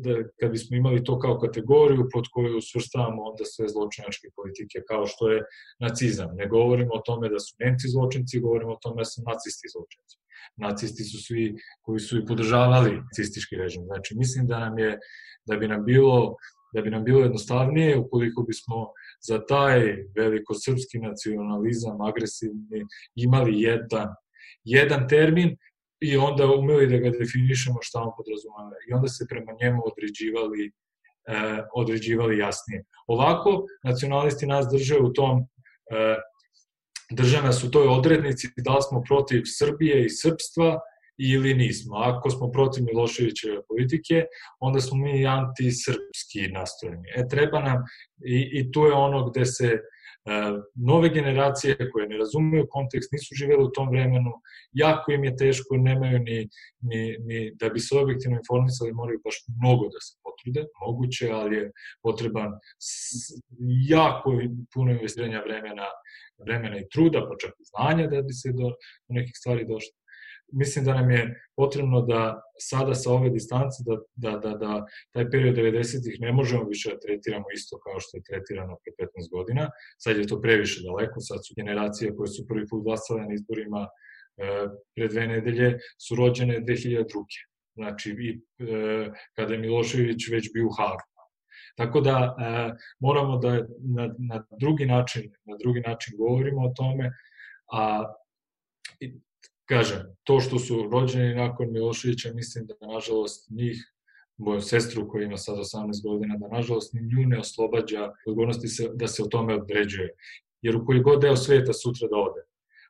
da, 0.04 0.12
kad 0.40 0.50
bismo 0.50 0.76
imali 0.76 1.04
to 1.04 1.18
kao 1.18 1.38
kategoriju 1.38 2.08
pod 2.12 2.24
koju 2.32 2.60
svrstavamo 2.60 3.22
onda 3.22 3.44
sve 3.44 3.68
zločinačke 3.68 4.28
politike, 4.36 4.78
kao 4.88 5.06
što 5.06 5.30
je 5.30 5.42
nacizam. 5.80 6.30
Ne 6.36 6.46
govorimo 6.48 6.92
o 6.94 7.02
tome 7.06 7.28
da 7.28 7.38
su 7.38 7.56
Nemci 7.58 7.88
zločinci, 7.88 8.40
govorimo 8.40 8.72
o 8.72 8.82
tome 8.82 9.00
da 9.00 9.04
su 9.04 9.22
nacisti 9.26 9.66
zločinci. 9.74 10.21
Nacisti 10.56 11.04
su 11.04 11.24
svi 11.24 11.54
koji 11.82 12.00
su 12.00 12.18
i 12.18 12.26
podržavali 12.26 13.00
nacistički 13.02 13.56
režim. 13.56 13.84
Znači, 13.84 14.14
mislim 14.18 14.46
da 14.46 14.58
nam 14.58 14.78
je, 14.78 14.98
da 15.46 15.56
bi 15.56 15.68
nam 15.68 15.84
bilo 15.84 16.36
da 16.74 16.82
bi 16.82 16.90
nam 16.90 17.04
bilo 17.04 17.20
jednostavnije 17.20 17.98
ukoliko 17.98 18.42
bismo 18.42 18.88
za 19.20 19.46
taj 19.46 19.80
velikosrpski 20.16 20.98
nacionalizam 20.98 22.00
agresivni 22.00 22.84
imali 23.14 23.60
jedan, 23.60 24.08
jedan 24.64 25.08
termin 25.08 25.56
i 26.00 26.16
onda 26.16 26.46
umeli 26.46 26.86
da 26.86 26.96
ga 26.96 27.18
definišemo 27.18 27.78
šta 27.80 28.00
on 28.00 28.10
podrazumava 28.16 28.76
i 28.88 28.92
onda 28.92 29.08
se 29.08 29.26
prema 29.28 29.52
njemu 29.62 29.82
određivali 29.84 30.66
e, 30.66 31.62
određivali 31.74 32.38
jasnije. 32.38 32.84
Ovako, 33.06 33.64
nacionalisti 33.84 34.46
nas 34.46 34.66
drže 34.72 34.98
u 34.98 35.12
tom 35.12 35.40
e, 35.40 35.44
drže 37.14 37.42
nas 37.42 37.64
u 37.64 37.70
toj 37.70 37.86
odrednici 37.86 38.48
da 38.56 38.76
li 38.76 38.82
smo 38.88 39.02
protiv 39.02 39.42
Srbije 39.46 40.04
i 40.04 40.10
srpstva 40.10 40.78
ili 41.18 41.54
nismo. 41.54 41.96
Ako 41.96 42.30
smo 42.30 42.50
protiv 42.50 42.84
Miloševićeve 42.84 43.62
politike, 43.68 44.24
onda 44.60 44.80
smo 44.80 44.96
mi 44.96 45.26
antisrpski 45.26 46.48
nastrojeni. 46.52 47.08
E, 47.16 47.28
treba 47.28 47.60
nam, 47.60 47.82
i, 48.24 48.50
i 48.52 48.72
tu 48.72 48.84
je 48.84 48.92
ono 48.92 49.30
gde 49.30 49.46
se 49.46 49.78
nove 50.74 51.08
generacije 51.08 51.90
koje 51.92 52.08
ne 52.08 52.16
razumeju 52.18 52.66
kontekst, 52.70 53.12
nisu 53.12 53.34
živeli 53.34 53.64
u 53.64 53.70
tom 53.70 53.88
vremenu, 53.90 54.32
jako 54.72 55.12
im 55.12 55.24
je 55.24 55.36
teško, 55.36 55.76
nemaju 55.76 56.18
ni, 56.18 56.48
ni, 56.80 57.16
ni 57.18 57.54
da 57.54 57.68
bi 57.68 57.80
se 57.80 57.98
objektivno 57.98 58.36
informisali, 58.36 58.92
moraju 58.92 59.20
baš 59.24 59.36
mnogo 59.60 59.84
da 59.84 60.00
se 60.00 60.12
potrude, 60.24 60.62
moguće, 60.86 61.30
ali 61.30 61.56
je 61.56 61.72
potreban 62.02 62.50
jako 63.88 64.30
puno 64.74 64.92
investiranja 64.92 65.42
vremena, 65.46 65.86
vremena 66.46 66.78
i 66.78 66.88
truda, 66.92 67.20
pa 67.28 67.34
čak 67.40 67.50
i 67.60 67.64
znanja 67.72 68.06
da 68.06 68.22
bi 68.22 68.32
se 68.32 68.48
do, 68.52 68.68
do 69.06 69.10
nekih 69.18 69.34
stvari 69.36 69.66
došlo 69.68 70.01
mislim 70.52 70.84
da 70.84 70.94
nam 70.94 71.10
je 71.10 71.42
potrebno 71.56 72.00
da 72.00 72.42
sada 72.58 72.94
sa 72.94 73.12
ove 73.12 73.30
distance, 73.30 73.76
da, 73.86 73.96
da, 74.14 74.38
da, 74.38 74.56
da 74.56 74.86
taj 75.10 75.30
period 75.30 75.56
90-ih 75.56 76.20
ne 76.20 76.32
možemo 76.32 76.64
više 76.64 76.90
da 76.90 77.00
tretiramo 77.00 77.44
isto 77.54 77.78
kao 77.78 78.00
što 78.00 78.16
je 78.16 78.22
tretirano 78.22 78.76
pre 78.82 79.06
15 79.06 79.30
godina. 79.30 79.70
Sad 79.98 80.16
je 80.16 80.26
to 80.26 80.40
previše 80.40 80.82
daleko, 80.82 81.20
sad 81.20 81.38
su 81.46 81.54
generacije 81.56 82.16
koje 82.16 82.28
su 82.28 82.46
prvi 82.48 82.66
put 82.68 82.84
glasale 82.84 83.20
na 83.20 83.34
izborima 83.34 83.88
e, 83.88 84.66
pre 84.94 85.08
dve 85.08 85.26
nedelje 85.26 85.78
su 85.98 86.14
rođene 86.14 86.60
2002. 86.60 87.04
Znači, 87.74 88.10
i, 88.10 88.30
e, 88.58 89.10
kada 89.36 89.54
je 89.54 89.58
Milošević 89.58 90.28
već 90.28 90.50
bio 90.54 90.66
u 90.66 90.74
Hagu. 90.78 91.08
Tako 91.76 92.00
da 92.00 92.16
e, 92.18 92.32
moramo 93.00 93.38
da 93.38 93.52
na, 93.96 94.14
na 94.18 94.44
drugi 94.60 94.86
način 94.86 95.22
na 95.44 95.56
drugi 95.56 95.80
način 95.80 96.14
govorimo 96.18 96.62
o 96.62 96.72
tome, 96.76 97.10
a 97.72 98.04
kažem, 99.68 100.00
to 100.24 100.40
što 100.40 100.58
su 100.58 100.88
rođeni 100.92 101.34
nakon 101.34 101.72
Miloševića, 101.72 102.32
mislim 102.34 102.66
da 102.66 102.86
nažalost 102.86 103.50
njih, 103.50 103.92
moju 104.36 104.60
sestru 104.60 105.08
koja 105.08 105.24
ima 105.24 105.36
sad 105.36 105.56
18 105.56 106.02
godina, 106.02 106.36
da 106.36 106.56
nažalost 106.56 106.94
nju 106.94 107.26
ne 107.26 107.38
oslobađa 107.38 108.10
odgovornosti 108.26 108.68
se, 108.68 108.88
da 108.94 109.06
se 109.08 109.22
o 109.22 109.26
tome 109.26 109.54
određuje. 109.54 110.08
Jer 110.62 110.76
u 110.76 110.86
koji 110.86 111.00
god 111.00 111.20
deo 111.20 111.36
sveta 111.36 111.72
sutra 111.72 112.08
da 112.08 112.16
ode, 112.16 112.42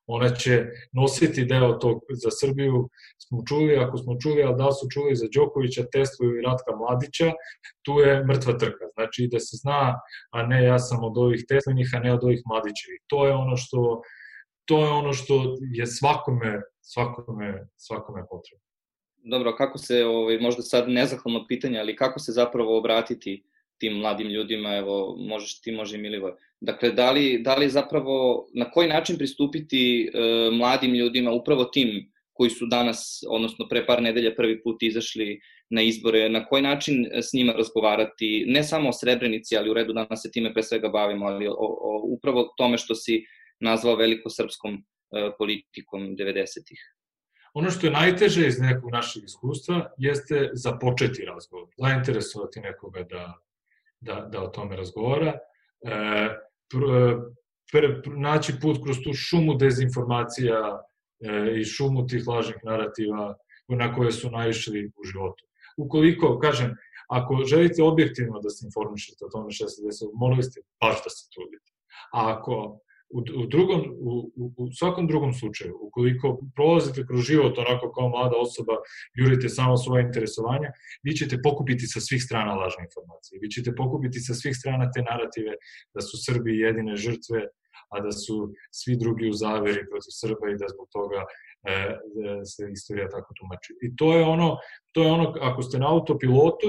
ona 0.07 0.35
će 0.35 0.65
nositi 0.93 1.45
deo 1.45 1.73
tog 1.73 2.01
za 2.23 2.31
Srbiju, 2.41 2.89
smo 3.19 3.43
čuli, 3.49 3.77
ako 3.77 3.99
smo 3.99 4.17
čuli, 4.23 4.43
ali 4.43 4.57
da 4.57 4.73
su 4.73 4.87
čuli 4.91 5.17
za 5.17 5.27
Đokovića, 5.35 5.85
Teslu 5.93 6.27
i 6.27 6.41
Ratka 6.41 6.77
Mladića, 6.77 7.33
tu 7.83 7.93
je 8.01 8.25
mrtva 8.25 8.53
trka. 8.59 8.85
Znači 8.95 9.29
da 9.33 9.41
se 9.41 9.57
zna, 9.57 10.01
a 10.31 10.47
ne 10.47 10.65
ja 10.65 10.79
sam 10.79 11.05
od 11.05 11.19
ovih 11.19 11.45
Teslinih, 11.49 11.91
a 11.95 11.99
ne 11.99 12.13
od 12.13 12.25
ovih 12.25 12.43
Mladićevih. 12.47 13.01
To 13.07 13.27
je 13.27 13.33
ono 13.33 13.57
što 13.57 14.03
to 14.65 14.85
je 14.85 14.91
ono 14.91 15.13
što 15.13 15.57
je 15.73 15.87
svakome, 15.87 16.61
svakome, 16.81 17.67
svakome 17.77 18.23
potrebno. 18.31 18.65
Dobro, 19.25 19.57
kako 19.57 19.79
se, 19.79 20.05
ovaj, 20.05 20.39
možda 20.39 20.63
sad 20.63 20.89
nezahvalno 20.89 21.47
pitanje, 21.49 21.79
ali 21.79 21.97
kako 21.97 22.19
se 22.19 22.33
zapravo 22.33 22.79
obratiti 22.79 23.45
tim 23.79 23.93
mladim 23.93 24.29
ljudima, 24.29 24.77
evo, 24.77 25.17
možeš 25.19 25.61
ti, 25.61 25.73
može 25.73 25.97
i 25.97 26.01
Milivoj. 26.01 26.33
Dakle, 26.61 26.91
da 26.91 27.11
li, 27.11 27.39
da 27.43 27.55
li 27.55 27.69
zapravo, 27.69 28.47
na 28.55 28.71
koji 28.71 28.89
način 28.89 29.19
pristupiti 29.19 29.83
e, 30.05 30.21
mladim 30.53 30.95
ljudima, 30.95 31.33
upravo 31.33 31.65
tim 31.65 32.13
koji 32.33 32.51
su 32.51 32.67
danas, 32.67 33.25
odnosno 33.29 33.67
pre 33.69 33.87
par 33.87 34.03
nedelja 34.03 34.35
prvi 34.37 34.63
put 34.63 34.83
izašli 34.83 35.41
na 35.71 35.83
izbore, 35.83 36.29
na 36.29 36.45
koji 36.47 36.63
način 36.63 37.07
s 37.13 37.33
njima 37.33 37.53
razgovarati, 37.53 38.45
ne 38.49 38.63
samo 38.65 38.89
o 38.89 38.93
Srebrenici, 38.93 39.57
ali 39.57 39.71
u 39.71 39.75
redu 39.75 39.93
danas 39.93 40.23
se 40.23 40.31
time 40.31 40.53
pre 40.55 40.63
svega 40.63 40.89
bavimo, 40.89 41.27
ali 41.27 41.47
o, 41.47 41.55
o 41.59 42.03
upravo 42.05 42.55
tome 42.57 42.79
što 42.79 42.95
si 42.95 43.25
nazvao 43.63 43.97
velikosrpskom 43.97 44.75
e, 44.75 45.31
politikom 45.39 46.01
90-ih. 46.17 46.81
Ono 47.55 47.71
što 47.71 47.87
je 47.87 47.93
najteže 47.93 48.47
iz 48.47 48.59
nekog 48.61 48.91
našeg 48.91 49.25
iskustva 49.25 49.93
jeste 49.99 50.51
započeti 50.53 51.25
razgovor, 51.25 51.69
zainteresovati 51.79 52.61
nekoga 52.61 53.03
da, 53.03 53.35
da, 54.01 54.21
da 54.33 54.43
o 54.43 54.49
tome 54.49 54.77
razgovara, 54.77 55.33
e, 55.33 56.29
pr, 56.71 56.87
pr, 57.73 57.87
pr, 58.05 58.17
naći 58.17 58.55
put 58.61 58.83
kroz 58.85 58.97
tu 59.05 59.13
šumu 59.13 59.55
dezinformacija 59.55 60.59
e, 61.21 61.61
i 61.61 61.65
šumu 61.65 62.07
tih 62.07 62.27
lažnih 62.29 62.65
narativa 62.65 63.35
na 63.69 63.95
koje 63.95 64.13
su 64.13 64.31
naišli 64.31 64.87
u 64.87 65.05
životu. 65.05 65.45
Ukoliko, 65.77 66.39
kažem, 66.39 66.75
ako 67.09 67.45
želite 67.45 67.83
objektivno 67.83 68.41
da 68.41 68.51
se 68.51 68.67
informišete 68.67 69.25
o 69.25 69.29
tome 69.29 69.51
šta 69.51 69.69
se 69.69 69.83
desilo, 69.85 70.11
morali 70.15 70.43
ste 70.43 70.61
baš 70.81 71.05
da 71.05 71.11
se 71.11 71.29
trudite. 71.35 71.73
A 72.13 72.33
ako 72.33 72.81
u, 73.13 73.19
u, 73.43 73.47
drugom, 73.47 73.81
u, 73.99 74.33
u, 74.57 74.73
svakom 74.73 75.07
drugom 75.07 75.33
slučaju, 75.33 75.79
ukoliko 75.81 76.41
prolazite 76.55 77.07
kroz 77.07 77.21
život 77.21 77.59
onako 77.59 77.93
kao 77.93 78.09
mlada 78.09 78.37
osoba, 78.37 78.73
jurite 79.15 79.49
samo 79.49 79.77
svoje 79.77 80.03
interesovanja, 80.03 80.71
vi 81.03 81.13
ćete 81.13 81.43
pokupiti 81.43 81.87
sa 81.87 82.01
svih 82.01 82.23
strana 82.23 82.55
lažne 82.55 82.85
informacije. 82.85 83.39
Vi 83.43 83.49
ćete 83.51 83.75
pokupiti 83.75 84.21
sa 84.21 84.35
svih 84.35 84.57
strana 84.57 84.91
te 84.91 85.03
narative 85.03 85.53
da 85.95 86.01
su 86.01 86.17
Srbi 86.27 86.59
jedine 86.59 86.97
žrtve, 86.97 87.41
a 87.93 88.01
da 88.01 88.13
su 88.13 88.53
svi 88.71 88.97
drugi 88.97 89.29
u 89.29 89.33
zaveri 89.33 89.83
protiv 89.91 90.13
Srba 90.21 90.47
i 90.51 90.59
da 90.61 90.67
zbog 90.75 90.89
toga 90.93 91.21
e, 91.23 91.73
e 91.73 92.45
se 92.45 92.63
istorija 92.73 93.09
tako 93.09 93.35
tumači. 93.39 93.73
I 93.83 93.97
to 93.97 94.17
je 94.17 94.25
ono, 94.25 94.57
to 94.93 95.03
je 95.03 95.11
ono, 95.11 95.35
ako 95.41 95.63
ste 95.63 95.79
na 95.79 95.89
autopilotu, 95.95 96.69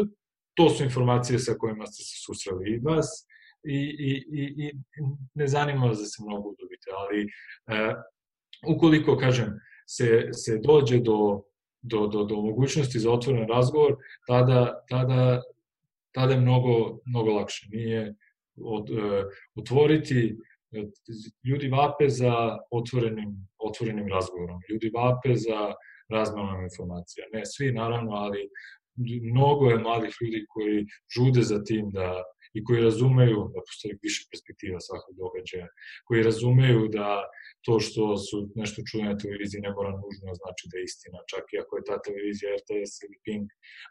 to 0.53 0.69
su 0.69 0.83
informacije 0.83 1.39
sa 1.39 1.53
kojima 1.59 1.85
ste 1.85 2.03
se 2.03 2.15
susreli 2.25 2.65
i 2.71 2.79
vas 2.79 3.27
i, 3.64 3.80
i, 3.99 4.24
i, 4.32 4.68
i 4.68 4.72
ne 5.34 5.47
zanima 5.47 5.88
da 5.88 5.95
se 5.95 6.24
mnogo 6.24 6.49
udobite, 6.49 6.91
ali 6.97 7.22
e, 7.24 7.93
ukoliko, 8.68 9.18
kažem, 9.18 9.59
se, 9.88 10.30
se 10.32 10.59
dođe 10.64 10.99
do, 10.99 11.43
do, 11.82 12.07
do, 12.07 12.24
do 12.24 12.36
mogućnosti 12.36 12.99
za 12.99 13.11
otvoren 13.11 13.47
razgovor, 13.47 13.95
tada, 14.28 14.86
tada, 14.89 15.41
tada 16.11 16.34
je 16.34 16.39
mnogo, 16.39 16.99
mnogo 17.05 17.32
lakše. 17.32 17.68
Nije 17.72 18.16
od, 18.61 18.89
e, 18.89 19.24
otvoriti 19.55 20.38
e, 20.72 20.84
ljudi 21.43 21.68
vape 21.68 22.09
za 22.09 22.57
otvorenim, 22.72 23.47
otvorenim 23.57 24.07
razgovorom, 24.07 24.59
ljudi 24.70 24.91
vape 24.93 25.36
za 25.36 25.74
razmenom 26.09 26.64
informacija. 26.64 27.26
Ne 27.34 27.45
svi, 27.45 27.72
naravno, 27.72 28.11
ali 28.11 28.49
mnogo 29.32 29.70
je 29.70 29.78
mladih 29.78 30.16
ljudi 30.22 30.45
koji 30.49 30.86
žude 31.16 31.41
za 31.41 31.64
tim 31.64 31.89
da, 31.91 32.24
i 32.58 32.64
koji 32.64 32.84
razumeju 32.88 33.39
da 33.54 33.60
postoji 33.68 33.93
više 34.06 34.22
perspektiva 34.32 34.80
svakog 34.88 35.14
događaja, 35.24 35.68
koji 36.08 36.28
razumeju 36.30 36.82
da 36.97 37.08
to 37.66 37.80
što 37.86 38.18
su 38.18 38.38
nešto 38.56 38.82
čuli 38.89 39.04
na 39.04 39.18
televiziji 39.18 39.66
ne 39.68 39.72
mora 39.78 39.91
nužno 40.04 40.30
znači 40.41 40.64
da 40.70 40.76
je 40.78 40.84
istina, 40.84 41.20
čak 41.32 41.43
i 41.54 41.60
ako 41.62 41.72
je 41.78 41.88
ta 41.89 41.95
televizija 42.06 42.56
RTS 42.60 42.93
ili 43.06 43.18
Pink, 43.26 43.47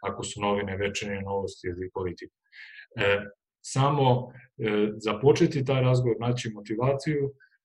ako 0.09 0.21
su 0.29 0.41
novine 0.47 0.75
večernje 0.77 1.21
novosti 1.31 1.65
ili 1.73 1.95
politika. 1.99 2.37
E, 2.97 3.07
samo 3.75 4.07
e, 4.29 4.33
započeti 5.07 5.65
taj 5.65 5.81
razgovor, 5.89 6.17
naći 6.21 6.55
motivaciju, 6.59 7.23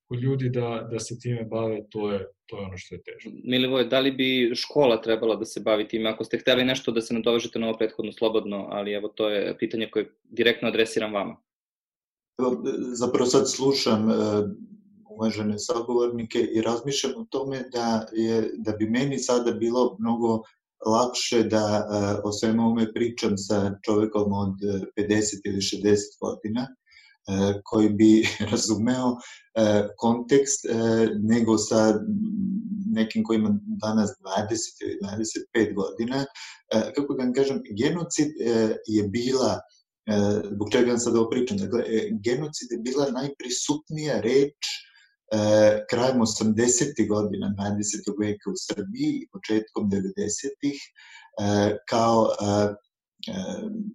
kod 0.07 0.19
ljudi 0.19 0.49
da, 0.49 0.87
da 0.91 0.99
se 0.99 1.19
time 1.19 1.43
bave, 1.43 1.81
to 1.89 2.11
je, 2.11 2.27
to 2.45 2.57
je 2.57 2.65
ono 2.65 2.77
što 2.77 2.95
je 2.95 3.01
težo. 3.03 3.35
Milivoje, 3.43 3.85
da 3.85 3.99
li 3.99 4.11
bi 4.11 4.51
škola 4.55 5.01
trebala 5.01 5.35
da 5.35 5.45
se 5.45 5.59
bavi 5.59 5.87
time? 5.87 6.09
Ako 6.09 6.23
ste 6.23 6.37
hteli 6.37 6.65
nešto 6.65 6.91
da 6.91 7.01
se 7.01 7.13
nadovežete 7.13 7.59
na 7.59 7.67
ovo 7.67 7.77
prethodno 7.77 8.11
slobodno, 8.11 8.67
ali 8.71 8.93
evo 8.93 9.07
to 9.07 9.29
je 9.29 9.57
pitanje 9.57 9.89
koje 9.91 10.11
direktno 10.23 10.67
adresiram 10.67 11.13
vama. 11.13 11.37
Zapravo 12.93 13.25
sad 13.25 13.51
slušam 13.51 14.09
e, 14.09 14.13
uvažene 15.09 15.59
sagovornike 15.59 16.39
i 16.39 16.61
razmišljam 16.61 17.13
o 17.17 17.25
tome 17.29 17.63
da, 17.71 18.05
je, 18.13 18.51
da 18.57 18.71
bi 18.71 18.89
meni 18.89 19.19
sada 19.19 19.51
bilo 19.51 19.95
mnogo 19.99 20.41
lakše 20.85 21.43
da 21.43 21.87
uh, 21.89 22.29
o 22.29 22.31
svemu 22.31 22.67
ome 22.67 22.93
pričam 22.93 23.37
sa 23.37 23.79
čovekom 23.85 24.33
od 24.33 24.55
50 24.97 25.41
ili 25.45 25.57
60 25.57 25.97
godina, 26.21 26.67
koji 27.63 27.89
bi 27.89 28.27
razumeo 28.51 29.15
kontekst 29.97 30.65
nego 31.23 31.57
sa 31.57 31.99
nekim 32.93 33.23
koji 33.23 33.37
ima 33.37 33.59
danas 33.81 34.09
20 34.09 34.55
ili 34.81 34.99
25 35.53 35.75
godina. 35.75 36.25
Kako 36.95 37.13
da 37.13 37.23
vam 37.23 37.33
kažem, 37.33 37.61
genocid 37.77 38.27
je 38.87 39.03
bila 39.03 39.59
zbog 40.53 40.67
čega 40.71 40.89
vam 40.89 40.99
sad 40.99 41.15
ovo 41.15 41.29
pričam, 41.29 41.57
dakle, 41.57 41.83
genocid 42.23 42.71
je 42.71 42.77
bila 42.77 43.11
najprisutnija 43.11 44.21
reč 44.21 44.61
e, 45.31 45.85
krajem 45.89 46.19
80. 46.19 47.07
godina 47.07 47.53
20. 47.57 48.21
veka 48.21 48.49
u 48.49 48.57
Srbiji 48.67 49.11
i 49.21 49.27
početkom 49.31 49.91
90. 49.91 49.97
E, 51.39 51.77
kao 51.89 52.29
e, 52.31 52.75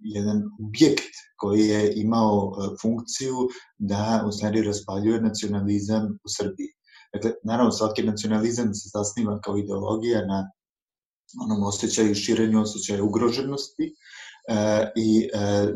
jedan 0.01 0.43
objekt 0.63 1.13
koji 1.37 1.67
je 1.67 1.93
imao 1.95 2.51
funkciju 2.81 3.35
da 3.77 4.23
u 4.27 4.31
stvari 4.31 4.61
raspaljuje 4.61 5.21
nacionalizam 5.21 6.05
u 6.05 6.29
Srbiji. 6.37 6.67
Dakle, 7.13 7.31
naravno, 7.43 7.71
svaki 7.71 8.03
nacionalizam 8.03 8.73
se 8.73 8.89
zasniva 8.93 9.39
kao 9.41 9.57
ideologija 9.57 10.25
na 10.25 10.51
onom 11.43 11.63
osjećaju, 11.63 12.15
širenju 12.15 12.61
osjećaja 12.61 13.03
ugroženosti 13.03 13.95
e, 14.49 14.91
i 14.95 15.29
e, 15.33 15.67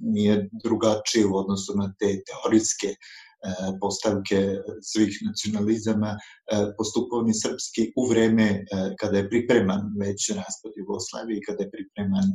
nije 0.00 0.48
drugačije 0.64 1.26
u 1.26 1.36
odnosu 1.36 1.72
na 1.76 1.94
te 1.98 2.22
teorijske 2.26 2.86
E, 2.86 2.94
postavke 3.80 4.38
svih 4.82 5.18
nacionalizama 5.28 6.10
e, 6.16 6.18
postupovni 6.78 7.34
srpski 7.34 7.92
u 7.96 8.08
vreme 8.10 8.42
e, 8.42 8.64
kada 9.00 9.18
je 9.18 9.28
pripreman 9.28 9.82
već 10.00 10.30
raspad 10.30 10.72
Jugoslavije, 10.76 11.40
kada 11.46 11.62
je 11.62 11.70
pripreman 11.70 12.28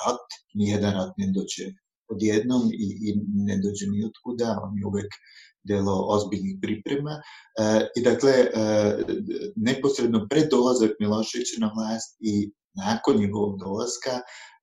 rat, 0.00 0.26
nijedan 0.54 0.94
rat 0.94 1.12
ne 1.16 1.26
dođe 1.36 1.66
odjednom 2.08 2.62
i, 2.72 2.86
i 3.06 3.14
ne 3.48 3.56
dođe 3.64 3.86
ni 3.86 4.04
otkuda, 4.04 4.60
on 4.62 4.78
je 4.78 4.86
uvek 4.86 5.10
delo 5.62 6.06
ozbiljnih 6.08 6.56
priprema. 6.62 7.14
E, 7.60 7.88
I 7.96 8.02
dakle, 8.02 8.32
e, 8.32 8.50
neposredno 9.56 10.26
pred 10.30 10.46
dolazak 10.50 10.90
Miloševića 11.00 11.56
na 11.58 11.70
vlast 11.76 12.16
i 12.20 12.52
nakon 12.74 13.16
njegovog 13.20 13.58
dolaska 13.58 14.10
E, 14.10 14.55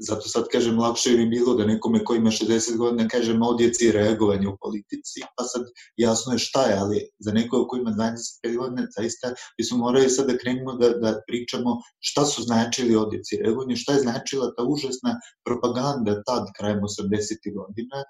zato 0.00 0.28
sad 0.28 0.44
kažem, 0.52 0.78
lakše 0.78 1.10
bi 1.10 1.26
bilo 1.26 1.54
da 1.54 1.66
nekome 1.66 2.04
ko 2.04 2.14
ima 2.14 2.30
60 2.30 2.76
godina 2.76 3.08
kažem 3.08 3.42
odjeci 3.42 3.92
reagovanje 3.92 4.48
u 4.48 4.56
politici, 4.60 5.20
pa 5.36 5.44
sad 5.44 5.62
jasno 5.96 6.32
je 6.32 6.38
šta 6.38 6.62
je, 6.66 6.76
ali 6.78 7.08
za 7.18 7.32
nekoga 7.32 7.68
ko 7.68 7.76
ima 7.76 7.90
25 7.90 8.56
godina, 8.56 8.86
zaista 8.96 9.34
smo 9.68 9.78
morali 9.78 10.10
sad 10.10 10.26
da 10.26 10.38
krenemo 10.38 10.72
da, 10.72 10.88
da 10.88 11.20
pričamo 11.26 11.76
šta 12.00 12.24
su 12.24 12.42
značili 12.42 12.96
odjeci 12.96 13.36
reagovanje, 13.36 13.76
šta 13.76 13.92
je 13.92 14.00
značila 14.00 14.52
ta 14.56 14.62
užasna 14.64 15.20
propaganda 15.44 16.22
tad, 16.22 16.44
krajem 16.56 16.80
80. 16.80 17.54
godina, 17.54 17.98
e, 18.00 18.04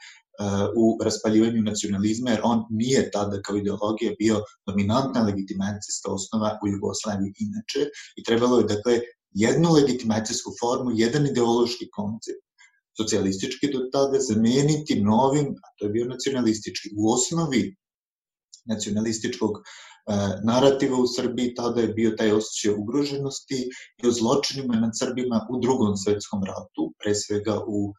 u 0.76 0.98
raspaljivanju 1.04 1.62
nacionalizma, 1.62 2.30
jer 2.30 2.40
on 2.44 2.64
nije 2.70 3.10
tada 3.10 3.42
kao 3.42 3.56
ideologija 3.56 4.12
bio 4.18 4.42
dominantna 4.66 5.22
legitimacijska 5.22 6.10
osnova 6.10 6.58
u 6.64 6.68
Jugoslaviji 6.68 7.32
inače 7.38 7.90
i 8.16 8.24
trebalo 8.24 8.58
je 8.58 8.64
dakle 8.64 9.00
jednu 9.34 9.72
legitimacijsku 9.72 10.52
formu, 10.60 10.90
jedan 10.94 11.26
ideološki 11.26 11.90
koncept, 11.90 12.44
socijalistički 12.96 13.72
do 13.72 13.78
tada 13.92 14.18
zameniti 14.20 15.00
novim, 15.00 15.46
a 15.46 15.68
to 15.78 15.86
je 15.86 15.90
bio 15.90 16.06
nacionalistički. 16.06 16.90
U 16.96 17.12
osnovi 17.12 17.76
nacionalističkog 18.64 19.50
e, 19.58 19.62
narativa 20.44 20.98
u 20.98 21.06
Srbiji 21.06 21.54
tada 21.54 21.80
je 21.80 21.88
bio 21.88 22.10
taj 22.18 22.32
osjećaj 22.32 22.74
ugroženosti 22.78 23.68
i 24.02 24.08
o 24.08 24.12
zločinima 24.12 24.74
nad 24.74 24.98
Srbima 24.98 25.46
u 25.50 25.60
drugom 25.60 25.96
svetskom 25.96 26.44
ratu, 26.44 26.92
pre 26.98 27.14
svega 27.14 27.60
u 27.66 27.92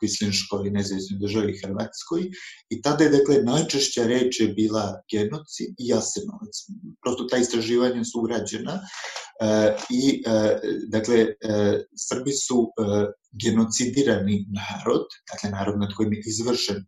Kvislinškoj 0.00 0.70
nezavisnoj 0.70 1.18
državi 1.20 1.58
Hrvatskoj 1.64 2.22
i 2.70 2.82
tada 2.82 3.04
je, 3.04 3.10
dakle, 3.10 3.36
najčešća 3.42 4.06
reč 4.06 4.40
je 4.40 4.48
bila 4.48 5.00
genocid 5.12 5.72
i 5.78 5.88
jasenovac. 5.88 6.60
Prosto 7.02 7.24
ta 7.30 7.36
istraživanja 7.36 8.04
su 8.04 8.20
urađena 8.20 8.80
e, 8.80 9.76
i, 9.90 10.22
e, 10.26 10.58
dakle, 10.88 11.18
e, 11.18 11.34
Srbi 12.08 12.32
su 12.32 12.60
e, 12.68 13.06
genocidirani 13.32 14.46
narod, 14.58 15.06
dakle, 15.32 15.50
narod 15.50 15.80
nad 15.80 15.94
kojim 15.96 16.12
je 16.12 16.22
izvršen 16.26 16.76
e, 16.76 16.84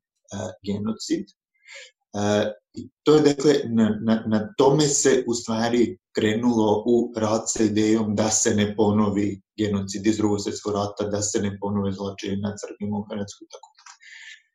genocid, 0.67 1.25
e, 1.29 2.53
I 2.79 2.89
to 3.03 3.14
je, 3.14 3.22
dakle, 3.22 3.55
na, 3.64 3.99
na, 4.03 4.24
na 4.26 4.55
tome 4.59 4.87
se 4.89 5.24
u 5.26 5.35
stvari 5.35 5.99
krenulo 6.14 6.85
u 6.87 7.12
rad 7.16 7.43
sa 7.47 7.62
idejom 7.62 8.14
da 8.16 8.31
se 8.31 8.55
ne 8.55 8.76
ponovi 8.76 9.41
genocid 9.59 10.07
iz 10.07 10.16
drugog 10.16 10.41
svjetskog 10.41 10.74
rata, 10.74 11.09
da 11.11 11.22
se 11.22 11.43
ne 11.43 11.59
ponove 11.61 11.93
zločine 11.93 12.37
na 12.37 12.55
Srbima 12.62 12.99
u 12.99 13.07
Hrvatskoj 13.11 13.45
i 13.45 13.51
tako 13.53 13.68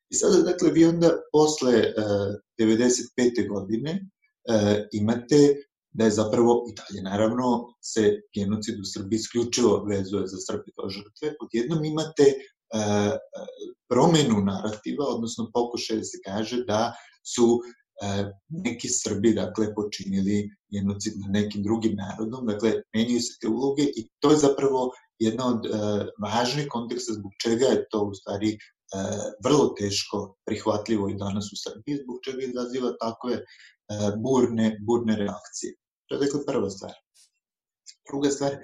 I 0.09 0.15
sada, 0.15 0.37
dakle, 0.51 0.71
vi 0.71 0.85
onda 0.85 1.09
posle 1.31 1.73
uh, 1.73 2.35
e, 2.57 2.65
95. 2.65 3.49
godine 3.49 3.91
uh, 4.01 4.77
imate 4.91 5.39
da 5.91 6.05
je 6.05 6.11
zapravo 6.11 6.65
i 6.69 6.73
dalje, 6.79 7.01
naravno, 7.03 7.73
se 7.81 8.21
genocid 8.35 8.79
u 8.79 8.85
Srbiji 8.93 9.17
isključivo 9.17 9.85
vezuje 9.89 10.27
za 10.27 10.37
Srbi 10.47 10.71
kao 10.75 10.89
žrtve. 10.89 11.35
Odjednom 11.45 11.85
imate 11.85 12.25
uh, 12.33 13.13
promenu 13.89 14.37
narativa, 14.45 15.05
odnosno 15.15 15.49
pokušaj 15.53 15.97
da 15.97 16.03
se 16.03 16.17
kaže 16.25 16.63
da 16.67 16.93
su 17.35 17.59
neki 18.49 18.89
Srbi 18.89 19.33
dakle 19.33 19.73
počinili 19.75 20.49
genocid 20.71 21.13
na 21.19 21.27
nekim 21.39 21.63
drugim 21.63 21.95
narodom, 21.95 22.45
dakle 22.45 22.73
menjaju 22.95 23.21
se 23.21 23.37
te 23.41 23.47
uloge 23.47 23.83
i 23.83 24.07
to 24.19 24.31
je 24.31 24.37
zapravo 24.37 24.91
jedna 25.19 25.47
od 25.47 25.65
uh, 25.65 26.07
važnih 26.23 26.67
konteksta 26.69 27.13
zbog 27.13 27.31
čega 27.43 27.65
je 27.65 27.85
to 27.91 28.01
u 28.03 28.13
stvari 28.13 28.57
uh, 28.57 29.21
vrlo 29.45 29.67
teško 29.79 30.35
prihvatljivo 30.45 31.09
i 31.09 31.17
danas 31.17 31.45
u 31.53 31.57
Srbiji, 31.63 32.01
zbog 32.03 32.17
čega 32.25 32.41
izaziva 32.43 32.95
takve 33.01 33.43
burne, 34.23 34.77
burne 34.87 35.15
reakcije. 35.15 35.73
To 36.07 36.15
je 36.15 36.19
dakle 36.19 36.39
prva 36.45 36.69
stvar. 36.69 36.93
Druga 38.09 38.29
stvar, 38.29 38.55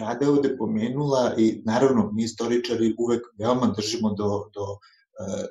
Rada 0.00 0.24
je 0.24 0.30
ovde 0.30 0.56
pomenula 0.56 1.34
i 1.38 1.62
naravno 1.66 2.10
mi 2.12 2.24
istoričari 2.24 2.94
uvek 2.98 3.22
veoma 3.38 3.66
držimo 3.76 4.14
do, 4.14 4.28
do 4.54 4.64
E, 4.72 5.03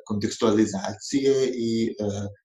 kontekstualizacije 0.06 1.52
i 1.56 1.88
e, 1.88 1.94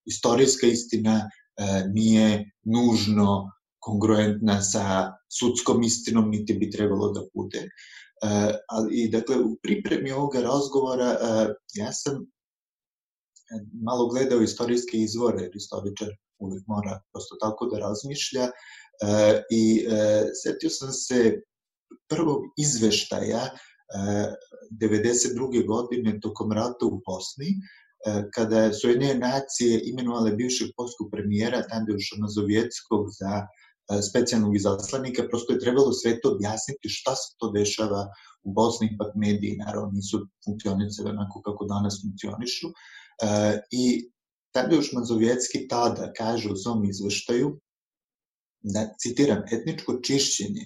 istorijska 0.04 0.66
istina 0.66 1.16
e, 1.20 1.84
nije 1.94 2.50
nužno 2.64 3.50
kongruentna 3.78 4.62
sa 4.62 5.12
sudskom 5.38 5.82
istinom, 5.82 6.30
niti 6.30 6.54
bi 6.54 6.70
trebalo 6.70 7.12
da 7.12 7.20
bude. 7.34 7.68
Ali, 8.68 9.08
dakle, 9.08 9.36
u 9.36 9.56
pripremi 9.62 10.12
ovoga 10.12 10.40
razgovora 10.40 11.16
ja 11.74 11.92
sam 11.92 12.26
malo 13.84 14.08
gledao 14.08 14.40
istorijske 14.40 14.96
izvore, 14.98 15.42
jer 15.42 15.56
istoričar 15.56 16.08
uvek 16.38 16.62
mora 16.66 17.00
prosto 17.12 17.36
tako 17.40 17.66
da 17.66 17.78
razmišlja 17.78 18.50
i 19.50 19.86
setio 20.42 20.70
sam 20.70 20.92
se 20.92 21.40
prvog 22.08 22.42
izveštaja 22.56 23.50
92. 24.70 25.66
godine 25.66 26.20
tokom 26.20 26.53
rata 26.53 26.86
u 26.86 27.01
Bosni, 27.07 27.47
e, 27.49 28.24
kada 28.34 28.72
su 28.72 28.89
jedne 28.89 29.14
nacije 29.14 29.80
imenovale 29.84 30.32
bivšeg 30.32 30.68
polskog 30.76 31.09
premijera 31.12 31.62
Tadeuša 31.70 32.16
Mazovjeckog 32.18 33.07
za 33.20 33.32
e, 33.41 34.03
specijalnog 34.03 34.57
izaslanika, 34.57 35.28
prosto 35.28 35.53
je 35.53 35.61
trebalo 35.61 35.93
sve 35.93 36.20
to 36.20 36.32
objasniti 36.32 36.89
šta 36.89 37.14
se 37.16 37.34
to 37.39 37.51
dešava 37.51 38.07
u 38.43 38.53
Bosni, 38.53 38.91
ipak 38.95 39.14
mediji 39.14 39.57
naravno 39.57 39.91
nisu 39.93 40.26
funkcionisali 40.45 41.11
onako 41.11 41.43
kako 41.43 41.64
danas 41.64 42.03
funkcionišu. 42.03 42.68
E, 42.68 42.74
I 43.70 44.11
Tadeuš 44.55 44.93
Mazovjecki 44.93 45.68
tada 45.68 46.12
kaže 46.16 46.51
u 46.53 46.57
svom 46.57 46.84
izveštaju 46.84 47.61
da, 48.61 48.95
citiram, 48.99 49.43
etničko 49.53 50.01
čišćenje 50.03 50.64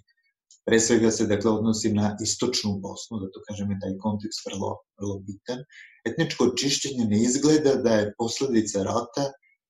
Pre 0.66 0.80
svega 0.80 1.10
se 1.10 1.26
dakle 1.26 1.50
odnosi 1.50 1.92
na 1.92 2.16
istočnu 2.22 2.78
Bosnu, 2.82 3.18
zato 3.24 3.42
kažem 3.48 3.70
je 3.70 3.78
taj 3.82 3.96
kontekst 3.98 4.44
vrlo, 4.46 4.76
vrlo 5.00 5.18
bitan. 5.26 5.64
Etničko 6.06 6.44
očišćenje 6.52 7.04
ne 7.04 7.22
izgleda 7.22 7.74
da 7.74 7.94
je 7.94 8.12
posledica 8.18 8.82
rata, 8.82 9.24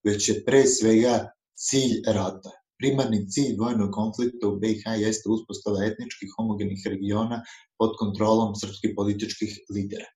već 0.05 0.29
je 0.29 0.45
pre 0.45 0.67
svega 0.67 1.15
cilj 1.57 2.03
rata. 2.07 2.51
Primarni 2.79 3.29
cilj 3.31 3.57
vojnog 3.59 3.93
konflikta 3.95 4.49
u 4.49 4.59
BiH 4.59 4.83
jeste 4.99 5.31
uspostava 5.31 5.85
etničkih 5.87 6.33
homogenih 6.37 6.83
regiona 6.87 7.43
pod 7.79 7.95
kontrolom 7.99 8.55
srpskih 8.55 8.93
političkih 8.97 9.59
lidera. 9.75 10.09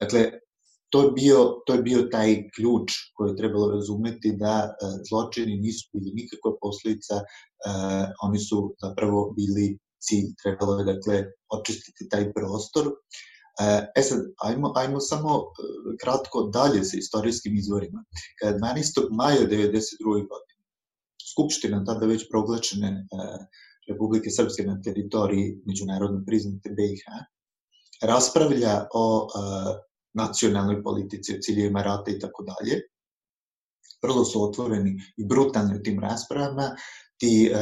Dakle, 0.00 0.30
to 0.94 1.02
je 1.02 1.10
bio, 1.10 1.38
to 1.66 1.74
je 1.74 1.82
bio 1.82 2.02
taj 2.12 2.50
ključ 2.56 2.92
koji 3.14 3.30
je 3.30 3.36
trebalo 3.36 3.70
razumeti 3.70 4.32
da 4.38 4.54
e, 4.64 4.90
zločini 5.08 5.56
nisu 5.56 5.88
bili 5.92 6.12
nikakva 6.14 6.52
posledica, 6.60 7.14
e, 7.14 7.24
oni 8.22 8.38
su 8.38 8.74
zapravo 8.82 9.32
bili 9.36 9.78
cilj, 10.06 10.28
trebalo 10.42 10.78
je 10.78 10.84
dakle 10.84 11.24
očistiti 11.56 12.08
taj 12.08 12.32
prostor. 12.32 12.86
E, 13.60 13.66
e 13.96 14.02
sad, 14.02 14.20
ajmo, 14.48 14.72
ajmo 14.76 15.00
samo 15.00 15.34
e, 15.38 15.44
kratko 16.02 16.48
dalje 16.52 16.84
sa 16.84 16.96
istorijskim 16.96 17.56
izvorima. 17.56 18.04
Kada 18.40 18.58
12. 18.58 19.08
maja 19.10 19.40
1992. 19.40 20.28
godine 20.32 20.54
Skupština 21.32 21.84
tada 21.84 22.06
već 22.06 22.28
proglačene 22.30 22.88
e, 22.88 23.04
Republike 23.88 24.30
Srpske 24.30 24.62
na 24.62 24.80
teritoriji 24.82 25.62
međunarodno 25.66 26.22
priznate 26.26 26.70
BiH 26.70 27.04
raspravlja 28.02 28.86
o 28.94 29.28
nacionalnoj 30.14 30.82
politici, 30.82 31.36
o 31.36 31.40
ciljevima 31.42 31.82
rata 31.82 32.10
i 32.10 32.18
tako 32.18 32.42
dalje. 32.42 32.80
Vrlo 34.02 34.24
su 34.24 34.42
otvoreni 34.42 35.00
i 35.16 35.26
brutalni 35.26 35.76
u 35.76 35.82
tim 35.82 36.00
raspravama. 36.00 36.76
Ti, 37.20 37.50
e, 37.54 37.60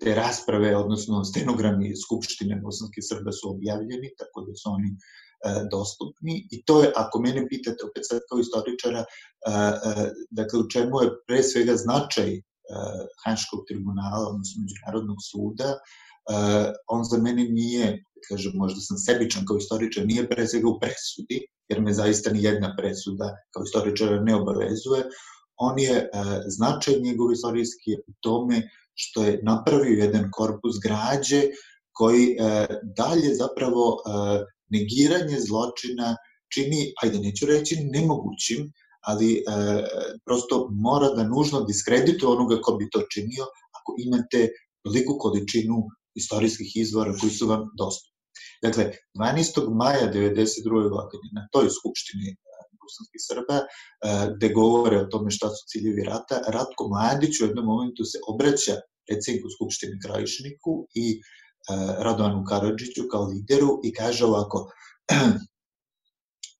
te 0.00 0.14
rasprave, 0.14 0.76
odnosno 0.76 1.24
stenogrami 1.24 1.92
Skupštine 1.96 2.56
Bosanske 2.62 3.02
Srba 3.02 3.32
su 3.32 3.50
objavljeni, 3.50 4.14
tako 4.18 4.46
da 4.48 4.54
su 4.54 4.70
oni 4.70 4.96
E, 5.42 5.66
dostupni. 5.70 6.48
I 6.50 6.64
to 6.64 6.82
je, 6.82 6.92
ako 6.96 7.20
mene 7.20 7.46
pitate 7.48 7.84
opet 7.84 8.06
sad 8.06 8.20
kao 8.30 8.38
istoričara, 8.38 9.00
e, 9.00 9.06
dakle 10.30 10.60
u 10.60 10.68
čemu 10.70 11.02
je 11.02 11.10
pre 11.26 11.42
svega 11.42 11.76
značaj 11.76 12.40
Hanškog 13.24 13.64
tribunala, 13.68 14.28
odnosno 14.28 14.62
Međunarodnog 14.62 15.18
suda, 15.30 15.70
on 16.88 17.02
za 17.04 17.18
mene 17.18 17.44
nije, 17.44 18.04
kažem, 18.28 18.52
možda 18.54 18.80
sam 18.80 18.96
sebičan 18.96 19.44
kao 19.46 19.56
istoričar, 19.56 20.06
nije 20.06 20.28
pre 20.28 20.46
svega 20.46 20.68
u 20.68 20.78
presudi, 20.80 21.40
jer 21.68 21.80
me 21.82 21.92
zaista 21.92 22.32
ni 22.32 22.42
jedna 22.42 22.74
presuda 22.78 23.34
kao 23.50 23.62
istoričara 23.66 24.22
ne 24.22 24.34
obavezuje, 24.34 25.02
on 25.68 25.78
je 25.78 26.10
značaj 26.46 27.00
njegov 27.00 27.32
istorijski 27.32 27.96
u 28.06 28.12
tome 28.20 28.62
što 28.94 29.24
je 29.24 29.40
napravio 29.42 30.02
jedan 30.04 30.28
korpus 30.32 30.74
građe 30.82 31.42
koji 31.92 32.36
dalje 32.96 33.34
zapravo 33.34 34.02
negiranje 34.70 35.40
zločina 35.40 36.16
čini, 36.54 36.92
ajde 37.02 37.18
neću 37.18 37.46
reći 37.46 37.76
nemogućim, 37.94 38.72
ali 39.00 39.28
e, 39.34 39.42
prosto 40.24 40.68
mora 40.70 41.08
da 41.16 41.24
nužno 41.24 41.60
diskredituje 41.60 42.28
onoga 42.28 42.60
ko 42.62 42.72
bi 42.72 42.90
to 42.90 43.02
činio 43.12 43.44
ako 43.78 43.94
imate 43.98 44.48
veliku 44.84 45.16
količinu 45.18 45.76
istorijskih 46.14 46.76
izvora 46.76 47.12
koji 47.20 47.32
su 47.32 47.46
vam 47.46 47.68
dostupni. 47.78 48.12
Dakle, 48.62 48.84
12. 49.14 49.74
maja 49.80 50.06
1992. 50.12 50.90
godine 50.96 51.26
na 51.38 51.48
toj 51.52 51.70
skupštini 51.78 52.28
e, 52.30 52.36
bosanskih 52.82 53.20
Srba, 53.28 53.58
e, 53.58 53.66
gde 54.36 54.48
govore 54.48 54.96
o 55.00 55.10
tome 55.12 55.30
šta 55.30 55.48
su 55.48 55.62
ciljevi 55.72 56.02
rata, 56.04 56.42
Ratko 56.56 56.88
Mladić 56.88 57.40
u 57.40 57.44
jednom 57.44 57.66
momentu 57.72 58.04
se 58.04 58.18
obraća 58.28 58.76
predsjedniku 59.06 59.48
Skupštine 59.56 59.98
Krajišniku 60.04 60.72
i 60.94 61.06
E, 61.70 61.74
Radovanu 61.98 62.44
Karadžiću 62.48 63.02
kao 63.10 63.24
lideru 63.24 63.80
i 63.84 63.92
kaže 63.92 64.24
ovako, 64.24 64.70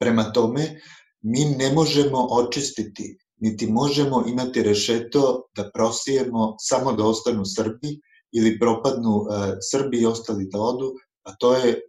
prema 0.00 0.32
tome, 0.32 0.80
mi 1.20 1.44
ne 1.44 1.72
možemo 1.72 2.26
očistiti, 2.30 3.18
niti 3.36 3.66
možemo 3.66 4.24
imati 4.28 4.62
rešeto 4.62 5.42
da 5.56 5.70
prosijemo 5.74 6.56
samo 6.60 6.92
da 6.92 7.04
ostanu 7.04 7.42
Srbi 7.44 8.00
ili 8.32 8.58
propadnu 8.58 9.16
uh, 9.16 9.26
Srbi 9.70 10.00
i 10.00 10.06
ostali 10.06 10.48
da 10.52 10.60
odu, 10.60 10.92
a 11.22 11.36
to 11.36 11.54
je, 11.56 11.80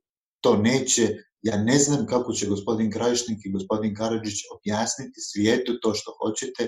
to 0.41 0.57
neće, 0.57 1.09
ja 1.43 1.57
ne 1.57 1.77
znam 1.79 2.05
kako 2.05 2.33
će 2.33 2.47
gospodin 2.47 2.91
Krajišnik 2.91 3.45
i 3.45 3.51
gospodin 3.51 3.95
Karadžić 3.95 4.39
objasniti 4.57 5.21
svijetu 5.21 5.79
to 5.81 5.93
što 5.93 6.11
hoćete, 6.21 6.67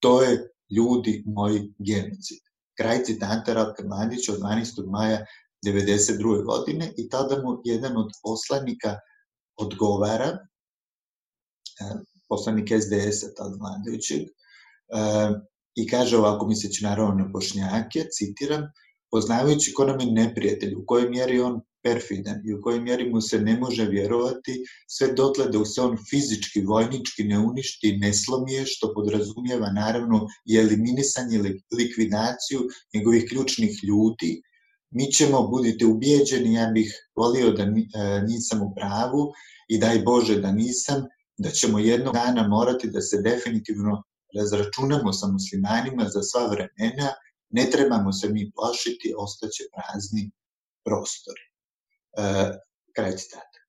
to 0.00 0.22
je 0.22 0.48
ljudi 0.76 1.22
moji 1.26 1.74
genocid. 1.78 2.38
Kraj 2.76 3.04
citanta 3.04 3.54
Ratka 3.54 3.84
Mladića 3.86 4.32
od 4.32 4.38
12. 4.38 4.90
maja 4.90 5.26
92. 5.66 6.44
godine 6.44 6.92
i 6.96 7.08
tada 7.08 7.42
mu 7.42 7.60
jedan 7.64 7.96
od 7.96 8.10
poslanika 8.22 8.98
odgovara, 9.56 10.28
e, 11.80 11.84
poslanik 12.28 12.68
SDS-a, 12.68 13.34
tada 13.36 13.56
vladajućeg, 13.60 14.22
e, 14.22 14.28
i 15.74 15.88
kaže 15.88 16.16
ovako 16.16 16.46
misleći 16.46 16.84
naravno 16.84 17.14
na 17.14 17.24
Bošnjake, 17.24 18.06
citiram, 18.10 18.62
poznavajući 19.10 19.72
ko 19.72 19.84
nam 19.84 20.00
je 20.00 20.06
neprijatelj, 20.06 20.74
u 20.74 20.84
kojoj 20.86 21.10
mjeri 21.10 21.40
on 21.40 21.60
perfidan 21.86 22.40
i 22.44 22.54
u 22.54 22.60
kojoj 22.62 22.80
mjeri 22.80 23.10
mu 23.10 23.20
se 23.20 23.38
ne 23.40 23.56
može 23.58 23.84
vjerovati, 23.84 24.64
sve 24.86 25.12
dotle 25.12 25.46
da 25.48 25.64
se 25.64 25.80
on 25.80 25.96
fizički, 26.10 26.60
vojnički 26.60 27.24
ne 27.24 27.38
uništi, 27.38 27.96
ne 27.96 28.12
slomije, 28.14 28.66
što 28.66 28.92
podrazumijeva 28.94 29.70
naravno 29.72 30.26
i 30.44 30.56
eliminisanje, 30.56 31.38
likvidaciju 31.78 32.60
njegovih 32.94 33.24
ključnih 33.28 33.84
ljudi, 33.84 34.42
mi 34.90 35.12
ćemo, 35.12 35.48
budite 35.48 35.86
ubijeđeni, 35.86 36.54
ja 36.54 36.66
bih 36.74 36.92
volio 37.16 37.52
da 37.52 37.62
e, 37.62 37.68
nisam 38.26 38.62
u 38.62 38.74
pravu 38.74 39.32
i 39.68 39.78
daj 39.78 39.98
Bože 39.98 40.40
da 40.40 40.52
nisam, 40.52 41.02
da 41.38 41.50
ćemo 41.50 41.78
jednog 41.78 42.14
dana 42.14 42.48
morati 42.48 42.90
da 42.90 43.00
se 43.00 43.22
definitivno 43.22 44.02
razračunamo 44.38 45.12
sa 45.12 45.26
muslimanima 45.26 46.08
za 46.08 46.22
sva 46.22 46.46
vremena, 46.46 47.08
ne 47.50 47.70
trebamo 47.70 48.12
se 48.12 48.28
mi 48.28 48.50
plašiti, 48.50 49.14
ostaće 49.16 49.64
prazni 49.74 50.30
prostori. 50.84 51.45
E, 52.16 52.22
kraj 52.96 53.16
citata. 53.16 53.60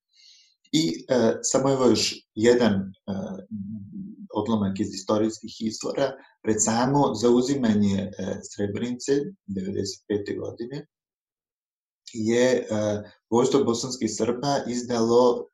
I 0.71 1.05
e, 1.09 1.39
samo 1.41 1.71
evo 1.71 1.85
još 1.85 2.15
jedan 2.35 2.73
e, 2.73 2.83
odlomak 4.33 4.79
iz 4.79 4.93
istorijskih 4.93 5.55
izvora, 5.59 6.11
pred 6.43 6.55
samo 6.59 7.15
zauzimanje 7.15 7.97
e, 7.97 8.11
Srebrenice 8.43 9.11
95. 9.47 10.39
godine, 10.39 10.87
je 12.13 12.67
vojstvo 13.29 13.63
bosanskih 13.63 14.09
Srba 14.17 14.63
izdalo 14.67 15.47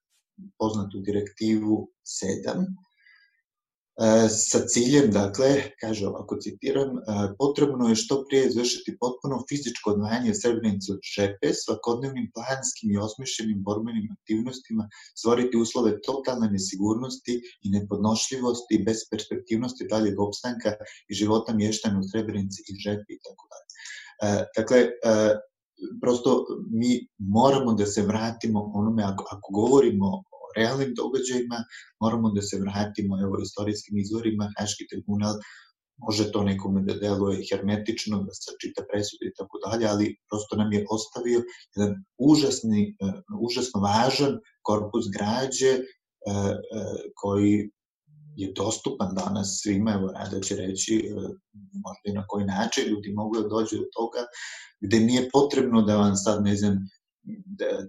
poznatu 0.58 1.00
direktivu 1.00 1.90
7 2.24 2.66
sa 4.30 4.60
ciljem, 4.68 5.12
dakle, 5.12 5.48
kaže 5.82 6.08
ovako 6.08 6.38
citiram, 6.42 6.90
potrebno 7.38 7.90
je 7.90 7.96
što 7.96 8.26
prije 8.26 8.48
izvršiti 8.48 8.98
potpuno 9.00 9.44
fizičko 9.50 9.92
odvajanje 9.92 10.34
Srebrenice 10.34 10.94
od 10.94 11.00
šepe, 11.04 11.54
svakodnevnim 11.54 12.32
planskim 12.34 12.92
i 12.92 12.98
osmišljenim 12.98 13.64
borbenim 13.64 14.08
aktivnostima, 14.20 14.90
stvoriti 15.18 15.58
uslove 15.58 16.02
totalne 16.02 16.50
nesigurnosti 16.50 17.42
i 17.64 17.70
nepodnošljivosti 17.70 18.76
i 18.76 18.84
besperspektivnosti 18.84 19.88
daljeg 19.90 20.20
opstanka 20.20 20.74
i 21.10 21.14
života 21.14 21.54
mještana 21.54 22.00
u 22.00 22.08
Srebrenici 22.12 22.64
i 22.68 22.80
Žepi 22.84 23.14
i 23.14 23.22
tako 23.28 23.48
dalje. 23.52 23.70
Dakle, 24.58 24.80
prosto 26.02 26.46
mi 26.72 27.08
moramo 27.18 27.74
da 27.74 27.86
se 27.86 28.02
vratimo 28.02 28.72
onome, 28.74 29.04
ako, 29.04 29.26
ako 29.32 29.54
govorimo 29.54 30.24
realnim 30.58 30.94
događajima, 31.02 31.60
moramo 32.00 32.32
da 32.32 32.42
se 32.42 32.60
vratimo 32.60 33.22
evo, 33.24 33.38
istorijskim 33.44 33.98
izvorima, 33.98 34.52
Haški 34.58 34.88
tribunal 34.92 35.36
može 35.98 36.32
to 36.32 36.44
nekome 36.44 36.82
da 36.82 36.94
deluje 36.94 37.46
hermetično, 37.50 38.24
da 38.24 38.34
se 38.34 38.52
čita 38.62 38.84
presude 38.92 39.26
i 39.28 39.36
tako 39.38 39.60
dalje, 39.66 39.88
ali 39.88 40.16
prosto 40.30 40.56
nam 40.56 40.74
je 40.74 40.86
ostavio 40.90 41.44
jedan 41.76 41.94
užasni, 42.18 42.96
uh, 43.02 43.14
užasno 43.48 43.82
važan 43.82 44.40
korpus 44.62 45.06
građe 45.18 45.72
uh, 45.78 46.52
uh, 46.78 46.98
koji 47.16 47.70
je 48.36 48.54
dostupan 48.56 49.16
danas 49.16 49.60
svima, 49.62 49.92
evo 49.94 50.08
rada 50.12 50.40
će 50.40 50.56
reći 50.56 50.94
možda 51.86 52.06
i 52.06 52.14
na 52.14 52.24
koji 52.28 52.46
način 52.46 52.84
ljudi 52.90 53.14
mogu 53.14 53.36
da 53.42 53.48
dođu 53.48 53.78
do 53.78 53.88
toga, 53.94 54.26
gde 54.82 55.00
nije 55.00 55.30
potrebno 55.34 55.82
da 55.82 55.98
vam 55.98 56.16
sad, 56.16 56.44
ne 56.44 56.56
znam, 56.56 56.78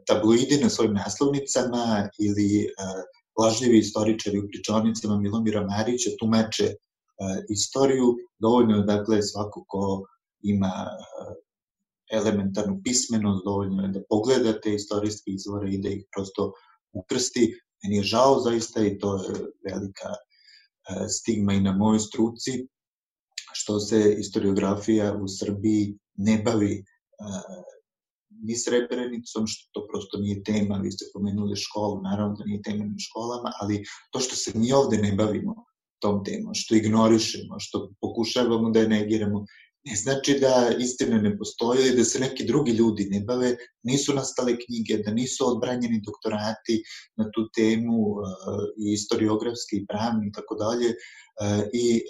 tabloidi 0.06 0.58
na 0.62 0.70
svojim 0.70 0.94
naslovnicama 0.94 2.08
ili 2.18 2.68
lažljivi 3.38 3.78
istoričari 3.78 4.38
u 4.38 4.48
pričonicama 4.48 5.18
Milomira 5.18 5.66
Marića 5.66 6.10
tumače 6.18 6.74
istoriju, 7.48 8.16
dovoljno 8.38 8.76
je 8.76 8.82
dakle 8.82 9.22
svako 9.22 9.64
ko 9.68 10.02
ima 10.42 10.86
elementarnu 12.12 12.80
pismenost, 12.84 13.44
dovoljno 13.44 13.82
je 13.82 13.88
da 13.88 14.00
pogledate 14.08 14.74
istorijske 14.74 15.30
izvore 15.30 15.70
i 15.70 15.78
da 15.78 15.88
ih 15.88 16.04
prosto 16.16 16.52
ukrsti. 16.92 17.54
Meni 17.82 17.96
je 17.96 18.02
žao 18.02 18.40
zaista 18.40 18.84
i 18.84 18.98
to 18.98 19.16
je 19.16 19.30
velika 19.64 20.14
stigma 21.08 21.52
i 21.52 21.60
na 21.60 21.72
mojoj 21.72 21.98
struci, 21.98 22.68
što 23.52 23.80
se 23.80 24.14
historiografija 24.16 25.14
u 25.14 25.28
Srbiji 25.28 25.98
ne 26.14 26.42
bavi 26.44 26.84
ni 28.42 28.56
Srebrenicom, 28.56 29.46
što 29.46 29.68
to 29.72 29.86
prosto 29.88 30.18
nije 30.18 30.42
tema, 30.42 30.78
vi 30.78 30.90
ste 30.90 31.04
pomenuli 31.14 31.56
školu, 31.56 32.02
naravno 32.02 32.36
da 32.38 32.44
nije 32.44 32.62
tema 32.62 32.84
na 32.84 32.98
školama, 32.98 33.52
ali 33.60 33.84
to 34.10 34.20
što 34.20 34.36
se 34.36 34.52
mi 34.54 34.72
ovde 34.72 34.98
ne 34.98 35.12
bavimo 35.12 35.54
tom 36.02 36.24
temom, 36.24 36.54
što 36.54 36.74
ignorišemo, 36.74 37.56
što 37.58 37.90
pokušavamo 38.00 38.70
da 38.70 38.80
je 38.80 38.88
negiramo, 38.88 39.44
ne 39.84 39.96
znači 39.96 40.38
da 40.40 40.70
istina 40.78 41.18
ne 41.22 41.38
postoji 41.38 41.86
ili 41.86 41.96
da 41.96 42.04
se 42.04 42.20
neki 42.20 42.44
drugi 42.44 42.72
ljudi 42.72 43.08
ne 43.10 43.20
bave, 43.20 43.56
nisu 43.82 44.14
nastale 44.14 44.56
knjige, 44.66 45.02
da 45.02 45.12
nisu 45.12 45.48
odbranjeni 45.48 46.00
doktorati 46.06 46.82
na 47.16 47.24
tu 47.34 47.48
temu 47.56 47.98
i 48.78 48.92
istoriografski 48.92 49.76
i 49.76 49.86
pravni 49.86 50.28
i 50.28 50.32
tako 50.32 50.54
dalje 50.54 50.94
i 51.72 52.00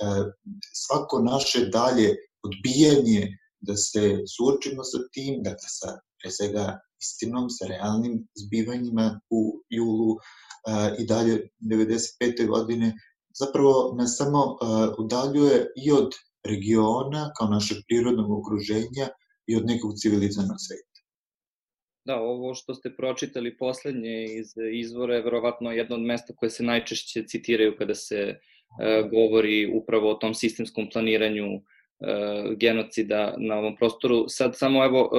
svako 0.85 1.23
naše 1.23 1.67
dalje 1.67 2.15
odbijanje 2.43 3.39
da 3.61 3.77
se 3.77 4.23
suočimo 4.37 4.85
sa 4.85 4.99
tim, 5.13 5.43
dakle 5.43 5.69
sa 5.69 5.99
pre 6.25 6.31
svega 6.31 6.81
istinom, 7.01 7.51
sa 7.51 7.67
realnim 7.69 8.15
zbivanjima 8.43 9.21
u 9.31 9.41
julu 9.69 10.11
uh, 10.13 10.21
i 10.99 11.07
dalje 11.07 11.49
95. 11.61 12.49
godine, 12.49 12.95
zapravo 13.41 13.95
nas 13.99 14.17
samo 14.17 14.41
uh, 14.45 14.59
udaljuje 14.99 15.67
i 15.85 15.93
od 15.93 16.11
regiona 16.45 17.31
kao 17.39 17.49
našeg 17.49 17.79
prirodnog 17.89 18.31
okruženja 18.39 19.09
i 19.47 19.57
od 19.57 19.65
nekog 19.67 19.93
civilizovanog 19.97 20.57
sveta. 20.67 20.95
Da, 22.07 22.21
ovo 22.21 22.55
što 22.55 22.75
ste 22.75 22.97
pročitali 22.97 23.57
poslednje 23.59 24.25
iz 24.25 24.47
izvora 24.73 25.15
je 25.15 25.23
verovatno 25.23 25.71
jedno 25.73 25.97
od 25.97 26.03
mesta 26.03 26.35
koje 26.37 26.51
se 26.51 26.63
najčešće 26.63 27.25
citiraju 27.27 27.77
kada 27.79 27.95
se 27.95 28.17
e, 28.17 28.39
govori 29.11 29.73
upravo 29.75 30.11
o 30.11 30.15
tom 30.15 30.35
sistemskom 30.35 30.91
planiranju 30.93 31.45
e, 31.45 31.74
genocida 32.57 33.35
na 33.39 33.57
ovom 33.59 33.77
prostoru. 33.77 34.25
Sad 34.29 34.57
samo 34.57 34.85
evo, 34.85 35.11
e, 35.13 35.19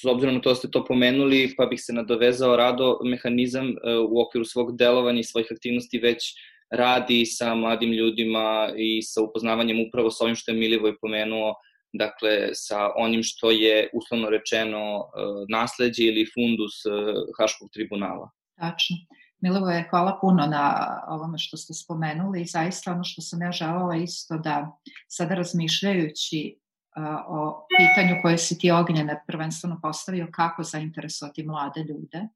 s 0.00 0.04
obzirom 0.04 0.34
na 0.34 0.40
to 0.40 0.48
da 0.48 0.54
ste 0.54 0.70
to 0.70 0.84
pomenuli, 0.84 1.54
pa 1.56 1.66
bih 1.66 1.80
se 1.82 1.92
nadovezao 1.92 2.56
rado 2.56 2.98
mehanizam 3.04 3.68
e, 3.68 3.74
u 4.08 4.20
okviru 4.20 4.44
svog 4.44 4.76
delovanja 4.76 5.20
i 5.20 5.24
svojih 5.24 5.48
aktivnosti 5.50 5.98
već 5.98 6.34
radi 6.70 7.26
sa 7.26 7.54
mladim 7.54 7.92
ljudima 7.92 8.72
i 8.76 9.02
sa 9.02 9.22
upoznavanjem 9.22 9.86
upravo 9.88 10.10
sa 10.10 10.24
ovim 10.24 10.36
što 10.36 10.50
je 10.50 10.56
Milivoj 10.58 10.98
pomenuo, 10.98 11.54
dakle 11.92 12.48
sa 12.52 12.90
onim 12.96 13.22
što 13.22 13.50
je 13.50 13.90
uslovno 13.92 14.30
rečeno 14.30 14.80
e, 14.80 15.20
nasledđe 15.48 16.04
ili 16.04 16.26
fundus 16.34 16.86
e, 16.86 16.90
Haškog 17.38 17.70
tribunala. 17.72 18.30
Tačno. 18.58 18.96
Milivoje, 19.40 19.86
hvala 19.90 20.18
puno 20.20 20.46
na 20.46 20.86
ovome 21.08 21.38
što 21.38 21.56
ste 21.56 21.74
spomenuli. 21.74 22.42
I 22.42 22.46
zaista 22.46 22.92
ono 22.92 23.04
što 23.04 23.22
sam 23.22 23.42
ja 23.42 23.52
želala 23.52 23.96
isto 23.96 24.38
da 24.38 24.76
sada 25.08 25.34
razmišljajući 25.34 26.56
o 27.26 27.66
pitanju 27.78 28.22
koje 28.22 28.38
si 28.38 28.58
ti 28.58 28.70
Ognjene 28.70 29.22
prvenstveno 29.26 29.78
postavio 29.82 30.28
kako 30.32 30.62
zainteresovati 30.62 31.42
mlade 31.42 31.80
ljude, 31.80 32.28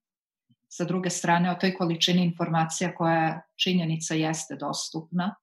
sa 0.68 0.84
druge 0.84 1.10
strane 1.10 1.50
o 1.50 1.54
toj 1.54 1.74
količini 1.74 2.24
informacija 2.24 2.94
koja 2.94 3.40
činjenica 3.56 4.14
jeste 4.14 4.56
dostupna, 4.56 5.34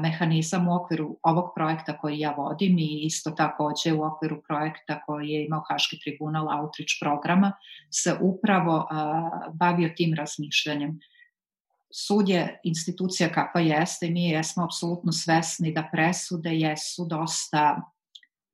mehanizam 0.00 0.68
u 0.68 0.74
okviru 0.74 1.18
ovog 1.22 1.52
projekta 1.54 1.98
koji 1.98 2.18
ja 2.18 2.30
vodim 2.30 2.78
i 2.78 3.02
isto 3.04 3.30
takođe 3.30 3.92
u 3.92 4.04
okviru 4.04 4.42
projekta 4.48 5.00
koji 5.06 5.28
je 5.28 5.44
imao 5.44 5.64
Haški 5.68 5.98
tribunal 6.00 6.60
Outreach 6.60 6.94
programa 7.00 7.52
se 7.90 8.16
upravo 8.20 8.88
bavio 9.52 9.92
tim 9.96 10.14
razmišljanjem. 10.14 11.00
Sud 11.92 12.28
je 12.28 12.60
institucija 12.64 13.32
kakva 13.32 13.60
jeste 13.60 14.06
i 14.06 14.10
mi 14.10 14.28
jesmo 14.28 14.64
apsolutno 14.64 15.12
svesni 15.12 15.72
da 15.72 15.88
presude 15.92 16.50
jesu 16.50 17.06
dosta 17.06 17.80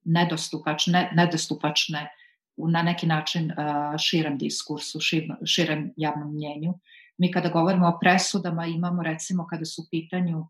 nedostupačne, 0.05 1.11
nedostupačne 1.15 2.09
na 2.57 2.83
neki 2.83 3.07
način 3.07 3.53
širem 3.99 4.39
diskursu, 4.39 4.99
širem 5.45 5.93
javnom 5.97 6.35
mnjenju. 6.35 6.75
Mi 7.19 7.33
kada 7.33 7.49
govorimo 7.49 7.89
o 7.89 7.99
presudama 8.01 8.67
imamo 8.67 9.03
recimo 9.03 9.47
kada 9.47 9.65
su 9.65 9.83
u 9.83 9.87
pitanju 9.91 10.47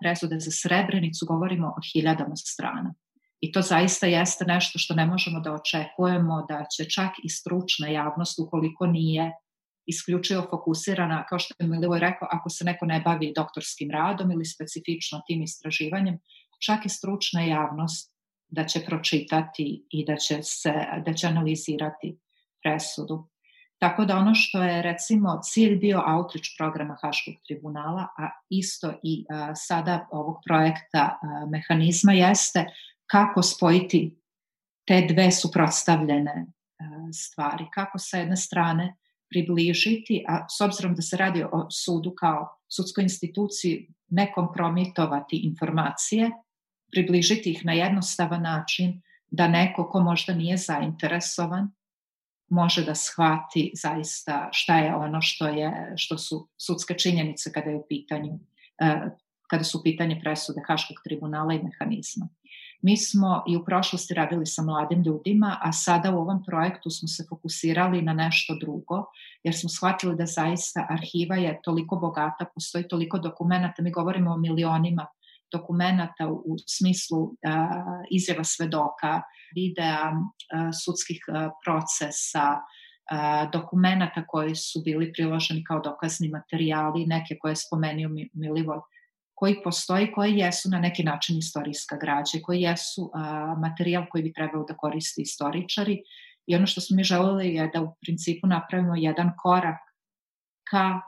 presude 0.00 0.40
za 0.40 0.50
Srebrenicu 0.50 1.26
govorimo 1.26 1.66
o 1.66 1.80
hiljadama 1.92 2.36
strana. 2.36 2.94
I 3.40 3.52
to 3.52 3.62
zaista 3.62 4.06
jeste 4.06 4.44
nešto 4.44 4.78
što 4.78 4.94
ne 4.94 5.06
možemo 5.06 5.40
da 5.40 5.52
očekujemo 5.52 6.46
da 6.48 6.64
će 6.76 6.90
čak 6.90 7.10
i 7.24 7.28
stručna 7.28 7.88
javnost, 7.88 8.38
ukoliko 8.38 8.86
nije 8.86 9.32
isključivo 9.86 10.46
fokusirana, 10.50 11.24
kao 11.28 11.38
što 11.38 11.54
je 11.58 11.66
Milivoj 11.66 12.00
rekao, 12.00 12.28
ako 12.30 12.50
se 12.50 12.64
neko 12.64 12.86
ne 12.86 13.00
bavi 13.00 13.32
doktorskim 13.36 13.90
radom 13.90 14.30
ili 14.30 14.44
specifično 14.44 15.22
tim 15.26 15.42
istraživanjem, 15.42 16.18
čak 16.66 16.86
i 16.86 16.88
stručna 16.88 17.42
javnost 17.42 18.14
da 18.48 18.64
će 18.64 18.80
pročitati 18.86 19.86
i 19.90 20.04
da 20.04 20.16
će, 20.16 20.42
se, 20.42 20.72
da 21.06 21.12
će 21.12 21.26
analizirati 21.26 22.18
presudu. 22.62 23.29
Tako 23.80 24.04
da 24.04 24.16
ono 24.16 24.34
što 24.34 24.62
je 24.62 24.82
recimo 24.82 25.40
cilj 25.42 25.76
bio 25.76 26.02
outreach 26.06 26.48
programa 26.58 26.96
Haškog 27.02 27.34
tribunala, 27.46 28.02
a 28.18 28.30
isto 28.48 28.92
i 29.02 29.24
a, 29.28 29.54
sada 29.54 30.08
ovog 30.10 30.36
projekta 30.46 31.18
a, 31.22 31.46
mehanizma 31.50 32.12
jeste 32.12 32.64
kako 33.06 33.42
spojiti 33.42 34.16
te 34.86 35.06
dve 35.12 35.30
suprotstavljene 35.32 36.46
a, 36.46 36.84
stvari. 37.12 37.66
Kako 37.74 37.98
sa 37.98 38.16
jedne 38.16 38.36
strane 38.36 38.96
približiti, 39.30 40.24
a 40.28 40.46
s 40.48 40.60
obzirom 40.60 40.94
da 40.94 41.02
se 41.02 41.16
radi 41.16 41.44
o 41.52 41.70
sudu 41.70 42.14
kao 42.14 42.48
sudskoj 42.68 43.04
instituciji, 43.04 43.88
ne 44.08 44.32
kompromitovati 44.32 45.36
informacije, 45.36 46.30
približiti 46.92 47.50
ih 47.50 47.64
na 47.64 47.72
jednostavan 47.72 48.42
način 48.42 49.02
da 49.30 49.48
neko 49.48 49.88
ko 49.90 50.00
možda 50.00 50.34
nije 50.34 50.56
zainteresovan 50.56 51.70
može 52.50 52.84
da 52.84 52.94
shvati 52.94 53.72
zaista 53.74 54.48
šta 54.52 54.78
je 54.78 54.94
ono 54.94 55.22
što 55.22 55.46
je 55.46 55.92
što 55.96 56.18
su 56.18 56.48
sudske 56.58 56.94
činjenice 56.94 57.52
kada 57.52 57.70
je 57.70 57.76
u 57.76 57.86
pitanju 57.88 58.38
e, 58.78 59.10
kada 59.50 59.64
su 59.64 59.78
u 59.78 59.82
pitanje 59.82 60.20
presude 60.20 60.60
Haškog 60.66 60.96
tribunala 61.04 61.54
i 61.54 61.62
mehanizma. 61.62 62.28
Mi 62.82 62.96
smo 62.96 63.44
i 63.48 63.56
u 63.56 63.64
prošlosti 63.64 64.14
radili 64.14 64.46
sa 64.46 64.62
mladim 64.62 65.02
ljudima, 65.02 65.58
a 65.62 65.72
sada 65.72 66.10
u 66.10 66.18
ovom 66.18 66.44
projektu 66.44 66.90
smo 66.90 67.08
se 67.08 67.26
fokusirali 67.28 68.02
na 68.02 68.12
nešto 68.12 68.56
drugo, 68.60 69.04
jer 69.42 69.54
smo 69.56 69.68
shvatili 69.68 70.16
da 70.16 70.26
zaista 70.26 70.86
arhiva 70.90 71.36
je 71.36 71.60
toliko 71.62 71.96
bogata, 71.96 72.44
postoji 72.54 72.88
toliko 72.88 73.18
dokumenta, 73.18 73.82
mi 73.82 73.90
govorimo 73.90 74.30
o 74.30 74.36
milionima 74.36 75.06
dokumenta 75.52 76.28
u 76.28 76.56
smislu 76.66 77.34
a, 77.46 77.68
izjava 78.10 78.44
svedoka, 78.44 79.22
videa, 79.54 80.12
a, 80.12 80.72
sudskih 80.72 81.20
a, 81.28 81.50
procesa, 81.64 82.60
dokumenta 83.52 84.24
koji 84.26 84.54
su 84.54 84.82
bili 84.84 85.12
priloženi 85.12 85.64
kao 85.64 85.80
dokazni 85.80 86.28
materijali, 86.28 87.06
neke 87.06 87.38
koje 87.40 87.52
je 87.52 87.56
spomenio 87.56 88.10
Milivoj, 88.32 88.78
koji 89.34 89.62
postoji, 89.64 90.12
koji 90.12 90.38
jesu 90.38 90.68
na 90.70 90.78
neki 90.78 91.02
način 91.02 91.38
istorijska 91.38 91.96
građa, 91.96 92.38
koji 92.42 92.60
jesu 92.60 93.10
materijal 93.60 94.04
koji 94.10 94.22
bi 94.22 94.32
trebalo 94.32 94.64
da 94.68 94.76
koriste 94.76 95.22
istoričari. 95.22 95.98
I 96.46 96.56
ono 96.56 96.66
što 96.66 96.80
smo 96.80 96.96
mi 96.96 97.04
želeli 97.04 97.54
je 97.54 97.70
da 97.74 97.82
u 97.82 97.96
principu 98.00 98.46
napravimo 98.46 98.94
jedan 98.96 99.32
korak 99.42 99.80
ka 100.70 101.00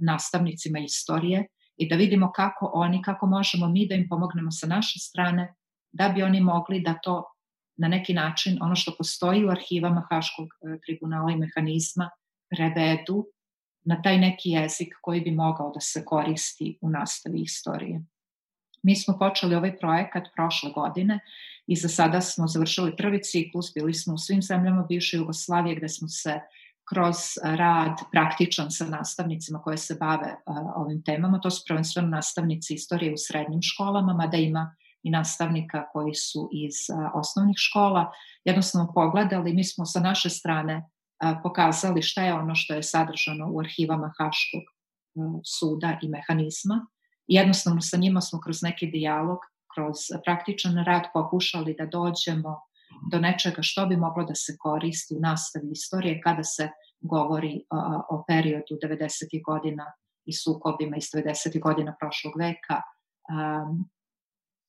nastavnicima 0.00 0.78
istorije 0.78 1.46
i 1.76 1.88
da 1.88 1.96
vidimo 1.96 2.32
kako 2.32 2.70
oni, 2.74 3.02
kako 3.02 3.26
možemo 3.26 3.68
mi 3.68 3.86
da 3.86 3.94
im 3.94 4.08
pomognemo 4.08 4.50
sa 4.50 4.66
naše 4.66 4.98
strane, 4.98 5.54
da 5.92 6.08
bi 6.08 6.22
oni 6.22 6.40
mogli 6.40 6.80
da 6.80 6.94
to 6.94 7.24
na 7.76 7.88
neki 7.88 8.14
način, 8.14 8.58
ono 8.62 8.76
što 8.76 8.94
postoji 8.98 9.44
u 9.44 9.50
arhivama 9.50 10.06
Haškog 10.10 10.46
e, 10.46 10.78
tribunala 10.86 11.30
i 11.30 11.36
mehanizma, 11.36 12.10
prevedu 12.50 13.26
na 13.84 14.02
taj 14.02 14.18
neki 14.18 14.50
jezik 14.50 14.94
koji 15.02 15.20
bi 15.20 15.30
mogao 15.30 15.70
da 15.74 15.80
se 15.80 16.04
koristi 16.04 16.78
u 16.80 16.90
nastavi 16.90 17.40
istorije. 17.40 18.04
Mi 18.82 18.96
smo 18.96 19.18
počeli 19.18 19.54
ovaj 19.54 19.78
projekat 19.78 20.28
prošle 20.34 20.70
godine 20.70 21.20
i 21.66 21.76
za 21.76 21.88
sada 21.88 22.20
smo 22.20 22.46
završili 22.46 22.96
prvi 22.96 23.22
ciklus, 23.22 23.74
bili 23.74 23.94
smo 23.94 24.14
u 24.14 24.18
svim 24.18 24.42
zemljama 24.42 24.82
bivše 24.88 25.16
Jugoslavije 25.16 25.76
gde 25.76 25.88
smo 25.88 26.08
se 26.08 26.40
kroz 26.88 27.16
rad 27.42 27.98
praktičan 28.12 28.70
sa 28.70 28.84
nastavnicima 28.84 29.62
koje 29.62 29.76
se 29.76 29.96
bave 30.00 30.36
ovim 30.76 31.02
temama. 31.02 31.40
To 31.40 31.50
su 31.50 31.64
prvenstveno 31.68 32.08
nastavnici 32.08 32.74
istorije 32.74 33.12
u 33.12 33.16
srednjim 33.18 33.62
školama, 33.62 34.14
mada 34.14 34.36
ima 34.36 34.76
i 35.02 35.10
nastavnika 35.10 35.88
koji 35.92 36.14
su 36.14 36.48
iz 36.52 36.74
osnovnih 37.14 37.56
škola. 37.58 38.12
Jednostavno 38.44 38.92
pogledali, 38.94 39.54
mi 39.54 39.64
smo 39.64 39.86
sa 39.86 40.00
naše 40.00 40.30
strane 40.30 40.90
pokazali 41.42 42.02
šta 42.02 42.22
je 42.22 42.34
ono 42.34 42.54
što 42.54 42.74
je 42.74 42.82
sadržano 42.82 43.46
u 43.50 43.60
arhivama 43.60 44.12
Haškog 44.18 44.62
suda 45.44 45.98
i 46.02 46.08
mehanizma. 46.08 46.86
Jednostavno 47.26 47.80
sa 47.80 47.96
njima 47.96 48.20
smo 48.20 48.40
kroz 48.40 48.62
neki 48.62 48.86
dijalog, 48.86 49.38
kroz 49.74 49.96
praktičan 50.24 50.84
rad 50.84 51.02
pokušali 51.12 51.74
da 51.78 51.86
dođemo 51.86 52.60
do 53.10 53.18
nečega 53.18 53.62
što 53.62 53.86
bi 53.86 53.96
moglo 53.96 54.24
da 54.24 54.34
se 54.34 54.56
koristi 54.58 55.14
u 55.14 55.20
nastavi 55.20 55.70
istorije 55.72 56.20
kada 56.20 56.42
se 56.42 56.68
govori 57.00 57.64
a, 57.70 58.00
o 58.10 58.24
periodu 58.28 58.78
90. 58.82 59.42
godina 59.44 59.92
i 60.24 60.32
sukobima 60.32 60.96
iz 60.96 61.04
90. 61.04 61.60
godina 61.60 61.96
prošlog 62.00 62.32
veka, 62.38 62.82
a, 63.28 63.66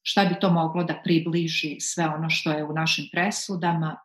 šta 0.02 0.26
bi 0.26 0.36
to 0.40 0.52
moglo 0.52 0.84
da 0.84 1.02
približi 1.04 1.80
sve 1.80 2.06
ono 2.06 2.30
što 2.30 2.52
je 2.52 2.64
u 2.64 2.74
našim 2.74 3.06
presudama, 3.12 3.98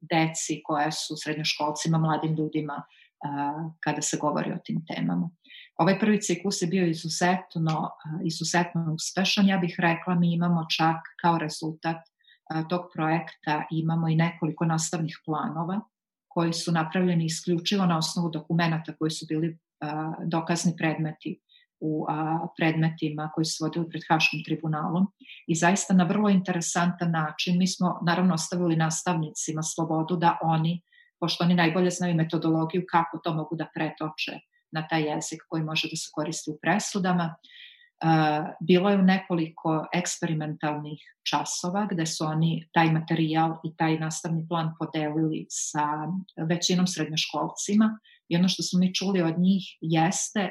deci 0.00 0.60
koja 0.64 0.92
su 0.92 1.16
srednjoškolcima, 1.16 1.98
mladim 1.98 2.34
ljudima 2.34 2.82
a, 3.24 3.70
kada 3.80 4.02
se 4.02 4.16
govori 4.20 4.52
o 4.52 4.58
tim 4.64 4.84
temama. 4.86 5.30
Ovaj 5.76 5.98
prvi 5.98 6.20
ciklus 6.20 6.62
je 6.62 6.68
bio 6.68 6.86
izuzetno, 6.86 7.90
izuzetno 8.24 8.94
uspešan, 8.94 9.48
ja 9.48 9.58
bih 9.58 9.74
rekla, 9.78 10.14
mi 10.14 10.34
imamo 10.34 10.66
čak 10.76 10.96
kao 11.22 11.38
rezultat 11.38 11.96
tog 12.68 12.80
projekta 12.94 13.66
imamo 13.70 14.08
i 14.08 14.16
nekoliko 14.16 14.64
nastavnih 14.64 15.18
planova 15.24 15.80
koji 16.28 16.52
su 16.52 16.72
napravljeni 16.72 17.24
isključivo 17.24 17.86
na 17.86 17.98
osnovu 17.98 18.30
dokumenta 18.30 18.92
koji 18.98 19.10
su 19.10 19.26
bili 19.28 19.58
dokazni 20.24 20.76
predmeti 20.76 21.40
u 21.80 22.06
predmetima 22.56 23.30
koji 23.34 23.44
su 23.44 23.64
vodili 23.64 23.88
pred 23.88 24.02
Haškim 24.08 24.44
tribunalom. 24.44 25.06
I 25.46 25.54
zaista 25.54 25.94
na 25.94 26.04
vrlo 26.04 26.28
interesantan 26.28 27.10
način 27.10 27.58
mi 27.58 27.66
smo 27.66 28.00
naravno 28.06 28.34
ostavili 28.34 28.76
nastavnicima 28.76 29.62
slobodu 29.62 30.16
da 30.16 30.38
oni, 30.42 30.82
pošto 31.20 31.44
oni 31.44 31.54
najbolje 31.54 31.90
znaju 31.90 32.14
metodologiju 32.14 32.84
kako 32.90 33.18
to 33.18 33.34
mogu 33.34 33.56
da 33.56 33.66
pretoče 33.74 34.32
na 34.72 34.88
taj 34.88 35.02
jezik 35.02 35.40
koji 35.48 35.62
može 35.62 35.88
da 35.88 35.96
se 35.96 36.08
koristi 36.12 36.50
u 36.50 36.58
presudama, 36.62 37.34
bilo 38.60 38.90
je 38.90 38.98
u 38.98 39.02
nekoliko 39.02 39.86
eksperimentalnih 39.94 41.00
časova 41.30 41.88
gde 41.90 42.06
su 42.06 42.24
oni 42.24 42.68
taj 42.72 42.92
materijal 42.92 43.56
i 43.64 43.76
taj 43.76 43.98
nastavni 43.98 44.48
plan 44.48 44.74
podelili 44.78 45.46
sa 45.48 45.86
većinom 46.36 46.86
srednjoškolcima 46.86 47.98
i 48.28 48.36
ono 48.36 48.48
što 48.48 48.62
smo 48.62 48.78
mi 48.80 48.94
čuli 48.94 49.22
od 49.22 49.38
njih 49.38 49.64
jeste 49.80 50.50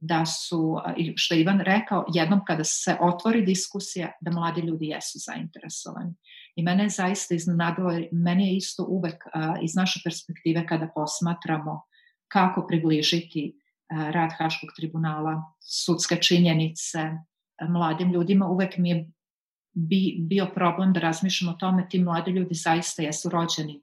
da 0.00 0.26
su, 0.26 0.76
što 1.16 1.34
je 1.34 1.40
Ivan 1.40 1.60
rekao, 1.60 2.04
jednom 2.14 2.40
kada 2.46 2.64
se 2.64 2.96
otvori 3.00 3.44
diskusija, 3.44 4.12
da 4.20 4.30
mladi 4.30 4.60
ljudi 4.60 4.86
jesu 4.86 5.18
zainteresovani. 5.18 6.14
I 6.56 6.62
mene 6.62 6.82
je 6.82 6.88
zaista 6.88 7.34
iznenadilo, 7.34 7.92
meni 8.12 8.46
je 8.46 8.56
isto 8.56 8.84
uvek 8.88 9.24
iz 9.62 9.74
naše 9.74 10.00
perspektive 10.04 10.66
kada 10.66 10.88
posmatramo 10.94 11.82
kako 12.28 12.66
približiti 12.66 13.60
rad 13.90 14.30
Haškog 14.38 14.70
tribunala, 14.76 15.54
sudske 15.60 16.16
činjenice 16.16 16.98
mladim 17.68 18.12
ljudima, 18.12 18.46
uvek 18.46 18.78
mi 18.78 18.90
je 18.90 19.10
bi, 19.72 20.16
bio 20.18 20.46
problem 20.54 20.92
da 20.92 21.00
razmišljam 21.00 21.54
o 21.54 21.56
tome, 21.56 21.88
ti 21.88 21.98
mladi 21.98 22.30
ljudi 22.30 22.54
zaista 22.54 23.02
jesu 23.02 23.28
rođeni 23.28 23.82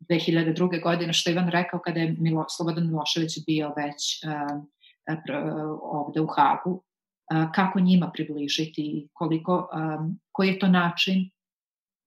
2002. 0.00 0.82
godine, 0.82 1.12
što 1.12 1.30
Ivan 1.30 1.48
rekao 1.48 1.80
kada 1.80 2.00
je 2.00 2.16
Milo, 2.18 2.44
Slobodan 2.48 2.86
Milošević 2.86 3.38
bio 3.46 3.74
već 3.76 4.24
uh, 4.24 4.64
ovde 5.82 6.20
u 6.20 6.26
Hagu, 6.26 6.70
uh, 6.70 7.52
kako 7.54 7.80
njima 7.80 8.10
približiti, 8.14 9.08
koliko, 9.12 9.68
um, 9.98 10.20
koji 10.32 10.48
je 10.48 10.58
to 10.58 10.68
način 10.68 11.30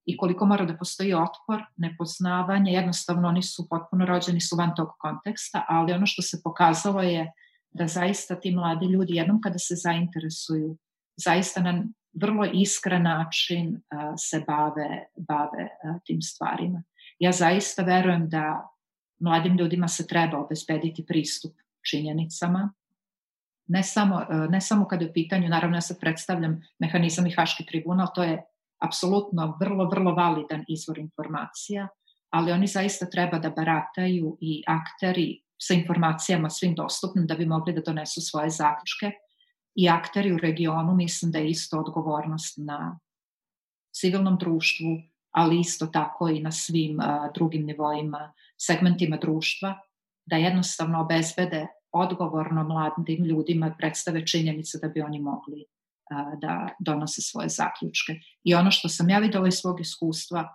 i 0.05 0.17
koliko 0.17 0.45
mora 0.45 0.65
da 0.65 0.77
postoji 0.77 1.13
otpor, 1.13 1.63
nepoznavanje, 1.77 2.71
jednostavno 2.71 3.27
oni 3.27 3.41
su 3.41 3.69
potpuno 3.69 4.05
rođeni 4.05 4.41
su 4.41 4.55
van 4.55 4.75
tog 4.75 4.89
konteksta, 4.99 5.65
ali 5.67 5.93
ono 5.93 6.05
što 6.05 6.21
se 6.21 6.41
pokazalo 6.43 7.01
je 7.01 7.31
da 7.71 7.87
zaista 7.87 8.39
ti 8.39 8.55
mladi 8.55 8.85
ljudi 8.85 9.15
jednom 9.15 9.41
kada 9.41 9.59
se 9.59 9.75
zainteresuju, 9.75 10.77
zaista 11.15 11.61
na 11.61 11.83
vrlo 12.13 12.45
iskren 12.53 13.03
način 13.03 13.81
se 14.17 14.43
bave, 14.47 15.05
bave 15.17 15.69
tim 16.05 16.21
stvarima. 16.21 16.83
Ja 17.19 17.31
zaista 17.31 17.83
verujem 17.83 18.29
da 18.29 18.69
mladim 19.19 19.57
ljudima 19.57 19.87
se 19.87 20.07
treba 20.07 20.37
obezbediti 20.37 21.05
pristup 21.05 21.53
činjenicama, 21.89 22.73
ne 23.67 23.83
samo, 23.83 24.25
ne 24.49 24.61
samo 24.61 24.87
kada 24.87 25.05
je 25.05 25.09
u 25.09 25.13
pitanju, 25.13 25.49
naravno 25.49 25.77
ja 25.77 25.81
sad 25.81 25.99
predstavljam 25.99 26.61
mehanizam 26.79 27.27
i 27.27 27.31
Haški 27.31 27.65
tribunal, 27.65 28.07
to 28.15 28.23
je 28.23 28.43
apsolutno 28.83 29.57
vrlo, 29.59 29.89
vrlo 29.89 30.13
validan 30.13 30.63
izvor 30.67 30.97
informacija, 30.97 31.87
ali 32.29 32.51
oni 32.51 32.67
zaista 32.67 33.05
treba 33.05 33.39
da 33.39 33.49
barataju 33.49 34.37
i 34.41 34.63
akteri 34.67 35.41
sa 35.61 35.73
informacijama 35.73 36.49
svim 36.49 36.75
dostupnim 36.75 37.27
da 37.27 37.35
bi 37.35 37.45
mogli 37.45 37.73
da 37.73 37.81
donesu 37.81 38.21
svoje 38.21 38.49
zaključke. 38.49 39.11
I 39.75 39.89
akteri 39.89 40.33
u 40.33 40.37
regionu 40.37 40.95
mislim 40.95 41.31
da 41.31 41.39
je 41.39 41.49
isto 41.49 41.79
odgovornost 41.79 42.57
na 42.57 42.99
civilnom 43.95 44.37
društvu, 44.37 45.01
ali 45.31 45.59
isto 45.59 45.87
tako 45.87 46.29
i 46.29 46.41
na 46.41 46.51
svim 46.51 46.99
a, 46.99 47.31
drugim 47.35 47.65
nivoima, 47.65 48.33
segmentima 48.57 49.17
društva, 49.17 49.79
da 50.25 50.35
jednostavno 50.35 51.01
obezbede 51.01 51.67
odgovorno 51.91 52.63
mladim 52.63 53.25
ljudima 53.25 53.75
predstave 53.77 54.27
činjenice 54.27 54.79
da 54.81 54.87
bi 54.87 55.01
oni 55.01 55.19
mogli 55.19 55.65
da 56.41 56.67
donose 56.79 57.21
svoje 57.21 57.49
zaključke. 57.49 58.13
I 58.43 58.55
ono 58.55 58.71
što 58.71 58.89
sam 58.89 59.09
ja 59.09 59.19
videla 59.19 59.47
iz 59.47 59.53
svog 59.53 59.81
iskustva, 59.81 60.47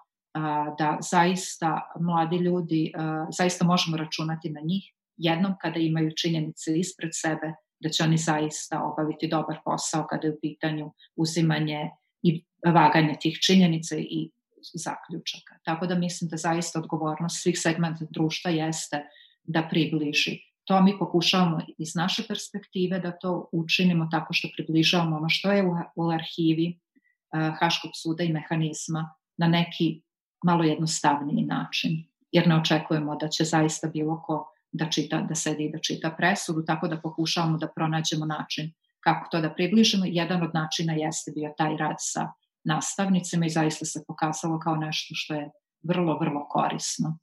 da 0.78 0.98
zaista 1.10 1.92
mladi 2.00 2.36
ljudi, 2.36 2.92
zaista 3.38 3.64
možemo 3.64 3.96
računati 3.96 4.50
na 4.50 4.60
njih, 4.64 4.92
jednom 5.16 5.54
kada 5.60 5.80
imaju 5.80 6.10
činjenice 6.16 6.78
ispred 6.78 7.10
sebe, 7.12 7.52
da 7.80 7.88
će 7.88 8.04
oni 8.04 8.16
zaista 8.16 8.82
obaviti 8.82 9.28
dobar 9.28 9.58
posao 9.64 10.06
kada 10.06 10.26
je 10.26 10.32
u 10.32 10.38
pitanju 10.42 10.92
uzimanje 11.16 11.90
i 12.22 12.44
vaganje 12.66 13.16
tih 13.20 13.38
činjenica 13.46 13.96
i 13.96 14.30
zaključaka. 14.74 15.58
Tako 15.64 15.86
da 15.86 15.94
mislim 15.94 16.30
da 16.30 16.36
zaista 16.36 16.78
odgovornost 16.78 17.42
svih 17.42 17.58
segmenta 17.58 18.04
društva 18.10 18.50
jeste 18.50 19.04
da 19.44 19.68
približi 19.70 20.47
to 20.68 20.82
mi 20.82 20.98
pokušavamo 20.98 21.60
iz 21.78 21.94
naše 21.94 22.22
perspektive 22.28 22.98
da 23.00 23.12
to 23.12 23.48
učinimo 23.52 24.08
tako 24.10 24.34
što 24.34 24.48
približavamo 24.56 25.16
ono 25.16 25.28
što 25.28 25.52
je 25.52 25.66
u, 25.66 25.76
u 25.96 26.10
arhivi 26.10 26.78
uh, 26.78 27.58
Haškog 27.60 27.90
suda 28.02 28.24
i 28.24 28.32
mehanizma 28.32 29.14
na 29.36 29.48
neki 29.48 30.02
malo 30.44 30.64
jednostavniji 30.64 31.44
način. 31.44 31.90
Jer 32.32 32.48
ne 32.48 32.56
očekujemo 32.56 33.16
da 33.16 33.28
će 33.28 33.44
zaista 33.44 33.88
bilo 33.88 34.22
ko 34.22 34.52
da 34.72 34.90
čita, 34.90 35.20
da 35.20 35.34
sedi 35.34 35.64
i 35.64 35.72
da 35.72 35.78
čita 35.78 36.10
presudu, 36.10 36.64
tako 36.64 36.88
da 36.88 37.00
pokušavamo 37.00 37.58
da 37.58 37.68
pronađemo 37.76 38.26
način 38.26 38.72
kako 39.00 39.28
to 39.30 39.40
da 39.40 39.54
približimo. 39.54 40.04
Jedan 40.06 40.42
od 40.42 40.50
načina 40.54 40.92
jeste 40.92 41.32
bio 41.34 41.54
taj 41.56 41.76
rad 41.76 41.96
sa 41.98 42.32
nastavnicima 42.64 43.46
i 43.46 43.50
zaista 43.50 43.84
se 43.84 44.04
pokazalo 44.06 44.58
kao 44.58 44.76
nešto 44.76 45.14
što 45.14 45.34
je 45.34 45.50
vrlo, 45.82 46.18
vrlo 46.18 46.46
korisno. 46.48 47.18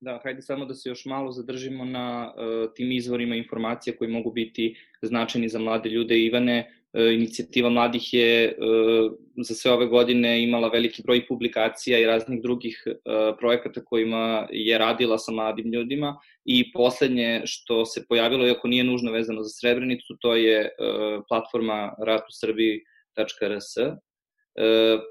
Da, 0.00 0.20
hajde 0.22 0.42
samo 0.42 0.64
da 0.64 0.74
se 0.74 0.88
još 0.88 1.04
malo 1.04 1.32
zadržimo 1.32 1.84
na 1.84 2.34
uh, 2.36 2.70
tim 2.74 2.92
izvorima 2.92 3.36
informacija 3.36 3.96
koji 3.96 4.10
mogu 4.10 4.32
biti 4.32 4.76
značajni 5.02 5.48
za 5.48 5.58
mlade 5.58 5.88
ljude. 5.88 6.18
Ivane, 6.18 6.72
uh, 6.92 7.00
inicijativa 7.14 7.70
mladih 7.70 8.14
je 8.14 8.56
uh, 8.58 9.12
za 9.36 9.54
sve 9.54 9.72
ove 9.72 9.86
godine 9.86 10.42
imala 10.42 10.68
veliki 10.68 11.02
broj 11.02 11.26
publikacija 11.26 11.98
i 11.98 12.06
raznih 12.06 12.42
drugih 12.42 12.82
uh, 12.86 12.92
projekata 13.38 13.84
kojima 13.84 14.48
je 14.50 14.78
radila 14.78 15.18
sa 15.18 15.32
mladim 15.32 15.72
ljudima 15.72 16.18
i 16.44 16.72
poslednje 16.72 17.42
što 17.44 17.84
se 17.86 18.04
pojavilo, 18.08 18.46
iako 18.46 18.68
nije 18.68 18.84
nužno 18.84 19.12
vezano 19.12 19.42
za 19.42 19.48
Srebrenicu, 19.48 20.16
to 20.20 20.36
je 20.36 20.60
uh, 20.60 21.24
platforma 21.28 21.94
ratusrbiji.rs 21.98 23.76
E, 23.76 24.07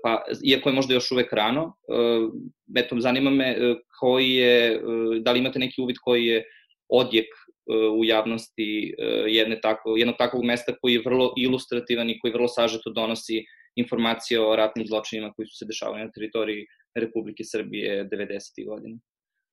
pa, 0.04 0.24
iako 0.44 0.70
je 0.70 0.76
možda 0.76 0.94
još 0.94 1.12
uvek 1.12 1.34
rano, 1.34 1.74
e, 1.90 2.82
eto, 2.82 2.96
zanima 3.00 3.30
me 3.30 3.46
e, 3.46 3.76
koji 4.00 4.32
je, 4.32 4.82
da 5.22 5.32
li 5.32 5.40
imate 5.40 5.60
neki 5.60 5.82
uvid 5.82 5.96
koji 6.04 6.26
je 6.26 6.44
odjek 6.90 7.26
u 7.98 8.06
javnosti 8.06 8.96
jedne 9.28 9.60
tako, 9.62 9.98
jednog 9.98 10.16
takvog 10.18 10.44
mesta 10.44 10.74
koji 10.82 10.94
je 10.94 11.02
vrlo 11.06 11.34
ilustrativan 11.38 12.10
i 12.10 12.20
koji 12.20 12.34
vrlo 12.34 12.48
sažeto 12.48 12.90
donosi 12.90 13.46
informacije 13.76 14.40
o 14.40 14.56
ratnim 14.56 14.88
zločinima 14.88 15.34
koji 15.34 15.48
su 15.48 15.58
se 15.58 15.66
dešavali 15.66 16.04
na 16.04 16.12
teritoriji 16.12 16.66
Republike 16.96 17.44
Srbije 17.44 18.10
90. 18.10 18.66
godina. 18.68 18.98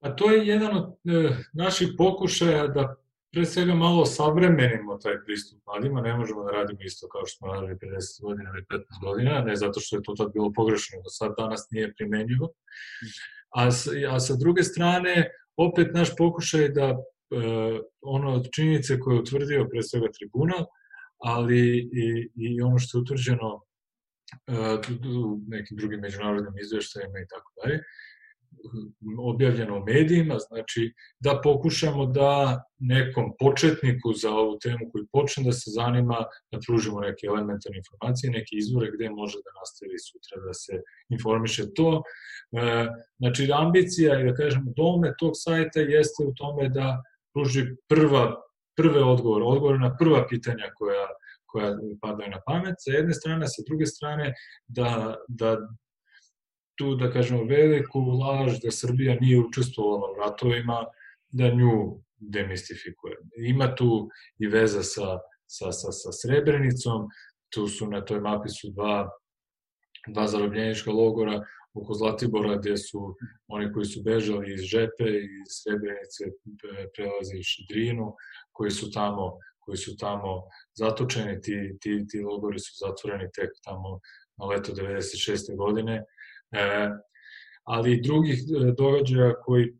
Pa 0.03 0.11
to 0.11 0.31
je 0.31 0.47
jedan 0.47 0.77
od 0.77 0.85
e, 0.85 1.37
naših 1.55 1.89
pokušaja 1.99 2.67
da 2.67 3.04
pre 3.35 3.45
svega 3.45 3.75
malo 3.75 4.07
savremenimo 4.07 4.99
taj 4.99 5.25
pristup 5.25 5.59
mladima, 5.67 6.01
ne 6.01 6.17
možemo 6.17 6.45
da 6.45 6.51
radimo 6.51 6.79
isto 6.83 7.09
kao 7.09 7.27
što 7.27 7.39
smo 7.39 7.55
radili 7.55 7.75
50 7.75 8.23
godina 8.23 8.51
ili 8.51 8.65
15 8.71 8.85
godina, 9.03 9.41
ne 9.41 9.57
zato 9.57 9.81
što 9.81 9.97
je 9.97 10.03
to 10.03 10.15
tad 10.15 10.33
bilo 10.33 10.53
pogrešno, 10.53 11.03
do 11.05 11.11
sad 11.11 11.35
danas 11.39 11.67
nije 11.71 11.95
primenjivo. 11.95 12.53
A, 13.57 13.69
a 14.11 14.21
sa 14.21 14.35
druge 14.37 14.63
strane, 14.63 15.31
opet 15.57 15.95
naš 15.95 16.17
pokušaj 16.17 16.69
da 16.69 16.89
e, 16.89 16.97
ono 18.01 18.43
činjenice 18.55 19.01
koje 19.01 19.15
je 19.15 19.21
utvrdio 19.21 19.69
pre 19.71 19.83
svega 19.83 20.09
tribunal, 20.19 20.67
ali 21.19 21.61
i, 21.79 22.31
i 22.37 22.63
ono 22.63 22.79
što 22.79 22.99
je 22.99 23.03
utvrđeno 23.03 23.63
e, 24.47 24.53
u 25.23 25.41
nekim 25.47 25.77
drugim 25.77 26.01
međunarodnim 26.01 26.59
izveštajima 26.59 27.19
i 27.19 27.29
tako 27.29 27.53
dalje, 27.63 27.81
objavljeno 29.19 29.79
u 29.79 29.85
medijima, 29.85 30.39
znači 30.39 30.93
da 31.21 31.41
pokušamo 31.43 32.07
da 32.07 32.63
nekom 32.79 33.33
početniku 33.39 34.13
za 34.13 34.31
ovu 34.31 34.59
temu 34.63 34.91
koji 34.93 35.05
počne 35.13 35.45
da 35.45 35.53
se 35.53 35.71
zanima, 35.71 36.19
da 36.53 36.59
pružimo 36.67 37.01
neke 37.01 37.27
elementarne 37.27 37.79
informacije, 37.79 38.31
neke 38.31 38.53
izvore 38.53 38.91
gde 38.95 39.11
može 39.11 39.39
da 39.45 39.59
nastavi 39.61 39.99
sutra 39.99 40.47
da 40.47 40.55
se 40.55 40.73
informiše 41.09 41.65
to. 41.75 42.03
E, 42.53 42.89
znači, 43.19 43.51
ambicija 43.53 44.21
i 44.21 44.25
da 44.25 44.35
kažemo 44.35 44.73
dome 44.77 45.15
tog 45.19 45.33
sajta 45.35 45.81
jeste 45.81 46.25
u 46.25 46.35
tome 46.35 46.69
da 46.69 47.03
pruži 47.35 47.65
prva, 47.89 48.43
prve 48.77 49.05
odgovore, 49.05 49.45
odgovore 49.45 49.79
na 49.79 49.97
prva 49.97 50.27
pitanja 50.29 50.71
koja 50.75 51.07
koja 51.55 51.77
padaju 52.03 52.31
na 52.31 52.41
pamet, 52.47 52.75
sa 52.79 52.91
jedne 52.91 53.15
strane, 53.15 53.49
sa 53.49 53.63
druge 53.67 53.87
strane, 53.87 54.33
da, 54.67 55.15
da 55.29 55.59
tu, 56.79 56.95
da 56.95 57.11
kažemo, 57.11 57.45
veliku 57.45 58.01
laž 58.01 58.59
da 58.63 58.71
Srbija 58.71 59.17
nije 59.21 59.41
učestvovala 59.41 60.11
u 60.13 60.17
ratovima, 60.21 60.85
da 61.29 61.49
nju 61.49 62.01
demistifikuje. 62.19 63.17
Ima 63.47 63.75
tu 63.75 64.09
i 64.39 64.47
veza 64.47 64.83
sa, 64.83 65.19
sa, 65.47 65.73
sa, 65.73 65.93
sa 65.93 66.13
Srebrenicom, 66.13 67.09
tu 67.55 67.69
su 67.69 67.91
na 67.91 68.05
toj 68.05 68.21
mapi 68.21 68.49
su 68.49 68.71
dva, 68.71 69.11
dva 70.09 70.27
zarobljenička 70.27 70.91
logora 70.91 71.43
oko 71.75 71.95
Zlatibora 71.95 72.57
gde 72.57 72.77
su 72.77 73.15
oni 73.47 73.73
koji 73.73 73.85
su 73.85 74.03
bežali 74.03 74.55
iz 74.55 74.61
Žepe 74.61 75.05
i 75.05 75.25
iz 75.25 75.51
Srebrenice 75.63 76.25
prelazi 76.95 77.43
Šidrinu, 77.43 78.15
koji 78.53 78.71
su 78.71 78.91
tamo 78.91 79.39
koji 79.65 79.77
su 79.77 79.97
tamo 79.97 80.43
zatočeni, 80.75 81.41
ti, 81.41 81.77
ti, 81.81 82.07
ti 82.09 82.21
logori 82.21 82.59
su 82.59 82.73
zatvoreni 82.87 83.29
tek 83.35 83.51
tamo 83.65 84.01
na 84.37 84.47
leto 84.47 84.73
96. 84.73 85.57
godine 85.57 86.05
e, 86.55 86.91
ali 87.65 87.93
i 87.93 88.03
drugih 88.03 88.39
e, 88.39 88.73
događaja 88.79 89.35
koji, 89.45 89.73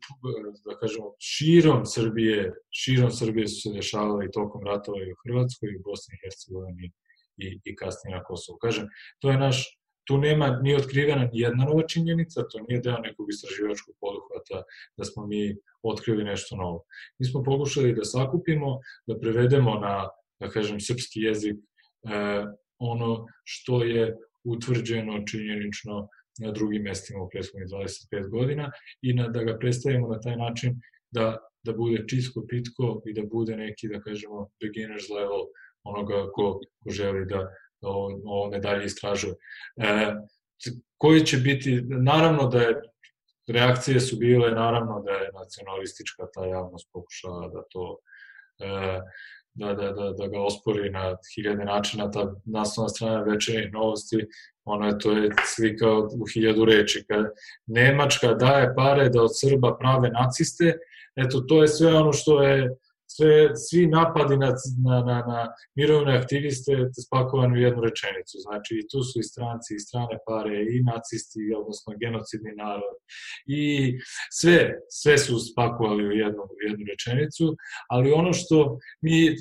da 0.65 0.77
kažemo, 0.79 1.13
širom 1.19 1.85
Srbije, 1.85 2.53
širom 2.71 3.11
Srbije 3.11 3.47
su 3.47 3.61
se 3.61 3.75
dešavali 3.75 4.31
tokom 4.31 4.63
ratova 4.65 5.03
i 5.03 5.11
u 5.11 5.19
Hrvatskoj, 5.23 5.69
i 5.69 5.77
u 5.77 5.83
Bosni 5.85 6.15
i 6.15 6.21
Hercegovini 6.23 6.91
i, 7.37 7.59
i 7.63 7.75
kasnije 7.75 8.17
na 8.17 8.23
Kosovu. 8.23 8.57
Kažem, 8.57 8.87
to 9.19 9.31
je 9.31 9.37
naš 9.37 9.79
tu 10.07 10.17
nema 10.17 10.59
ni 10.61 10.75
otkrivena 10.75 11.29
ni 11.33 11.39
jedna 11.39 11.65
nova 11.65 11.87
činjenica, 11.87 12.47
to 12.47 12.59
nije 12.67 12.81
deo 12.81 12.97
nekog 12.97 13.29
istraživačkog 13.29 13.95
poduhvata 13.99 14.63
da 14.97 15.03
smo 15.03 15.27
mi 15.27 15.55
otkrili 15.83 16.23
nešto 16.23 16.55
novo. 16.55 16.83
Mi 17.19 17.25
smo 17.25 17.43
pokušali 17.43 17.93
da 17.93 18.05
sakupimo, 18.05 18.79
da 19.07 19.19
prevedemo 19.19 19.79
na, 19.79 20.09
da 20.39 20.49
kažem, 20.49 20.79
srpski 20.79 21.21
jezik 21.21 21.55
e, 21.55 22.45
ono 22.79 23.25
što 23.43 23.83
je 23.83 24.17
utvrđeno 24.43 25.23
činjenično 25.27 26.07
na 26.39 26.51
drugim 26.51 26.81
mestima 26.81 27.23
u 27.23 27.29
prethodnih 27.29 27.69
25 27.69 28.29
godina 28.29 28.71
i 29.01 29.13
na, 29.13 29.27
da 29.27 29.43
ga 29.43 29.57
predstavimo 29.57 30.07
na 30.07 30.19
taj 30.19 30.35
način 30.35 30.81
da, 31.11 31.37
da 31.63 31.73
bude 31.73 32.03
čisto 32.07 32.45
pitko 32.49 33.01
i 33.05 33.13
da 33.13 33.21
bude 33.31 33.57
neki, 33.57 33.87
da 33.87 34.01
kažemo, 34.01 34.49
beginner's 34.63 35.09
level 35.15 35.45
onoga 35.83 36.31
ko, 36.33 36.59
ko 36.83 36.89
želi 36.89 37.25
da, 37.25 37.37
da 37.81 37.87
ovo 37.89 38.57
dalje 38.59 38.85
istražuje. 38.85 39.33
E, 39.77 40.15
koji 40.97 41.25
će 41.25 41.37
biti, 41.37 41.81
naravno 41.87 42.47
da 42.47 42.61
je 42.61 42.81
reakcije 43.47 43.99
su 43.99 44.17
bile 44.17 44.51
naravno 44.51 45.01
da 45.05 45.11
je 45.11 45.31
nacionalistička 45.33 46.27
ta 46.33 46.45
javnost 46.45 46.89
pokušala 46.93 47.47
da 47.47 47.63
to 47.69 47.97
e, 48.59 49.01
da, 49.55 49.73
da, 49.73 49.91
da, 49.91 50.11
da 50.11 50.27
ga 50.27 50.41
ospori 50.41 50.89
na 50.89 51.17
hiljade 51.35 51.65
načina, 51.65 52.11
ta 52.11 52.33
naslovna 52.45 52.89
strana 52.89 53.23
večernjih 53.23 53.73
novosti, 53.73 54.25
ono 54.65 54.87
je, 54.87 54.99
to 54.99 55.11
je 55.11 55.29
slika 55.55 55.97
u 55.97 56.25
hiljadu 56.33 56.65
reči. 56.65 57.05
Kad 57.07 57.25
Nemačka 57.65 58.33
daje 58.33 58.75
pare 58.75 59.09
da 59.09 59.21
od 59.21 59.39
Srba 59.39 59.77
prave 59.79 60.09
naciste, 60.09 60.77
eto, 61.15 61.39
to 61.39 61.61
je 61.61 61.67
sve 61.67 61.95
ono 61.95 62.13
što 62.13 62.43
je 62.43 62.75
sve, 63.07 63.55
svi 63.55 63.87
napadi 63.87 64.37
na, 64.37 64.49
na, 64.85 64.99
na, 64.99 65.17
na 65.27 65.47
mirovne 65.75 66.17
aktiviste 66.17 66.71
spakovani 67.05 67.53
u 67.57 67.61
jednu 67.61 67.81
rečenicu. 67.81 68.37
Znači, 68.45 68.73
i 68.75 68.87
tu 68.91 69.03
su 69.03 69.19
i 69.19 69.23
stranci, 69.23 69.75
i 69.75 69.79
strane 69.79 70.17
pare, 70.27 70.55
i 70.73 70.83
nacisti, 70.83 71.53
odnosno 71.57 71.93
genocidni 71.99 72.51
narod. 72.55 72.95
I 73.45 73.93
sve, 74.31 74.79
sve 74.89 75.17
su 75.17 75.39
spakovali 75.39 76.07
u 76.07 76.11
jednu, 76.11 76.41
u 76.43 76.57
jednu 76.67 76.85
rečenicu, 76.91 77.55
ali 77.89 78.11
ono 78.11 78.33
što 78.33 78.77
mi, 79.01 79.27
e, 79.27 79.33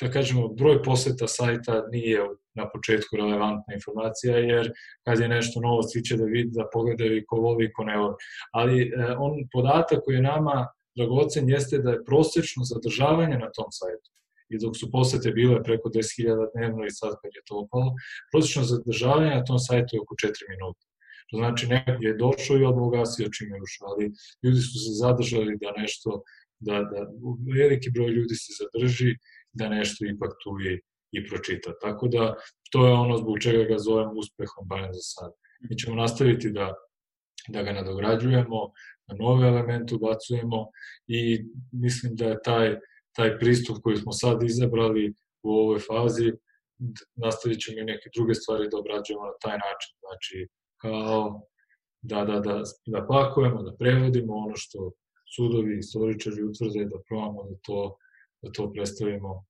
da 0.00 0.10
kažemo, 0.10 0.48
broj 0.48 0.82
poseta 0.82 1.26
sajta 1.26 1.84
nije 1.90 2.20
na 2.54 2.68
početku 2.70 3.16
relevantna 3.16 3.74
informacija, 3.74 4.38
jer 4.38 4.72
kad 5.06 5.20
je 5.20 5.28
nešto 5.28 5.60
novo, 5.60 5.82
svi 5.82 6.02
će 6.02 6.16
da 6.16 6.24
vidi, 6.24 6.50
da 6.52 6.68
pogledaju 6.72 7.16
i 7.16 7.24
ko 7.26 7.36
voli 7.36 7.64
i 7.64 7.72
ko 7.72 7.84
ne 7.84 7.96
voli. 7.96 8.14
Ali 8.52 8.82
e, 8.82 9.16
on 9.18 9.32
podatak 9.52 10.00
koji 10.04 10.14
je 10.14 10.22
nama 10.22 10.68
dragocen 10.96 11.48
jeste 11.48 11.78
da 11.78 11.90
je 11.90 12.04
prosečno 12.04 12.64
zadržavanje 12.64 13.38
na 13.38 13.50
tom 13.52 13.70
sajtu 13.70 14.10
i 14.48 14.58
dok 14.58 14.76
su 14.76 14.90
posete 14.90 15.30
bile 15.30 15.62
preko 15.62 15.88
10.000 15.88 16.48
dnevno 16.54 16.86
i 16.86 16.90
sad 16.90 17.12
kad 17.22 17.30
je 17.34 17.42
to 17.46 17.54
opalo, 17.64 17.94
prosečno 18.32 18.62
zadržavanje 18.62 19.30
na 19.30 19.44
tom 19.44 19.58
sajtu 19.58 19.96
je 19.96 20.00
oko 20.00 20.14
4 20.14 20.30
minuta. 20.48 20.84
To 21.30 21.36
znači 21.36 21.66
neko 21.66 22.02
je 22.06 22.16
došao 22.24 22.56
i 22.56 22.64
odmah 22.64 22.84
ugasio 22.86 23.34
čim 23.36 23.48
je 23.54 23.62
ušao, 23.62 23.88
ali 23.92 24.04
ljudi 24.42 24.60
su 24.60 24.78
se 24.84 24.92
zadržali 25.02 25.58
da 25.62 25.70
nešto, 25.80 26.22
da, 26.58 26.74
da 26.92 27.00
veliki 27.60 27.90
broj 27.90 28.10
ljudi 28.10 28.34
se 28.34 28.52
zadrži, 28.60 29.16
da 29.52 29.68
nešto 29.68 30.04
ipak 30.04 30.32
tu 30.42 30.50
i, 30.68 30.72
i 31.16 31.26
pročita. 31.28 31.72
Tako 31.82 32.08
da 32.08 32.34
to 32.72 32.86
je 32.86 32.92
ono 32.92 33.16
zbog 33.16 33.38
čega 33.38 33.64
ga 33.64 33.78
zovem 33.78 34.10
uspehom, 34.18 34.68
barem 34.68 34.92
za 34.92 35.00
sad. 35.02 35.32
Mi 35.60 35.78
ćemo 35.78 35.96
nastaviti 35.96 36.50
da, 36.50 36.74
da 37.48 37.62
ga 37.62 37.72
nadograđujemo, 37.72 38.72
nove 39.12 39.48
elemente 39.48 39.94
ubacujemo 39.94 40.66
i 41.06 41.44
mislim 41.72 42.16
da 42.16 42.24
je 42.24 42.42
taj, 42.44 42.76
taj 43.16 43.38
pristup 43.38 43.76
koji 43.82 43.96
smo 43.96 44.12
sad 44.12 44.42
izabrali 44.42 45.14
u 45.42 45.50
ovoj 45.50 45.78
fazi, 45.78 46.32
nastavit 47.14 47.60
ćemo 47.60 47.80
i 47.80 47.84
neke 47.84 48.10
druge 48.14 48.34
stvari 48.34 48.68
da 48.70 48.78
obrađujemo 48.78 49.24
na 49.24 49.38
taj 49.42 49.58
način. 49.58 49.92
Znači, 50.04 50.48
kao 50.80 51.42
da, 52.02 52.24
da, 52.24 52.40
da, 52.40 52.62
da 52.86 53.06
pakujemo, 53.06 53.62
da 53.62 53.76
prevodimo 53.76 54.34
ono 54.34 54.56
što 54.56 54.92
sudovi, 55.36 55.78
istoričari 55.78 56.42
utvrde, 56.42 56.84
da 56.84 56.98
probamo 57.08 57.44
da 57.50 57.56
to, 57.62 57.96
da 58.42 58.52
to 58.52 58.72
predstavimo 58.72 59.44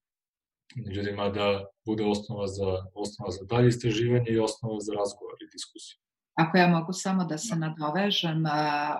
ljudima 0.94 1.28
da 1.28 1.66
bude 1.86 2.04
osnova 2.04 2.46
za, 2.46 2.86
osnova 2.94 3.30
za 3.30 3.44
dalje 3.44 3.68
istraživanje 3.68 4.30
i 4.30 4.38
osnova 4.38 4.80
za 4.80 4.92
razgovor 4.92 5.34
i 5.40 5.52
diskusiju. 5.52 6.03
Ako 6.34 6.58
ja 6.58 6.68
mogu 6.68 6.92
samo 6.92 7.24
da 7.24 7.38
se 7.38 7.56
nadovežem, 7.56 8.44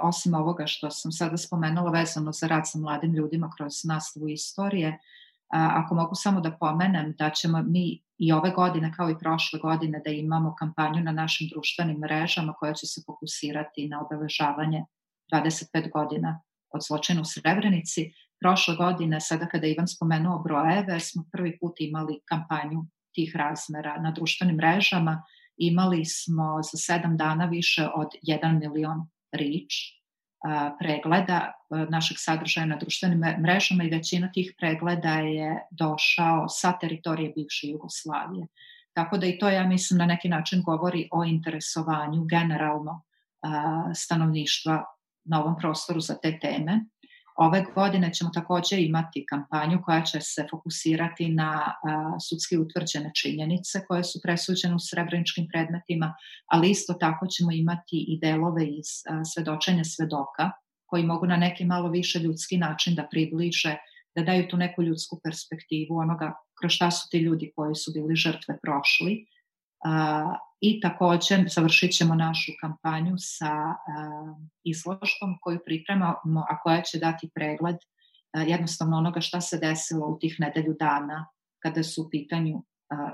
osim 0.01 0.35
ovoga 0.35 0.67
što 0.67 0.91
sam 0.91 1.13
sada 1.13 1.37
spomenula 1.37 1.91
vezano 1.91 2.33
za 2.33 2.47
rad 2.47 2.63
sa 2.65 2.79
mladim 2.79 3.15
ljudima 3.15 3.51
kroz 3.57 3.73
nastavu 3.85 4.29
istorije, 4.29 4.99
ako 5.49 5.95
mogu 5.95 6.15
samo 6.15 6.41
da 6.41 6.57
pomenem 6.61 7.15
da 7.19 7.31
ćemo 7.31 7.63
mi 7.63 8.03
i 8.19 8.33
ove 8.33 8.51
godine 8.51 8.93
kao 8.97 9.11
i 9.11 9.19
prošle 9.19 9.59
godine 9.59 10.01
da 10.05 10.11
imamo 10.11 10.55
kampanju 10.55 11.01
na 11.01 11.13
našim 11.13 11.49
društvenim 11.49 11.99
mrežama 11.99 12.53
koja 12.53 12.73
će 12.73 12.87
se 12.87 13.03
fokusirati 13.07 13.89
na 13.89 14.01
obeležavanje 14.05 14.85
25 15.33 15.93
godina 15.93 16.41
od 16.71 16.83
zločina 16.83 17.21
u 17.21 17.25
Srebrenici. 17.25 18.13
Prošle 18.41 18.77
godine, 18.77 19.21
sada 19.21 19.47
kada 19.47 19.67
Ivan 19.67 19.89
spomenuo 19.89 20.39
brojeve, 20.39 21.01
smo 21.01 21.25
prvi 21.33 21.59
put 21.59 21.75
imali 21.79 22.21
kampanju 22.25 22.85
tih 23.15 23.37
razmera 23.37 24.01
na 24.01 24.11
društvenim 24.11 24.57
mrežama 24.57 25.23
imali 25.57 26.05
smo 26.05 26.63
za 26.63 26.79
sedam 26.79 27.17
dana 27.17 27.45
više 27.45 27.89
od 27.95 28.09
1 28.23 28.61
milion 28.61 29.09
rič 29.33 29.75
pregleda 30.79 31.53
našeg 31.91 32.17
sadržaja 32.21 32.67
na 32.67 32.77
društvenim 32.77 33.19
mrežama 33.19 33.85
i 33.85 33.91
većina 33.91 34.33
tih 34.33 34.55
pregleda 34.59 35.15
je 35.15 35.67
došao 35.71 36.49
sa 36.49 36.79
teritorije 36.79 37.33
bivše 37.37 37.67
Jugoslavije. 37.69 38.47
Tako 38.93 39.19
da 39.19 39.27
i 39.27 39.39
to, 39.39 39.49
ja 39.49 39.67
mislim, 39.67 39.99
na 39.99 40.07
neki 40.07 40.29
način 40.29 40.63
govori 40.63 41.09
o 41.13 41.25
interesovanju 41.25 42.25
generalno 42.25 43.03
stanovništva 43.95 44.85
na 45.25 45.43
ovom 45.43 45.57
prostoru 45.59 46.01
za 46.01 46.15
te 46.23 46.39
teme. 46.39 46.85
Ove 47.37 47.65
godine 47.75 48.13
ćemo 48.15 48.31
takođe 48.35 48.77
imati 48.83 49.27
kampanju 49.27 49.83
koja 49.85 50.03
će 50.03 50.21
se 50.21 50.47
fokusirati 50.51 51.29
na 51.29 51.73
a, 51.83 52.17
sudski 52.29 52.59
utvrđene 52.59 53.11
činjenice 53.15 53.85
koje 53.89 54.05
su 54.05 54.21
presuđene 54.23 54.75
u 54.75 54.79
srebreničkim 54.79 55.49
predmetima, 55.53 56.15
ali 56.47 56.71
isto 56.71 56.95
tako 56.95 57.27
ćemo 57.27 57.53
imati 57.53 58.05
i 58.09 58.19
delove 58.23 58.67
iz 58.67 58.91
a, 59.11 59.25
svedočenja 59.25 59.85
svedoka 59.85 60.51
koji 60.87 61.05
mogu 61.05 61.27
na 61.27 61.37
neki 61.37 61.65
malo 61.65 61.89
više 61.89 62.19
ljudski 62.19 62.57
način 62.57 62.95
da 62.95 63.09
približe, 63.11 63.77
da 64.17 64.23
daju 64.23 64.49
tu 64.49 64.57
neku 64.57 64.83
ljudsku 64.83 65.21
perspektivu 65.25 65.97
onoga 65.97 66.33
kroz 66.61 66.73
šta 66.73 66.91
su 66.91 67.09
ti 67.11 67.19
ljudi 67.19 67.53
koji 67.57 67.75
su 67.75 67.93
bili 67.95 68.17
žrtve 68.17 68.59
prošli 68.63 69.27
I 70.61 70.81
takođe 70.81 71.45
završit 71.49 71.93
ćemo 71.93 72.15
našu 72.15 72.53
kampanju 72.61 73.15
sa 73.19 73.53
izložbom 74.65 75.39
koju 75.41 75.59
pripremamo, 75.65 76.41
a 76.51 76.61
koja 76.63 76.83
će 76.83 76.99
dati 76.99 77.31
pregled 77.35 77.77
jednostavno 78.47 78.97
onoga 78.97 79.21
šta 79.21 79.41
se 79.41 79.59
desilo 79.59 80.07
u 80.07 80.19
tih 80.19 80.37
nedelju 80.39 80.77
dana 80.81 81.27
kada 81.59 81.83
su 81.83 82.03
u 82.03 82.11
pitanju 82.11 82.63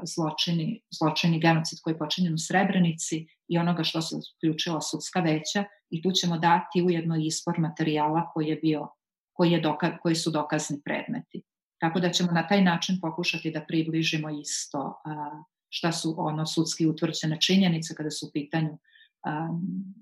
zločini, 0.02 0.82
zločini 0.98 1.40
genocid 1.40 1.78
koji 1.82 1.94
je 1.94 1.98
počinjen 1.98 2.34
u 2.34 2.38
Srebrenici 2.38 3.26
i 3.48 3.58
onoga 3.58 3.84
što 3.84 4.02
se 4.02 4.16
uključila 4.36 4.80
sudska 4.80 5.20
veća 5.20 5.64
i 5.90 6.02
tu 6.02 6.10
ćemo 6.12 6.38
dati 6.38 6.82
ujedno 6.82 7.16
izbor 7.16 7.58
materijala 7.58 8.30
koji 8.34 8.46
je 8.46 8.56
bio 8.56 8.88
koji, 9.32 9.50
je 9.50 9.60
doka, 9.60 9.98
koji 9.98 10.14
su 10.14 10.30
dokazni 10.30 10.80
predmeti. 10.84 11.42
Tako 11.80 12.00
da 12.00 12.10
ćemo 12.10 12.32
na 12.32 12.46
taj 12.46 12.62
način 12.62 12.98
pokušati 13.00 13.50
da 13.50 13.64
približimo 13.68 14.30
isto 14.30 15.00
a, 15.04 15.42
šta 15.70 15.92
su 15.92 16.14
ono 16.18 16.46
sudski 16.46 16.86
utvrđene 16.86 17.40
činjenice 17.40 17.94
kada 17.94 18.10
su 18.10 18.26
u 18.26 18.30
pitanju 18.32 18.78
um, 19.26 19.94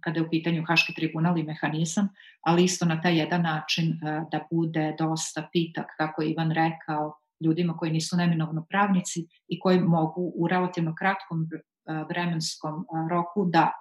kada 0.00 0.20
je 0.20 0.26
u 0.26 0.30
pitanju 0.30 0.64
Haški 0.68 0.94
tribunal 0.94 1.38
i 1.38 1.42
mehanizam, 1.42 2.08
ali 2.40 2.64
isto 2.64 2.84
na 2.84 3.00
taj 3.00 3.18
jedan 3.18 3.42
način 3.42 3.92
uh, 3.92 4.28
da 4.30 4.46
bude 4.50 4.94
dosta 4.98 5.48
pitak, 5.52 5.86
kako 5.96 6.22
je 6.22 6.30
Ivan 6.30 6.50
rekao, 6.50 7.18
ljudima 7.40 7.76
koji 7.76 7.92
nisu 7.92 8.16
neminovno 8.16 8.66
pravnici 8.68 9.26
i 9.48 9.60
koji 9.60 9.80
mogu 9.80 10.32
u 10.34 10.48
relativno 10.48 10.94
kratkom 10.98 11.40
uh, 11.40 12.08
vremenskom 12.08 12.74
uh, 12.74 13.08
roku 13.10 13.44
da 13.44 13.72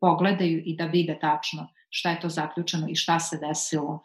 pogledaju 0.00 0.62
i 0.64 0.76
da 0.76 0.86
vide 0.86 1.18
tačno 1.20 1.68
šta 1.90 2.10
je 2.10 2.20
to 2.20 2.28
zaključeno 2.28 2.86
i 2.88 2.94
šta 2.94 3.20
se 3.20 3.38
desilo 3.38 4.02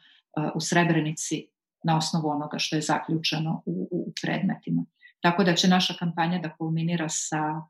u 0.56 0.60
Srebrenici 0.62 1.48
na 1.84 1.98
osnovu 1.98 2.30
onoga 2.30 2.60
što 2.60 2.76
je 2.76 2.82
zaključeno 2.82 3.62
u, 3.66 3.88
u 3.92 4.14
predmetima. 4.22 4.86
Tako 5.26 5.44
da 5.44 5.56
će 5.56 5.68
naša 5.68 5.94
kampanja 6.00 6.40
da 6.40 6.56
kulminira 6.58 7.10
sa 7.10 7.62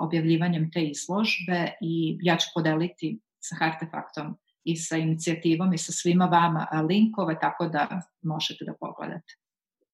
objavljivanjem 0.00 0.70
te 0.70 0.82
izložbe 0.82 1.72
i 1.80 2.18
ja 2.22 2.36
ću 2.36 2.46
podeliti 2.54 3.18
sa 3.40 3.56
Artefaktom 3.60 4.36
i 4.64 4.76
sa 4.76 4.96
inicijativom 4.96 5.72
i 5.72 5.78
sa 5.78 5.92
svima 5.92 6.24
vama 6.24 6.66
linkove, 6.88 7.38
tako 7.40 7.66
da 7.66 8.00
možete 8.22 8.64
da 8.64 8.74
pogledate. 8.80 9.32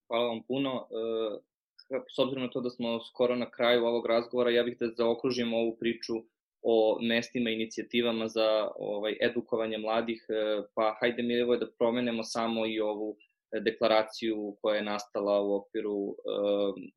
Hvala 0.06 0.28
vam 0.28 0.42
puno. 0.48 0.86
E, 0.90 2.00
s 2.14 2.18
obzirom 2.18 2.44
na 2.44 2.50
to 2.50 2.60
da 2.60 2.70
smo 2.70 3.00
skoro 3.00 3.36
na 3.36 3.50
kraju 3.50 3.84
ovog 3.84 4.06
razgovora, 4.06 4.50
ja 4.50 4.62
bih 4.62 4.76
da 4.80 4.90
zaokružim 4.96 5.54
ovu 5.54 5.76
priču 5.80 6.14
o 6.62 6.98
mestima 7.02 7.50
i 7.50 7.54
inicijativama 7.54 8.28
za 8.28 8.70
ovaj, 8.78 9.16
edukovanje 9.20 9.78
mladih, 9.78 10.26
e, 10.28 10.62
pa 10.74 10.96
hajde 11.00 11.22
mi 11.22 11.34
evo 11.34 11.56
da 11.56 11.70
promenemo 11.78 12.22
samo 12.24 12.66
i 12.66 12.80
ovu 12.80 13.16
deklaraciju 13.64 14.56
koja 14.62 14.76
je 14.76 14.82
nastala 14.82 15.40
u 15.40 15.54
okviru, 15.54 15.96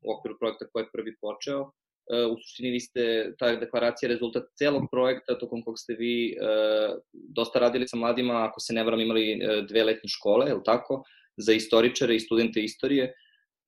u 0.02 0.12
okviru 0.18 0.38
projekta 0.38 0.66
koji 0.72 0.82
je 0.82 0.92
prvi 0.92 1.16
počeo. 1.20 1.70
U 2.32 2.36
suštini 2.36 2.70
vi 2.70 2.80
ste, 2.80 3.34
ta 3.38 3.56
deklaracija 3.56 4.06
je 4.08 4.14
rezultat 4.14 4.42
celog 4.58 4.82
projekta 4.90 5.38
tokom 5.38 5.62
kog 5.62 5.78
ste 5.78 5.94
vi 5.94 6.36
dosta 7.12 7.58
radili 7.58 7.88
sa 7.88 7.96
mladima, 7.96 8.44
ako 8.44 8.60
se 8.60 8.74
ne 8.74 8.84
varam 8.84 9.00
imali 9.00 9.40
dve 9.68 9.84
letnje 9.84 10.08
škole, 10.08 10.50
je 10.50 10.56
tako, 10.64 11.02
za 11.36 11.52
istoričare 11.52 12.16
i 12.16 12.20
studente 12.20 12.60
istorije. 12.60 13.14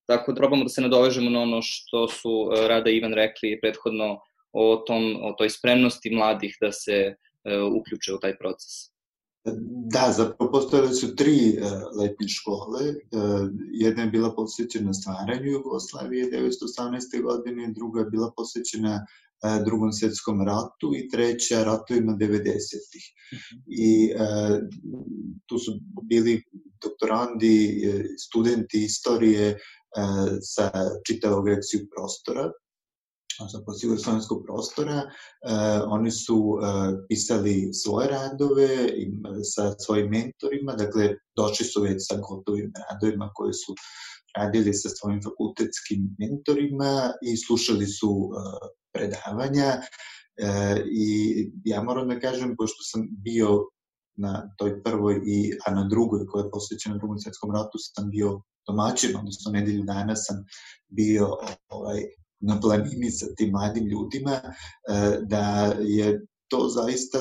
Tako 0.07 0.33
da 0.33 0.37
probamo 0.37 0.63
da 0.65 0.69
se 0.69 0.83
nadovežemo 0.83 1.31
na 1.31 1.41
ono 1.41 1.63
što 1.63 2.09
su 2.09 2.51
Rada 2.69 2.91
i 2.91 2.97
Ivan 2.97 3.15
rekli 3.15 3.59
prethodno 3.61 4.21
o, 4.53 4.77
tom, 4.77 5.17
o 5.23 5.33
toj 5.33 5.51
spremnosti 5.51 6.15
mladih 6.15 6.57
da 6.61 6.73
se 6.73 7.15
uključe 7.81 8.15
u 8.15 8.21
taj 8.21 8.37
proces. 8.39 8.96
Da, 9.93 10.13
zapravo 10.17 10.53
postojale 10.53 10.93
su 10.93 11.17
tri 11.17 11.59
uh, 11.59 11.99
letnje 12.01 12.29
škole. 12.29 12.81
Uh, 12.91 13.49
jedna 13.73 14.03
je 14.03 14.11
bila 14.11 14.35
posvećena 14.35 14.93
stvaranju 14.93 15.51
Jugoslavije 15.51 16.31
1918. 16.31 17.23
godine, 17.23 17.73
druga 17.77 18.01
je 18.01 18.11
bila 18.11 18.33
posvećena 18.37 19.07
uh, 19.07 19.65
drugom 19.65 19.93
svetskom 19.93 20.43
ratu 20.43 20.93
i 20.97 21.09
treća 21.09 21.65
ratovima 21.65 22.13
90-ih. 22.13 23.05
Mhm. 23.35 23.63
I 23.67 24.11
tu 25.47 25.59
su 25.59 25.73
bili 26.03 26.43
doktorandi, 26.83 27.83
studenti 28.19 28.85
istorije 28.85 29.59
sa 30.43 30.71
čitavog 31.07 31.49
eksiju 31.49 31.87
prostora 31.97 32.53
postigao 33.67 33.99
slovenskog 33.99 34.43
prostora, 34.47 34.97
uh, 34.97 35.83
oni 35.87 36.11
su 36.11 36.37
uh, 36.37 36.61
pisali 37.09 37.71
svoje 37.73 38.09
radove 38.09 38.69
im, 38.97 39.23
sa 39.55 39.75
svojim 39.79 40.11
mentorima, 40.11 40.73
dakle 40.73 41.15
došli 41.37 41.67
su 41.67 41.83
već 41.83 41.97
sa 41.99 42.17
gotovim 42.29 42.73
radovima 42.91 43.31
koje 43.35 43.53
su 43.53 43.75
radili 44.37 44.75
sa 44.75 44.89
svojim 44.89 45.21
fakultetskim 45.23 46.17
mentorima 46.19 47.13
i 47.23 47.37
slušali 47.37 47.87
su 47.87 48.11
uh, 48.11 48.33
predavanja. 48.93 49.81
Uh, 50.43 50.79
i 50.93 51.09
ja 51.65 51.83
moram 51.83 52.09
da 52.09 52.21
kažem, 52.21 52.55
pošto 52.59 52.83
sam 52.83 53.09
bio 53.25 53.65
na 54.17 54.55
toj 54.59 54.83
prvoj, 54.83 55.21
i, 55.27 55.53
a 55.67 55.75
na 55.75 55.89
drugoj 55.89 56.27
koja 56.27 56.45
je 56.45 56.51
posvećena 56.51 56.97
drugom 56.97 57.19
svetskom 57.19 57.51
ratu 57.51 57.79
sam 57.79 58.11
bio 58.11 58.41
domaćin, 58.67 59.17
odnosno 59.17 59.53
nedelju 59.53 59.83
dana 59.85 60.17
sam 60.17 60.45
bio 60.89 61.29
ovaj, 61.69 62.03
na 62.47 62.61
planini 62.61 63.11
sa 63.11 63.27
tim 63.37 63.51
mladim 63.51 63.87
ljudima, 63.87 64.41
e, 64.41 64.53
da 65.23 65.75
je 65.81 66.27
to 66.49 66.69
zaista 66.69 67.19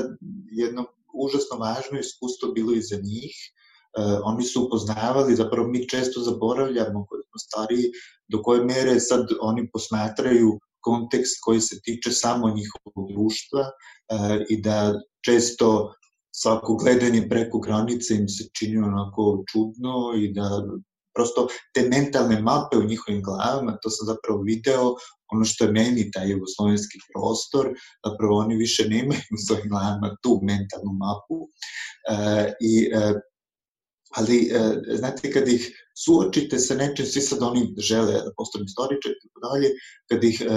jedno 0.51 0.85
užasno 1.13 1.57
važno 1.57 1.99
iskustvo 1.99 2.51
bilo 2.51 2.73
i 2.73 2.81
za 2.81 2.95
njih. 2.95 3.35
E, 3.35 3.51
oni 4.23 4.43
su 4.43 4.65
upoznavali, 4.65 5.35
zapravo 5.35 5.67
mi 5.67 5.89
često 5.89 6.21
zaboravljamo 6.21 7.05
koji 7.09 7.21
smo 7.23 7.39
stariji, 7.47 7.91
do 8.27 8.41
koje 8.41 8.65
mere 8.65 8.99
sad 8.99 9.27
oni 9.41 9.69
posmatraju 9.73 10.59
kontekst 10.79 11.37
koji 11.41 11.61
se 11.61 11.79
tiče 11.83 12.11
samo 12.11 12.47
njihovog 12.47 13.11
društva 13.13 13.61
e, 13.61 14.45
i 14.49 14.61
da 14.61 14.93
često 15.25 15.93
svako 16.35 16.75
gledanje 16.75 17.27
preko 17.29 17.59
granice 17.59 18.15
im 18.15 18.27
se 18.29 18.49
čini 18.59 18.77
onako 18.77 19.43
čudno 19.51 20.13
i 20.17 20.33
da 20.33 20.63
prosto 21.15 21.47
te 21.73 21.81
mentalne 21.89 22.41
mape 22.41 22.77
u 22.77 22.87
njihovim 22.87 23.21
glavama, 23.23 23.77
to 23.81 23.89
sam 23.89 24.07
zapravo 24.07 24.41
video, 24.41 24.95
ono 25.33 25.45
što 25.45 25.65
je 25.65 25.71
meni 25.71 26.11
taj 26.11 26.31
jugoslovenski 26.31 26.97
prostor, 27.13 27.69
zapravo 28.05 28.37
oni 28.39 28.55
više 28.55 28.89
nemaju 28.89 29.21
u 29.35 29.37
svojim 29.47 29.69
glavama 29.69 30.15
tu 30.23 30.39
mentalnu 30.43 30.93
mapu. 31.03 31.39
E, 32.09 32.53
i, 32.61 32.89
e, 32.93 33.13
ali, 34.15 34.37
e, 34.53 34.97
znate, 34.97 35.31
kad 35.31 35.47
ih 35.47 35.71
suočite 36.03 36.59
sa 36.59 36.75
nečim, 36.75 37.05
svi 37.05 37.21
sad 37.21 37.43
oni 37.43 37.73
žele 37.77 38.13
da 38.13 38.31
postanu 38.37 38.65
istoriče 38.65 39.09
i 39.09 39.19
tako 39.23 39.39
dalje, 39.47 39.69
kad 40.11 40.23
ih 40.23 40.41
e, 40.41 40.49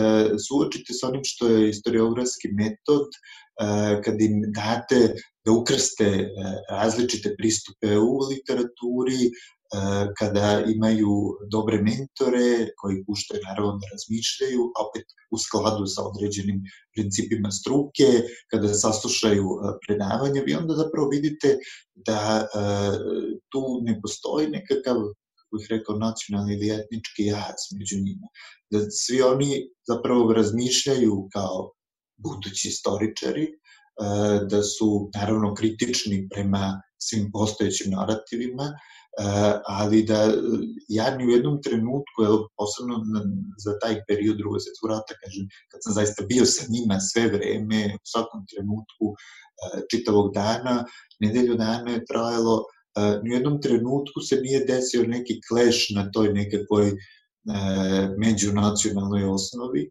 suočite 0.49 0.95
sa 0.95 1.09
onim 1.09 1.25
što 1.25 1.49
je 1.49 1.67
historiografski 1.67 2.49
metod, 2.53 3.07
e, 3.09 4.03
kad 4.05 4.21
im 4.21 4.43
date 4.55 5.15
da 5.45 5.53
ukrste 5.53 6.05
e, 6.05 6.29
različite 6.71 7.35
pristupe 7.39 7.97
u 7.97 8.19
literaturi, 8.31 9.31
kada 10.19 10.65
imaju 10.74 11.11
dobre 11.51 11.77
mentore 11.82 12.69
koji 12.77 13.05
puštaju 13.05 13.40
naravno 13.49 13.73
da 13.73 13.86
razmišljaju, 13.93 14.62
opet 14.85 15.07
u 15.31 15.39
skladu 15.39 15.86
sa 15.86 16.03
određenim 16.03 16.62
principima 16.95 17.51
struke, 17.51 18.09
kada 18.51 18.74
saslušaju 18.74 19.45
e, 19.45 19.73
predavanja, 19.86 20.43
vi 20.47 20.55
onda 20.55 20.74
zapravo 20.74 21.09
vidite 21.09 21.59
da 21.95 22.20
e, 22.45 22.49
tu 23.53 23.62
ne 23.82 24.01
postoji 24.03 24.49
nekakav 24.49 24.97
kako 25.39 25.57
bih 25.57 25.66
rekao, 25.70 25.97
nacionalni 25.97 26.55
ili 26.55 26.70
etnički 26.70 27.23
jaz 27.24 27.61
među 27.78 27.97
njima. 27.97 28.27
Da 28.70 28.90
svi 28.90 29.23
oni 29.23 29.70
zapravo 29.89 30.32
razmišljaju 30.32 31.28
kao 31.32 31.73
budući 32.16 32.69
istoričari, 32.69 33.47
da 34.51 34.62
su 34.62 35.11
naravno 35.15 35.55
kritični 35.55 36.28
prema 36.31 36.82
svim 36.99 37.31
postojećim 37.32 37.93
narativima, 37.93 38.73
ali 39.66 40.03
da 40.03 40.32
ja 40.89 41.16
ni 41.16 41.27
u 41.27 41.31
jednom 41.31 41.62
trenutku, 41.62 42.19
evo, 42.27 42.49
posebno 42.57 42.97
na, 43.12 43.20
za 43.59 43.78
taj 43.78 43.95
period 44.09 44.36
drugog 44.36 44.59
svetskog 44.62 44.90
rata, 44.90 45.15
kažem, 45.24 45.49
kad 45.70 45.78
sam 45.85 45.93
zaista 45.93 46.24
bio 46.24 46.45
sa 46.45 46.65
njima 46.69 47.01
sve 47.01 47.24
vreme, 47.28 47.81
u 47.95 48.07
svakom 48.12 48.47
trenutku 48.51 49.05
eh, 49.15 49.81
čitavog 49.90 50.35
dana, 50.35 50.85
nedelju 51.20 51.55
dana 51.55 51.90
je 51.90 52.05
trajalo, 52.05 52.65
eh, 52.65 53.20
ni 53.23 53.31
u 53.31 53.35
jednom 53.35 53.62
trenutku 53.62 54.20
se 54.20 54.36
nije 54.36 54.65
desio 54.65 55.03
neki 55.03 55.40
kleš 55.49 55.90
na 55.90 56.11
toj 56.11 56.32
nekakvoj 56.32 56.93
međunacionalnoj 58.19 59.24
osnovi, 59.24 59.90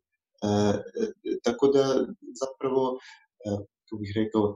tako 1.44 1.68
da 1.68 2.06
zapravo, 2.42 3.00
kako 3.90 4.00
bih 4.02 4.12
rekao, 4.16 4.56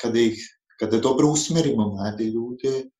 kada 0.00 0.18
ih 0.18 0.38
kada 0.78 0.98
dobro 0.98 1.28
usmerimo 1.28 1.88
mlade 1.88 2.24
ljude, 2.24 2.90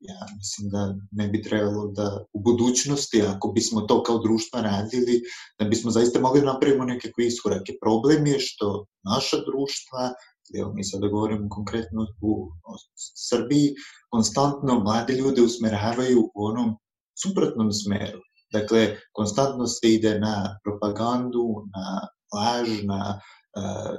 ja 0.00 0.26
mislim 0.36 0.70
da 0.70 0.94
ne 1.10 1.28
bi 1.28 1.42
trebalo 1.42 1.86
da 1.86 2.24
u 2.32 2.40
budućnosti, 2.40 3.22
ako 3.22 3.48
bismo 3.48 3.80
to 3.80 4.02
kao 4.02 4.18
društva 4.18 4.60
radili, 4.60 5.22
da 5.58 5.64
bismo 5.64 5.90
zaista 5.90 6.20
mogli 6.20 6.40
da 6.40 6.52
napravimo 6.52 6.84
nekakve 6.84 7.26
iskorake. 7.26 7.72
Problem 7.80 8.26
je 8.26 8.38
što 8.38 8.86
naša 9.04 9.36
društva, 9.36 10.12
evo 10.58 10.72
mi 10.74 10.84
sada 10.84 11.08
govorimo 11.08 11.48
konkretno 11.48 12.06
u 12.20 12.48
Srbiji, 13.30 13.74
konstantno 14.10 14.80
mlade 14.80 15.12
ljude 15.12 15.42
usmeravaju 15.42 16.30
u 16.34 16.44
onom 16.44 16.76
suprotnom 17.22 17.72
smeru. 17.72 18.20
Dakle, 18.52 18.96
konstantno 19.12 19.66
se 19.66 19.92
ide 19.92 20.18
na 20.18 20.58
propagandu, 20.64 21.46
na 21.76 22.08
laž, 22.34 22.82
na 22.82 23.20
uh, 23.56 23.96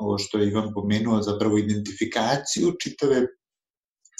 ovo 0.00 0.18
što 0.18 0.38
je 0.38 0.48
Ivan 0.48 0.74
pomenuo, 0.74 1.22
zapravo 1.22 1.58
identifikaciju 1.58 2.72
čitave 2.80 3.26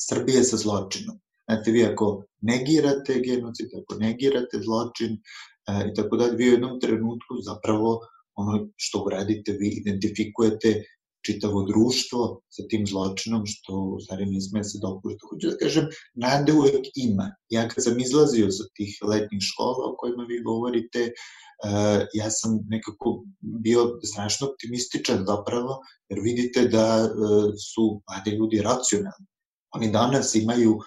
Srbije 0.00 0.44
sa 0.44 0.56
zločinom. 0.56 1.18
Znate, 1.48 1.70
vi 1.70 1.84
ako 1.84 2.24
negirate 2.40 3.20
genocid, 3.24 3.72
ako 3.82 3.98
negirate 4.00 4.60
zločin 4.64 5.16
e, 5.16 5.90
i 5.90 5.94
tako 5.94 6.16
dalje, 6.16 6.36
vi 6.36 6.48
u 6.48 6.52
jednom 6.52 6.80
trenutku 6.80 7.40
zapravo 7.42 8.00
ono 8.34 8.68
što 8.76 9.02
uradite, 9.06 9.52
vi 9.52 9.68
identifikujete 9.68 10.82
čitavo 11.26 11.62
društvo 11.62 12.40
sa 12.48 12.62
tim 12.70 12.86
zločinom, 12.86 13.46
što 13.46 13.72
u 13.96 14.00
stvari 14.00 14.26
ne 14.26 14.40
sme 14.40 14.64
se 14.64 14.78
dopušta. 14.82 15.26
Hoću 15.30 15.50
da 15.50 15.56
kažem, 15.62 15.86
nade 16.14 16.52
uvek 16.52 16.86
ima. 16.96 17.26
Ja 17.50 17.68
kad 17.68 17.84
sam 17.84 18.00
izlazio 18.00 18.50
sa 18.50 18.64
tih 18.76 18.98
letnjih 19.02 19.42
škola 19.50 19.88
o 19.88 19.96
kojima 19.98 20.24
vi 20.28 20.42
govorite, 20.42 21.00
uh, 21.10 22.00
ja 22.14 22.30
sam 22.30 22.60
nekako 22.68 23.24
bio 23.40 23.80
strašno 24.12 24.48
optimističan 24.50 25.24
zapravo, 25.26 25.80
jer 26.08 26.20
vidite 26.20 26.68
da 26.68 26.86
uh, 27.04 27.50
su 27.68 28.00
mladi 28.06 28.30
ljudi 28.30 28.62
racionalni. 28.70 29.26
Oni 29.74 29.93
danas 29.93 30.35
imaju 30.35 30.78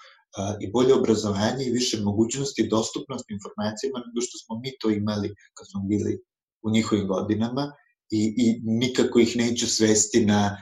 i 0.61 0.71
bolje 0.71 0.93
obrazovanje 0.93 1.65
i 1.65 1.71
više 1.71 2.01
mogućnosti 2.01 2.67
dostupnost 2.67 3.25
informacijama 3.29 3.97
nego 4.07 4.21
što 4.21 4.37
smo 4.37 4.59
mi 4.63 4.71
to 4.79 4.89
imali 4.89 5.35
kad 5.57 5.65
smo 5.71 5.81
bili 5.89 6.19
u 6.63 6.71
njihovim 6.71 7.07
godinama 7.07 7.73
i, 8.11 8.21
i 8.37 8.61
nikako 8.63 9.19
ih 9.19 9.37
neću 9.37 9.67
svesti 9.67 10.25
na 10.25 10.57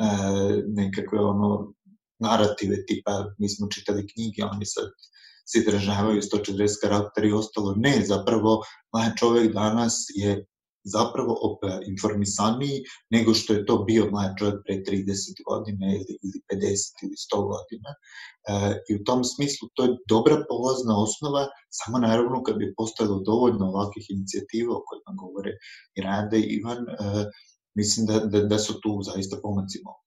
uh, 0.00 0.64
nekakve 0.66 1.18
ono 1.18 1.74
narative 2.18 2.86
tipa 2.86 3.34
mi 3.38 3.48
smo 3.48 3.68
čitali 3.68 4.08
knjige, 4.14 4.44
oni 4.44 4.66
sad 4.66 4.84
se 5.46 5.70
državaju 5.70 6.22
140 6.22 6.80
karaktera 6.82 7.26
i 7.26 7.32
ostalo. 7.32 7.74
Ne, 7.76 8.02
zapravo 8.06 8.62
mlad 8.92 9.12
čovek 9.18 9.52
danas 9.52 10.06
je 10.14 10.46
zapravo 10.84 11.58
informisaniji 11.86 12.82
nego 13.10 13.34
što 13.34 13.52
je 13.52 13.66
to 13.66 13.78
bio 13.78 14.10
mlad 14.10 14.32
čovjek 14.38 14.58
pre 14.66 14.74
30 14.74 15.42
godina 15.48 15.86
ili, 15.86 16.12
ili 16.26 16.38
50 16.52 17.04
ili 17.04 17.16
100 17.26 17.42
godina. 17.52 17.90
E, 17.94 18.52
I 18.88 18.96
u 18.96 19.04
tom 19.04 19.24
smislu 19.24 19.68
to 19.74 19.84
je 19.84 19.96
dobra 20.08 20.36
polazna 20.48 20.94
osnova, 21.02 21.46
samo 21.70 21.98
naravno 21.98 22.42
kad 22.42 22.56
bi 22.56 22.74
postojalo 22.76 23.18
dovoljno 23.20 23.64
ovakvih 23.66 24.06
inicijativa 24.08 24.72
o 24.76 24.84
kojima 24.88 25.12
govore 25.22 25.52
i 25.94 26.00
Rade 26.02 26.40
Ivan, 26.40 26.78
e, 26.88 26.94
mislim 27.74 28.06
da, 28.06 28.18
da, 28.18 28.40
da 28.40 28.58
su 28.58 28.72
tu 28.82 29.00
zaista 29.02 29.36
pomaci 29.42 29.78
mogući. 29.84 30.03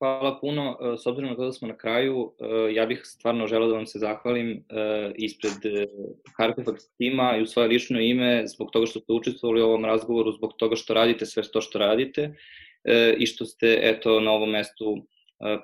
Hvala 0.00 0.38
puno. 0.40 0.78
S 0.98 1.06
obzirom 1.06 1.30
na 1.30 1.36
to 1.36 1.44
da 1.44 1.52
smo 1.52 1.68
na 1.68 1.76
kraju, 1.76 2.32
ja 2.72 2.86
bih 2.86 3.00
stvarno 3.04 3.46
želeo 3.46 3.68
da 3.68 3.74
vam 3.74 3.86
se 3.86 3.98
zahvalim 3.98 4.64
ispred 5.14 5.52
Artifact 6.38 6.96
tima 6.98 7.36
i 7.36 7.42
u 7.42 7.46
svoje 7.46 7.68
lično 7.68 8.00
ime 8.00 8.46
zbog 8.46 8.70
toga 8.72 8.86
što 8.86 9.00
ste 9.00 9.12
učestvovali 9.12 9.62
u 9.62 9.66
ovom 9.66 9.84
razgovoru, 9.84 10.32
zbog 10.32 10.54
toga 10.56 10.76
što 10.76 10.94
radite 10.94 11.26
sve 11.26 11.42
to 11.52 11.60
što 11.60 11.78
radite 11.78 12.34
i 13.18 13.26
što 13.26 13.44
ste 13.44 13.78
eto, 13.82 14.20
na 14.20 14.32
ovom 14.32 14.50
mestu 14.50 15.06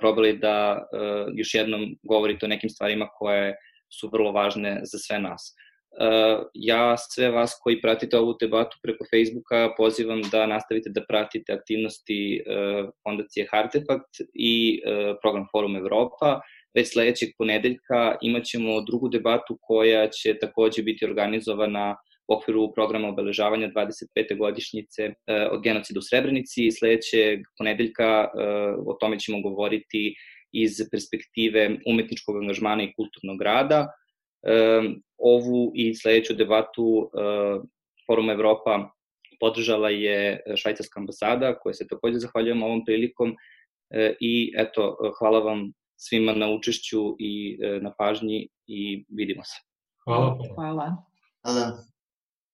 probali 0.01 0.39
da 0.39 0.87
još 1.35 1.55
jednom 1.55 1.99
govorite 2.03 2.47
o 2.47 2.49
nekim 2.49 2.71
stvarima 2.71 3.09
koje 3.09 3.57
su 3.89 4.11
vrlo 4.13 4.33
važne 4.33 4.81
za 4.85 4.99
sve 4.99 5.19
nas. 5.19 5.57
Uh, 5.97 6.47
ja 6.55 6.97
sve 6.97 7.31
vas 7.31 7.59
koji 7.63 7.81
pratite 7.81 8.19
ovu 8.19 8.35
debatu 8.41 8.79
preko 8.83 9.05
Facebooka 9.11 9.75
pozivam 9.77 10.23
da 10.33 10.47
nastavite 10.47 10.91
da 10.91 11.05
pratite 11.09 11.53
aktivnosti 11.53 12.43
uh, 12.43 12.91
fondacije 13.03 13.47
Hartefakt 13.51 14.21
i 14.35 14.81
uh, 14.81 15.17
program 15.23 15.47
Forum 15.53 15.77
Evropa. 15.77 16.41
Već 16.75 16.93
sledećeg 16.93 17.29
ponedeljka 17.39 18.17
imaćemo 18.23 18.81
drugu 18.81 19.09
debatu 19.09 19.59
koja 19.61 20.09
će 20.09 20.39
takođe 20.39 20.83
biti 20.83 21.05
organizovana 21.05 21.97
u 22.29 22.35
okviru 22.35 22.73
programa 22.75 23.09
obeležavanja 23.09 23.69
25. 23.69 24.39
godišnjice 24.39 25.13
od 25.51 25.63
genocida 25.63 25.99
u 25.99 26.03
Srebrenici. 26.03 26.71
Sledećeg 26.71 27.41
ponedeljka 27.59 28.29
o 28.87 28.97
tome 29.01 29.19
ćemo 29.19 29.41
govoriti 29.41 30.15
iz 30.53 30.73
perspektive 30.93 31.71
umetničkog 31.87 32.37
angažmana 32.37 32.83
i 32.83 32.93
kulturnog 32.97 33.43
rada 33.43 33.89
ovu 35.19 35.73
i 35.75 35.95
sledeću 35.95 36.35
debatu 36.35 37.11
Forum 38.07 38.31
Evropa 38.31 38.91
podržala 39.41 39.91
je 39.91 40.43
švajcarska 40.57 41.01
ambasada, 41.01 41.59
koja 41.59 41.75
se 41.75 41.87
takođe 41.87 42.19
zahvaljujemo 42.19 42.67
ovom 42.67 42.85
prilikom 42.85 43.37
i 44.21 44.53
eto, 44.59 44.97
hvala 45.19 45.39
vam 45.39 45.73
svima 45.97 46.33
na 46.33 46.51
učešću 46.51 47.17
i 47.19 47.59
na 47.81 47.95
pažnji 47.99 48.49
i 48.67 49.05
vidimo 49.09 49.45
se. 49.45 49.61
Hvala. 50.05 50.39
Hvala. 50.55 50.97
Hvala. 51.43 51.96